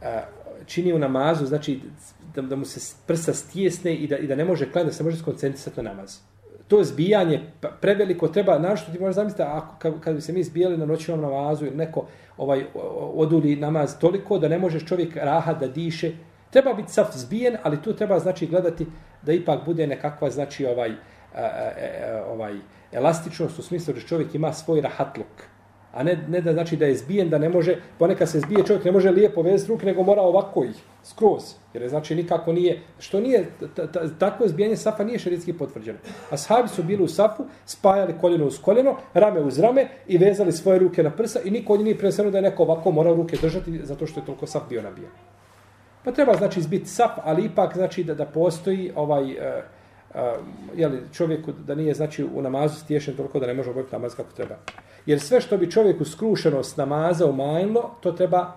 a, 0.01 0.21
čini 0.65 0.93
u 0.93 0.99
namazu, 0.99 1.45
znači 1.45 1.81
da, 2.35 2.41
da 2.41 2.55
mu 2.55 2.65
se 2.65 2.95
prsa 3.07 3.33
stjesne 3.33 3.95
i 3.95 4.07
da, 4.07 4.17
i 4.17 4.27
da 4.27 4.35
ne 4.35 4.45
može 4.45 4.71
klanjati, 4.71 4.91
da 4.91 4.97
se 4.97 5.03
može 5.03 5.17
skoncentrisati 5.17 5.81
na 5.81 5.89
namaz. 5.89 6.17
To 6.67 6.83
zbijanje 6.83 7.41
pa, 7.61 7.67
preveliko 7.81 8.27
treba, 8.27 8.59
našto 8.59 8.91
ti 8.91 8.99
možeš 8.99 9.15
zamisliti, 9.15 9.43
ako, 9.43 9.75
kad, 9.79 9.99
kad 9.99 10.15
bi 10.15 10.21
se 10.21 10.33
mi 10.33 10.43
zbijali 10.43 10.77
na 10.77 10.85
noćnom 10.85 11.21
namazu 11.21 11.65
ili 11.65 11.75
neko 11.75 12.05
ovaj, 12.37 12.65
oduli 13.13 13.55
namaz 13.55 13.99
toliko 13.99 14.39
da 14.39 14.47
ne 14.47 14.59
možeš 14.59 14.85
čovjek 14.85 15.15
raha 15.15 15.53
da 15.53 15.67
diše, 15.67 16.11
treba 16.49 16.73
biti 16.73 16.91
sav 16.91 17.05
zbijen, 17.13 17.57
ali 17.63 17.81
tu 17.81 17.93
treba 17.93 18.19
znači 18.19 18.47
gledati 18.47 18.87
da 19.21 19.33
ipak 19.33 19.65
bude 19.65 19.87
nekakva 19.87 20.29
znači 20.29 20.65
ovaj, 20.65 20.89
a, 20.89 20.95
a, 21.35 21.41
a, 21.41 22.23
ovaj 22.31 22.55
elastičnost 22.91 23.59
u 23.59 23.61
smislu 23.61 23.93
da 23.93 23.99
čovjek 23.99 24.35
ima 24.35 24.53
svoj 24.53 24.81
rahatluk. 24.81 25.49
A 25.93 26.03
ne, 26.03 26.17
ne 26.27 26.41
da 26.41 26.53
znači 26.53 26.77
da 26.77 26.85
je 26.85 26.95
zbijen, 26.95 27.29
da 27.29 27.37
ne 27.37 27.49
može, 27.49 27.75
ponekad 27.99 28.29
se 28.29 28.39
zbije 28.39 28.65
čovjek, 28.65 28.85
ne 28.85 28.91
može 28.91 29.11
lijepo 29.11 29.41
vezati 29.41 29.71
ruke, 29.71 29.85
nego 29.85 30.03
mora 30.03 30.21
ovako 30.21 30.63
ih, 30.63 30.75
skroz. 31.03 31.43
Jer 31.73 31.83
je 31.83 31.89
znači 31.89 32.15
nikako 32.15 32.53
nije, 32.53 32.81
što 32.99 33.19
nije, 33.19 33.45
tako 33.75 33.99
je 33.99 34.19
takvo 34.19 34.47
zbijanje 34.47 34.77
safa 34.77 35.03
nije 35.03 35.19
šeritski 35.19 35.53
potvrđeno. 35.53 35.99
Ashabi 36.29 36.69
su 36.69 36.83
bili 36.83 37.03
u 37.03 37.07
safu, 37.07 37.43
spajali 37.65 38.13
koljeno 38.21 38.45
uz 38.45 38.59
koljeno, 38.61 38.95
rame 39.13 39.41
uz 39.41 39.59
rame 39.59 39.87
i 40.07 40.17
vezali 40.17 40.51
svoje 40.51 40.79
ruke 40.79 41.03
na 41.03 41.09
prsa 41.09 41.39
i 41.43 41.51
niko 41.51 41.73
od 41.73 41.79
njih 41.79 41.85
nije 41.85 41.97
preneseno 41.97 42.31
da 42.31 42.37
je 42.37 42.41
neko 42.41 42.63
ovako 42.63 42.91
morao 42.91 43.15
ruke 43.15 43.37
držati 43.41 43.79
zato 43.83 44.07
što 44.07 44.19
je 44.19 44.25
toliko 44.25 44.47
saf 44.47 44.63
bio 44.69 44.81
nabijen. 44.81 45.11
Pa 46.03 46.11
treba 46.11 46.35
znači 46.35 46.59
izbiti 46.59 46.89
saf, 46.89 47.11
ali 47.23 47.45
ipak 47.45 47.73
znači 47.73 48.03
da, 48.03 48.13
da 48.13 48.25
postoji 48.25 48.91
ovaj, 48.95 49.23
uh, 49.23 49.39
je 50.15 50.33
jeli, 50.75 51.01
čovjeku 51.13 51.51
da 51.51 51.75
nije 51.75 51.93
znači 51.93 52.23
u 52.35 52.41
namazu 52.41 52.79
stješen 52.79 53.15
toliko 53.15 53.39
da 53.39 53.47
ne 53.47 53.53
može 53.53 53.69
obaviti 53.69 53.93
namaz 53.93 54.15
kako 54.15 54.31
treba. 54.31 54.55
Jer 55.05 55.19
sve 55.19 55.41
što 55.41 55.57
bi 55.57 55.71
čovjeku 55.71 56.05
skrušenost 56.05 56.77
namaza 56.77 57.25
umanjilo, 57.25 57.95
to 58.01 58.11
treba 58.11 58.53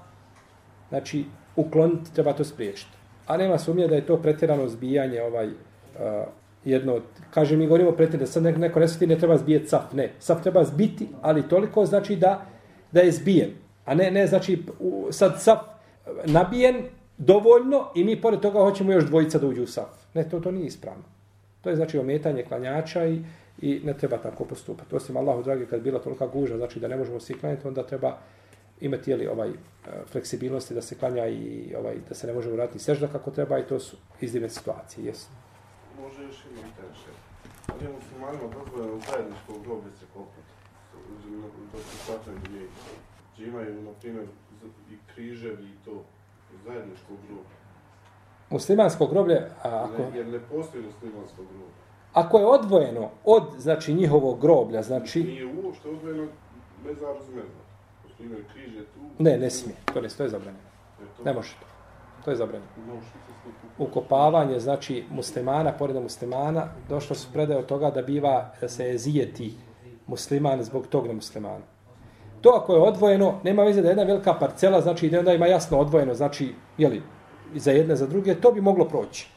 znači 0.88 1.24
ukloniti, 1.56 2.14
treba 2.14 2.32
to 2.32 2.44
spriječiti. 2.44 2.90
A 3.26 3.36
nema 3.36 3.58
sumnje 3.58 3.88
da 3.88 3.94
je 3.94 4.06
to 4.06 4.16
pretjerano 4.16 4.68
zbijanje 4.68 5.22
ovaj 5.22 5.46
uh, 5.46 5.52
jedno, 6.64 6.94
od- 6.94 7.02
kaže 7.30 7.56
mi 7.56 7.66
govorimo 7.66 7.92
pretjerano, 7.92 8.26
sad 8.26 8.42
neko, 8.42 8.80
ne 8.80 8.86
ne 9.06 9.18
treba 9.18 9.36
zbijeti 9.36 9.66
saf, 9.68 9.92
ne. 9.92 10.12
Saf 10.18 10.42
treba 10.42 10.64
zbiti, 10.64 11.08
ali 11.22 11.48
toliko 11.48 11.86
znači 11.86 12.16
da 12.16 12.46
da 12.92 13.00
je 13.00 13.12
zbijen. 13.12 13.50
A 13.84 13.94
ne, 13.94 14.10
ne 14.10 14.26
znači 14.26 14.62
u, 14.80 15.08
sad 15.10 15.42
saf 15.42 15.58
nabijen 16.24 16.76
dovoljno 17.18 17.86
i 17.94 18.04
mi 18.04 18.20
pored 18.20 18.40
toga 18.40 18.58
hoćemo 18.58 18.92
još 18.92 19.04
dvojica 19.04 19.38
da 19.38 19.46
uđu 19.46 19.62
u 19.62 19.66
saf. 19.66 19.88
Ne, 20.14 20.28
to, 20.28 20.40
to 20.40 20.50
nije 20.50 20.66
ispravno. 20.66 21.02
To 21.62 21.70
je 21.70 21.76
znači 21.76 21.98
ometanje 21.98 22.44
klanjača 22.44 23.06
i, 23.06 23.22
i 23.58 23.80
ne 23.84 23.94
treba 23.94 24.16
tako 24.16 24.44
postupati. 24.44 24.96
Osim 24.96 25.16
Allahu 25.16 25.42
dragi, 25.42 25.66
kad 25.66 25.80
bila 25.80 25.98
tolika 25.98 26.26
guža, 26.26 26.56
znači 26.56 26.80
da 26.80 26.88
ne 26.88 26.96
možemo 26.96 27.20
svi 27.20 27.34
klanjati, 27.34 27.68
onda 27.68 27.86
treba 27.86 28.18
imati 28.80 29.10
jeli, 29.10 29.26
ovaj, 29.26 29.48
e, 29.48 29.54
fleksibilnosti 30.06 30.74
da 30.74 30.82
se 30.82 30.98
klanja 30.98 31.26
i 31.26 31.74
ovaj, 31.78 31.94
da 32.08 32.14
se 32.14 32.26
ne 32.26 32.32
može 32.32 32.52
uraditi 32.52 32.78
sežda 32.78 33.08
kako 33.08 33.30
treba 33.30 33.58
i 33.58 33.66
to 33.66 33.80
su 33.80 33.96
izdivne 34.20 34.48
situacije. 34.48 35.06
Jesu. 35.06 35.28
Može 36.00 36.22
još 36.22 36.44
ima 36.50 36.60
interese. 36.66 37.10
Ali 37.68 37.84
je 37.84 37.90
muslimanima 37.92 38.54
dozvoljeno 38.58 39.00
zajedničko 39.10 39.52
groblje 39.64 39.90
se 40.00 40.06
kopati. 40.14 40.52
Da 41.72 41.78
se 41.78 41.96
shvataju. 41.96 42.38
Gdje 43.34 43.46
imaju, 43.48 43.82
na 43.82 43.92
primjer, 44.00 44.26
i 44.90 44.96
križevi 45.14 45.64
i 45.64 45.84
to. 45.84 46.04
Zajedničko 46.66 47.12
groblje. 47.28 47.61
Muslimansko 48.52 49.06
groblje, 49.06 49.36
a 49.62 49.68
ako, 49.84 50.02
Ne, 50.02 50.18
jer 50.18 50.26
ne 50.26 50.38
postoji 50.40 50.84
muslimansko 50.84 51.36
groblje. 51.36 51.72
ako 52.12 52.38
je 52.38 52.46
odvojeno 52.46 53.10
od 53.24 53.42
znači 53.58 53.94
njihovog 53.94 54.40
groblja, 54.40 54.82
znači 54.82 55.22
Nije 55.22 55.46
uopšte 55.56 55.88
odvojeno 55.88 56.26
mezar 56.84 57.10
uz 57.12 57.28
mezar. 57.28 57.62
Križ 58.54 58.74
je 58.74 58.84
tu. 58.84 59.00
ne, 59.18 59.38
ne 59.38 59.50
smije. 59.50 59.76
To 59.94 60.00
ne, 60.00 60.08
to 60.08 60.22
je 60.22 60.28
zabranjeno. 60.28 60.64
Je 61.00 61.06
to- 61.16 61.22
Ne 61.24 61.32
može 61.32 61.50
to. 61.50 61.66
To 62.24 62.30
je 62.30 62.36
zabranjeno. 62.36 62.72
Ukopavanje, 63.78 64.60
znači 64.60 65.04
muslimana, 65.10 65.72
pored 65.72 65.96
muslimana, 65.96 66.66
došlo 66.88 67.16
su 67.16 67.28
predaje 67.32 67.58
od 67.58 67.66
toga 67.66 67.90
da 67.90 68.02
biva, 68.02 68.50
da 68.60 68.68
se 68.68 68.98
zijeti 68.98 69.54
musliman 70.06 70.62
zbog 70.62 70.86
tog 70.86 71.06
nemuslimana. 71.06 71.64
To 72.40 72.50
ako 72.50 72.74
je 72.74 72.80
odvojeno, 72.80 73.34
nema 73.44 73.62
veze 73.62 73.82
da 73.82 73.88
je 73.88 73.92
jedna 73.92 74.04
velika 74.04 74.34
parcela, 74.34 74.80
znači 74.80 75.08
da 75.08 75.18
onda 75.18 75.32
ima 75.32 75.46
jasno 75.46 75.78
odvojeno, 75.78 76.14
znači, 76.14 76.54
jeli, 76.78 77.02
za 77.54 77.72
jedne, 77.72 77.96
za 77.96 78.06
druge, 78.06 78.34
to 78.34 78.52
bi 78.52 78.60
moglo 78.60 78.84
proći. 78.84 79.28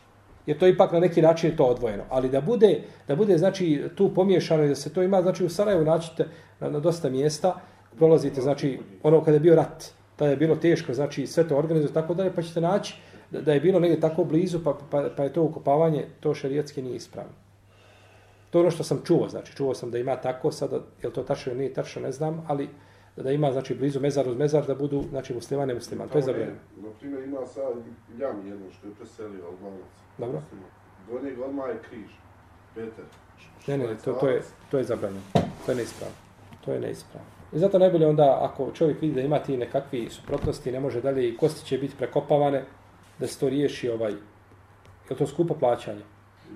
Jer 0.46 0.58
to 0.58 0.68
ipak 0.68 0.92
na 0.92 1.00
neki 1.00 1.22
način 1.22 1.50
je 1.50 1.58
to 1.58 1.66
odvojeno. 1.66 2.04
Ali 2.10 2.30
da 2.30 2.42
bude, 2.42 2.82
da 3.08 3.16
bude 3.16 3.38
znači, 3.38 3.84
tu 3.96 4.14
pomiješano 4.14 4.64
i 4.64 4.68
da 4.68 4.76
se 4.76 4.94
to 4.94 5.04
ima, 5.04 5.22
znači 5.22 5.46
u 5.46 5.50
Sarajevu 5.50 5.86
naćete 5.86 6.26
na, 6.60 6.70
na 6.70 6.80
dosta 6.80 7.10
mjesta, 7.10 7.56
prolazite, 7.98 8.42
znači, 8.42 8.80
ono 9.04 9.24
kada 9.24 9.36
je 9.36 9.40
bio 9.40 9.56
rat, 9.56 9.86
tada 10.16 10.32
je 10.32 10.38
bilo 10.38 10.56
teško, 10.56 10.94
znači 10.94 11.28
sve 11.28 11.48
to 11.48 11.58
organizuje 11.58 11.94
tako 11.94 12.14
dalje, 12.14 12.36
pa 12.36 12.42
ćete 12.42 12.62
naći 12.62 12.96
da, 13.32 13.42
da 13.42 13.54
je 13.54 13.60
bilo 13.60 13.80
negdje 13.80 14.00
tako 14.00 14.24
blizu, 14.24 14.64
pa, 14.64 14.78
pa, 14.92 15.10
pa 15.18 15.24
je 15.24 15.34
to 15.34 15.44
ukopavanje, 15.44 16.06
to 16.20 16.34
šarijetski 16.34 16.82
nije 16.82 16.96
ispravno. 16.96 17.32
To 18.50 18.60
je 18.60 18.62
ono 18.62 18.72
što 18.72 18.84
sam 18.84 19.02
čuo, 19.06 19.30
znači 19.30 19.56
čuo 19.56 19.74
sam 19.74 19.92
da 19.92 19.98
ima 19.98 20.16
tako, 20.16 20.52
sada, 20.52 20.76
je 20.76 21.08
li 21.08 21.14
to 21.14 21.24
tačno 21.24 21.52
ili 21.52 21.60
nije 21.60 21.74
tačno, 21.74 22.02
ne 22.02 22.12
znam, 22.12 22.46
ali 22.48 22.70
da, 23.24 23.32
ima 23.32 23.52
znači 23.52 23.76
blizu 23.76 24.00
mezar 24.00 24.30
uz 24.30 24.38
mezar 24.38 24.66
da 24.68 24.76
budu 24.76 25.04
znači 25.10 25.34
muslimane 25.34 25.74
musliman. 25.74 26.10
To 26.10 26.18
je 26.18 26.22
zabranjeno. 26.22 26.58
Na 26.78 26.90
primjer 27.00 27.24
ima 27.24 27.46
sad 27.46 27.74
ljam 28.20 28.48
jedno 28.48 28.72
što 28.72 28.88
je 28.88 28.94
preselio 28.94 29.46
Albanac. 29.46 29.92
Dobro. 30.18 30.42
Do 31.12 31.28
njega 31.30 31.46
odmah 31.46 31.70
je 31.70 31.80
križ. 31.90 32.12
Peter. 32.76 33.06
Ne, 33.68 33.78
ne, 33.78 33.98
to, 34.06 34.14
to, 34.14 34.28
je, 34.28 34.42
to 34.72 34.78
je 34.78 34.84
zabranjeno. 34.84 35.22
To 35.66 35.72
je 35.72 35.76
neispravno. 35.76 36.16
To 36.66 36.74
je 36.74 36.80
neispravno. 36.80 37.30
I 37.54 37.60
zato 37.60 37.80
najbolje 37.80 38.08
onda, 38.08 38.40
ako 38.42 38.72
čovjek 38.72 39.02
vidi 39.02 39.14
da 39.14 39.22
ima 39.22 39.40
ti 39.40 39.58
nekakvi 39.58 40.10
suprotnosti, 40.10 40.72
ne 40.72 40.80
može 40.80 41.02
dalje 41.02 41.30
i 41.30 41.38
kosti 41.38 41.66
će 41.66 41.78
biti 41.78 41.96
prekopavane, 41.98 42.64
da 43.20 43.28
se 43.28 43.40
to 43.40 43.50
riješi 43.50 43.90
ovaj, 43.90 44.14
je 45.10 45.16
to 45.18 45.28
skupo 45.28 45.54
plaćanje? 45.54 46.02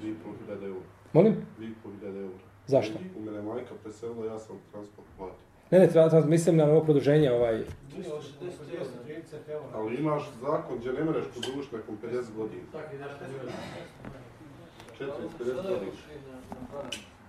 Vi 0.02 0.16
po 0.24 0.54
1000 0.54 0.66
eura. 0.66 0.86
Molim? 1.14 1.36
Vi 1.60 1.74
po 1.84 1.90
1000 1.90 2.22
eura. 2.22 2.38
Zašto? 2.68 3.00
U 3.18 3.22
mene 3.22 3.42
majka 3.42 3.74
preselila, 3.84 4.26
ja 4.26 4.40
sam 4.40 4.56
transport 4.72 5.08
platio. 5.18 5.49
Ne, 5.72 5.80
ne, 5.80 5.88
treba, 5.88 6.10
treba, 6.10 6.26
mislim 6.26 6.58
na 6.58 6.66
ovo 6.66 6.84
produženje, 6.84 7.32
ovaj, 7.32 7.64
Ali 9.74 9.96
imaš 9.96 10.24
zakon 10.42 10.78
gdje 10.78 10.94
ne 10.94 11.04
mereš 11.04 11.26
produžiti 11.34 11.76
nakon 11.76 11.98
50 12.04 12.34
godina. 12.36 12.64
450 15.00 15.56
godina. 15.56 15.92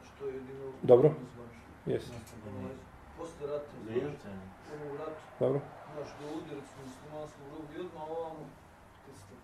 Što 0.05 0.26
je 0.26 0.34
jedino... 0.34 0.64
Dobro. 0.82 1.14
jes, 1.86 2.05
Posle 3.18 3.47
rata, 3.47 3.64
Nije. 3.88 4.05
ono 4.05 4.95
u 4.95 4.97
ratu, 4.97 5.20
dobro. 5.41 5.61
znaš, 5.95 6.09
do 6.20 6.26
udjeli 6.38 6.62
su 6.70 6.76
muslimanskog 6.86 7.45
robu 7.53 7.68
i 7.76 7.80
odmah 7.80 8.11
ovamo, 8.11 8.45
isto. 9.14 9.34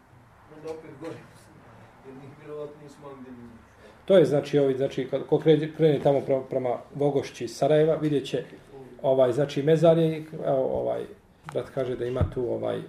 Onda 0.56 0.70
opet 0.70 0.90
gore, 1.00 1.18
jer 2.04 2.14
njih 2.14 2.30
vjerovatno 2.40 2.82
nismo 2.82 3.08
gdje 3.20 3.32
To 4.04 4.16
je 4.16 4.24
znači 4.24 4.58
ovi 4.58 4.74
znači 4.74 5.08
kad 5.10 5.26
ko 5.26 5.38
krene, 5.76 6.00
tamo 6.02 6.20
prema, 6.20 6.42
prema 6.42 6.78
Vogošći 6.94 7.48
Sarajeva 7.48 7.94
vidjet 7.94 8.26
će 8.26 8.44
ovaj 9.02 9.32
znači 9.32 9.62
mezar 9.62 9.98
je 9.98 10.24
evo 10.46 10.80
ovaj 10.80 11.04
brat 11.52 11.70
kaže 11.74 11.96
da 11.96 12.04
ima 12.04 12.30
tu 12.34 12.52
ovaj 12.52 12.82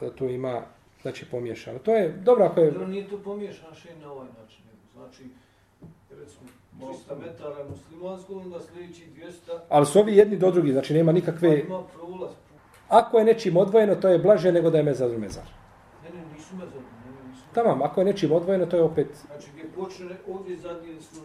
da 0.00 0.10
tu 0.10 0.24
ima 0.24 0.62
znači 1.02 1.24
pomiješano. 1.30 1.78
To 1.78 1.94
je 1.94 2.08
dobro 2.24 2.44
ako 2.44 2.60
je 2.60 2.70
Dobro, 2.70 2.86
nije 2.86 3.08
to 3.08 3.18
pomiješano 3.18 3.74
še 3.74 3.88
na 4.02 4.12
ovaj 4.12 4.28
način. 4.42 4.64
Znači, 4.94 5.24
recimo, 6.10 6.48
300 6.80 7.20
metara 7.20 7.64
muslimanskog, 7.70 8.36
onda 8.36 8.60
sljedeći 8.60 9.06
200, 9.48 9.58
ali 9.68 9.86
su 9.86 9.98
ovi 9.98 10.16
jedni 10.16 10.36
do 10.36 10.50
drugih, 10.50 10.72
znači 10.72 10.94
nema 10.94 11.08
pa 11.08 11.12
nikakve 11.12 11.60
ima 11.60 11.82
prolaz. 11.94 12.34
ako 12.88 13.18
je 13.18 13.24
nečim 13.24 13.56
odvojeno 13.56 13.94
to 13.94 14.08
je 14.08 14.18
blaže 14.18 14.52
nego 14.52 14.70
da 14.70 14.78
je 14.78 14.84
mezar 14.84 15.10
u 15.10 15.18
mezar. 15.18 15.44
Ne, 16.04 16.10
ne, 16.10 16.26
nisu 16.34 16.56
mezar, 16.56 16.80
ne, 17.04 17.12
ne, 17.12 17.28
nisu. 17.30 17.42
Tamam, 17.54 17.82
ako 17.82 18.00
je 18.00 18.04
nečim 18.04 18.32
odvojeno 18.32 18.66
to 18.66 18.76
je 18.76 18.82
opet 18.82 19.08
Znači, 19.26 19.48
gdje 19.52 19.64
počne, 19.76 20.16
ovdje 20.28 20.56
zadnji 20.56 21.00
su, 21.00 21.20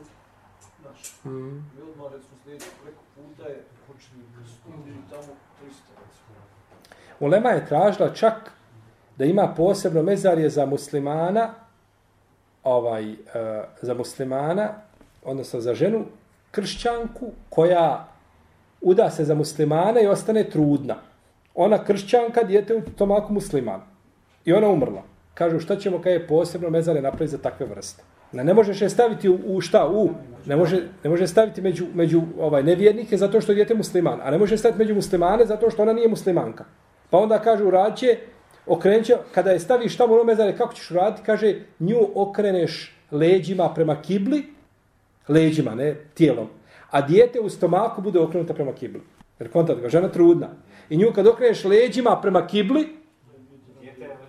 znaš, 0.82 1.16
mm, 1.24 1.30
mi 1.30 1.82
odmah, 1.92 2.12
recimo, 2.14 2.36
sljedeći 2.44 2.66
preko 2.84 3.02
puta 3.16 3.50
je 3.50 3.64
krstum 3.88 4.74
i 4.88 5.10
tamo 5.10 5.22
300, 5.22 5.32
recimo. 5.64 6.38
Ulema 7.20 7.50
je 7.50 7.66
tražila 7.66 8.14
čak 8.14 8.52
da 9.18 9.26
ima 9.26 9.54
posebno 9.58 10.04
mezarje 10.04 10.50
za 10.50 10.66
muslimana, 10.66 11.54
ovaj, 12.64 13.12
uh, 13.12 13.18
za 13.82 13.94
muslimana, 13.94 14.70
odnosno 15.24 15.62
za 15.62 15.74
ženu 15.74 16.06
kršćanku 16.52 17.32
koja 17.50 18.08
uda 18.82 19.10
se 19.10 19.26
za 19.26 19.36
muslimana 19.36 20.02
i 20.02 20.08
ostane 20.08 20.50
trudna. 20.50 20.96
Ona 21.56 21.84
kršćanka, 21.84 22.44
dijete 22.44 22.76
u 22.76 22.82
tomaku 22.82 23.34
musliman. 23.34 23.82
I 24.46 24.54
ona 24.54 24.68
umrla. 24.68 25.04
Kažu 25.34 25.60
šta 25.60 25.76
ćemo 25.76 25.98
kada 25.98 26.10
je 26.10 26.28
posebno 26.28 26.70
mezare 26.70 27.02
napraviti 27.02 27.32
za 27.32 27.38
takve 27.38 27.66
vrste. 27.66 28.04
Ne, 28.32 28.44
ne 28.44 28.54
možeš 28.54 28.82
je 28.82 28.90
staviti 28.90 29.30
u, 29.30 29.40
u 29.46 29.62
šta? 29.62 29.88
U, 29.88 30.10
ne 30.46 30.56
može, 30.56 30.82
ne 31.04 31.10
može 31.10 31.28
staviti 31.28 31.62
među, 31.62 31.86
među 31.94 32.22
ovaj 32.40 32.64
nevjernike 32.64 33.18
zato 33.18 33.42
što 33.42 33.52
je 33.52 33.56
dijete 33.56 33.74
musliman. 33.74 34.20
A 34.24 34.32
ne 34.32 34.38
može 34.38 34.58
staviti 34.58 34.80
među 34.80 34.96
muslimane 34.96 35.46
zato 35.46 35.70
što 35.70 35.82
ona 35.82 35.94
nije 35.94 36.08
muslimanka. 36.08 36.66
Pa 37.10 37.18
onda 37.18 37.40
kaže 37.40 37.72
rađe, 37.72 38.18
okrenut 38.66 39.08
kada 39.32 39.52
je 39.52 39.60
staviš 39.60 39.98
tamo 39.98 40.14
ono 40.14 40.24
mezare, 40.24 40.58
kako 40.58 40.74
ćeš 40.74 40.92
uraditi? 40.92 41.22
Kaže, 41.26 41.56
nju 41.80 41.98
okreneš 42.16 42.96
leđima 43.12 43.74
prema 43.74 44.02
kibli, 44.02 44.44
leđima, 45.28 45.76
ne 45.76 45.96
tijelom. 46.14 46.48
A 46.92 47.02
dijete 47.02 47.40
u 47.40 47.50
stomaku 47.50 48.02
bude 48.02 48.20
okrenuto 48.20 48.54
prema 48.54 48.74
kibli. 48.74 49.02
Jer 49.40 49.52
kontat 49.52 49.80
ga, 49.80 49.90
žena 49.90 50.08
trudna. 50.08 50.48
I 50.90 50.98
nju 50.98 51.12
kad 51.16 51.28
okreneš 51.28 51.64
leđima 51.64 52.20
prema 52.22 52.48
kibli, 52.48 52.88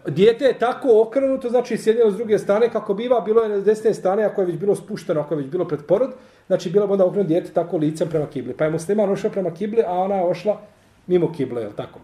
dijete 0.07 0.45
je 0.45 0.59
tako 0.59 1.03
okrenuto, 1.03 1.49
znači 1.49 1.77
sjedilo 1.79 2.11
s 2.11 2.17
druge 2.17 2.39
strane, 2.39 2.71
kako 2.71 2.95
biva, 2.95 3.21
bilo 3.21 3.43
je 3.43 3.61
s 3.61 3.65
desne 3.65 3.95
strane, 3.95 4.25
ako 4.25 4.41
je 4.41 4.47
već 4.47 4.57
bilo 4.57 4.75
spušteno, 4.75 5.21
ako 5.21 5.35
je 5.35 5.39
već 5.39 5.51
bilo 5.51 5.65
pred 5.65 5.87
porod, 5.87 6.11
znači 6.47 6.71
bilo 6.71 6.87
bi 6.87 6.93
onda 6.93 7.07
okrenuto 7.07 7.29
dijete 7.29 7.53
tako 7.53 7.77
licem 7.77 8.09
prema 8.09 8.27
kibli. 8.27 8.57
Pa 8.57 8.65
je 8.65 8.71
musliman 8.71 9.11
ošao 9.11 9.31
prema 9.31 9.51
kibli, 9.51 9.83
a 9.87 9.93
ona 9.93 10.15
je 10.15 10.25
ošla 10.25 10.61
mimo 11.07 11.33
kible, 11.33 11.63
je 11.63 11.69
li 11.69 11.77
tako? 11.77 11.99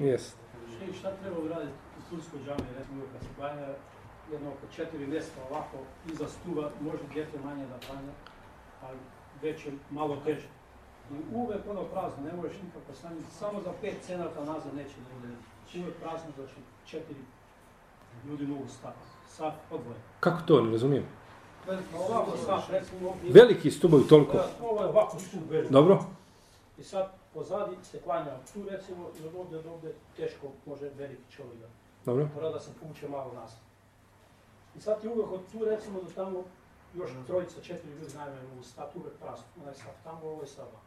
Jes. 0.00 0.34
Šta, 0.98 1.12
treba 1.22 1.38
uraditi 1.38 1.72
u 1.98 2.10
Turskoj 2.10 2.40
džami, 2.46 2.68
recimo 2.78 3.02
kad 3.12 3.22
se 3.22 3.28
klanja 3.38 3.66
jedno 4.32 4.48
oko 4.48 4.72
četiri 4.76 5.06
mjesta 5.06 5.40
ovako 5.50 5.76
iza 6.12 6.28
stuba, 6.28 6.70
može 6.80 7.02
djete 7.14 7.38
manje 7.44 7.64
da 7.66 7.86
klanja, 7.86 8.12
ali 8.82 8.98
već 9.42 9.66
je 9.66 9.72
malo 9.90 10.16
teže. 10.24 10.48
I 11.10 11.34
uvek 11.34 11.60
ono 11.70 11.82
prazno, 11.82 12.24
ne 12.24 12.32
možeš 12.32 12.56
nikako 12.62 12.94
staniti, 12.94 13.34
samo 13.38 13.60
za 13.60 13.72
pet 13.80 13.94
cenata 14.02 14.44
nazad 14.44 14.74
neće 14.74 14.94
da 14.96 15.20
bude. 15.20 15.34
Uvek 15.84 15.96
prazno, 16.02 16.30
znači 16.36 16.54
četiri 16.86 17.16
ljudi 18.26 18.46
mogu 18.46 18.68
stati. 18.68 18.98
Sat 19.28 19.54
odvoje. 19.70 19.98
Kako 20.20 20.42
to, 20.46 20.60
ne 20.60 20.70
razumijem? 20.72 21.04
Ovako 22.08 22.36
sat, 22.36 22.70
recimo, 22.70 23.16
Veliki 23.30 23.70
stubovi 23.70 24.08
toliko. 24.08 24.38
Ovo 24.62 24.82
je 24.82 24.88
ovako 24.88 25.18
stup 25.18 25.40
veliki. 25.50 25.72
Dobro? 25.72 26.04
I 26.78 26.82
sad 26.82 27.12
pozadi 27.34 27.76
se 27.82 28.00
klanja 28.00 28.36
tu 28.52 28.68
recimo 28.70 29.10
i 29.20 29.26
od 29.26 29.34
ovdje 29.34 29.62
do 29.62 29.70
ovdje 29.72 29.94
teško 30.16 30.46
može 30.66 30.88
veliki 30.88 31.30
čovjek 31.30 31.58
da 31.60 31.66
Dobro? 32.04 32.28
mora 32.34 32.50
da 32.50 32.60
se 32.60 32.70
puće 32.80 33.08
malo 33.08 33.32
nazad. 33.34 33.58
I 34.76 34.80
sad 34.80 35.00
ti 35.00 35.08
uvek 35.08 35.32
od 35.32 35.40
tu 35.52 35.64
recimo 35.64 36.00
do 36.00 36.10
tamo 36.14 36.44
još 36.94 37.10
trojica, 37.26 37.60
četiri 37.62 37.90
ljudi 37.90 38.14
najmanje 38.14 38.48
mogu 38.48 38.62
stati 38.62 38.98
uvek 38.98 39.12
prazno. 39.20 39.44
Onaj 39.62 39.74
sad 39.74 39.94
tamo, 40.04 40.20
ovo 40.22 40.40
je 40.40 40.46
sad 40.46 40.64
ovako. 40.64 40.85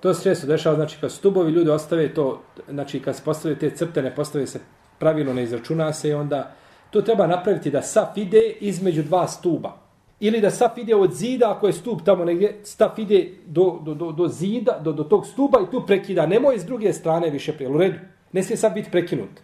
To 0.00 0.14
se 0.14 0.22
često 0.22 0.46
dešava, 0.46 0.76
znači 0.76 0.96
kad 1.00 1.12
stubovi 1.12 1.52
ljudi 1.52 1.70
ostave 1.70 2.14
to, 2.14 2.40
znači 2.68 3.00
kad 3.00 3.16
se 3.16 3.22
postave 3.24 3.58
te 3.58 3.70
crte, 3.70 4.02
ne 4.02 4.14
postave 4.14 4.46
se 4.46 4.60
pravilno, 4.98 5.34
ne 5.34 5.42
izračuna 5.42 5.92
se 5.92 6.08
i 6.08 6.14
onda 6.14 6.54
to 6.90 7.02
treba 7.02 7.26
napraviti 7.26 7.70
da 7.70 7.82
saf 7.82 8.16
ide 8.16 8.40
između 8.60 9.02
dva 9.02 9.28
stuba. 9.28 9.76
Ili 10.20 10.40
da 10.40 10.50
saf 10.50 10.78
ide 10.78 10.94
od 10.94 11.12
zida, 11.14 11.50
ako 11.50 11.66
je 11.66 11.72
stup 11.72 12.02
tamo 12.04 12.24
negdje, 12.24 12.60
saf 12.62 12.98
ide 12.98 13.30
do, 13.46 13.78
do, 13.82 13.94
do, 13.94 14.12
do 14.12 14.28
zida, 14.28 14.78
do, 14.84 14.92
do 14.92 15.04
tog 15.04 15.26
stuba 15.26 15.58
i 15.60 15.70
tu 15.70 15.86
prekida. 15.86 16.26
Nemoj 16.26 16.58
s 16.58 16.64
druge 16.64 16.92
strane 16.92 17.30
više 17.30 17.52
prije. 17.52 17.70
U 17.70 17.78
redu. 17.78 17.98
Ne 18.32 18.42
smije 18.42 18.56
saf 18.56 18.74
biti 18.74 18.90
prekinut. 18.90 19.40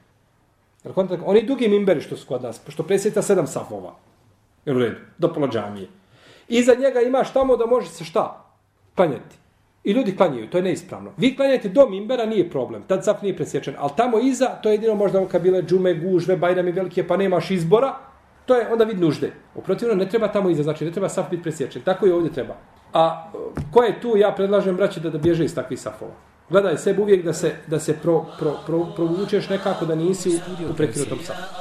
Jer 0.85 0.95
kontakt, 0.95 1.23
oni 1.27 1.47
dugi 1.47 1.69
mimberi 1.69 2.01
što 2.01 2.17
su 2.17 2.27
kod 2.27 2.43
nas, 2.43 2.59
pošto 2.59 2.83
presjeta 2.83 3.23
sedam 3.23 3.47
safova. 3.47 3.95
Jel 4.65 4.77
u 4.77 4.81
redu? 4.81 4.97
Do 5.19 5.33
pola 5.33 5.49
džamije. 5.49 5.89
Iza 6.49 6.75
njega 6.75 7.01
imaš 7.01 7.33
tamo 7.33 7.57
da 7.57 7.67
može 7.67 7.89
se 7.89 8.05
šta? 8.05 8.46
Klanjati. 8.97 9.37
I 9.85 9.93
ljudi 9.93 10.17
klanjaju, 10.17 10.51
to 10.51 10.59
je 10.59 10.63
neispravno. 10.63 11.13
Vi 11.17 11.37
klanjate 11.37 11.69
do 11.69 11.87
mimbera, 11.89 12.27
nije 12.27 12.51
problem. 12.51 12.83
Tad 12.87 13.05
saf 13.05 13.23
nije 13.23 13.37
presječen. 13.37 13.75
Ali 13.79 13.91
tamo 13.97 14.19
iza, 14.19 14.47
to 14.47 14.69
je 14.69 14.75
jedino 14.75 14.95
možda 14.95 15.29
kad 15.29 15.43
bile 15.43 15.63
džume, 15.63 15.95
gužve, 15.95 16.37
bajrami 16.37 16.73
velike, 16.73 17.07
pa 17.07 17.17
nemaš 17.17 17.51
izbora, 17.51 17.95
to 18.47 18.55
je 18.55 18.73
onda 18.73 18.85
vid 18.85 19.01
nužde. 19.01 19.33
Uprotivno, 19.55 19.95
ne 19.95 20.09
treba 20.09 20.29
tamo 20.29 20.51
iza, 20.51 20.63
znači 20.63 20.85
ne 20.85 20.91
treba 20.91 21.09
saf 21.09 21.31
biti 21.31 21.43
presječen. 21.43 21.83
Tako 21.83 22.07
i 22.07 22.11
ovdje 22.11 22.33
treba. 22.33 22.57
A 22.93 23.31
ko 23.73 23.83
je 23.83 24.01
tu, 24.01 24.17
ja 24.17 24.33
predlažem 24.33 24.77
braći 24.77 25.01
da, 25.01 25.11
da 25.11 25.19
bježe 25.19 25.45
iz 25.45 25.55
takvih 25.55 25.81
safova. 25.81 26.13
Gledaj 26.51 26.79
sebe 26.79 27.03
uvijek 27.03 27.25
da 27.25 27.33
se, 27.33 27.53
da 27.67 27.79
se 27.81 27.97
pro, 28.03 28.25
pro, 28.39 28.55
pro, 28.67 28.87
provučeš 28.97 29.49
nekako 29.49 29.87
da 29.87 29.95
nisi 29.95 30.29
u, 30.31 30.71
u 30.71 30.75
prekinutom 30.75 31.19
safu. 31.19 31.55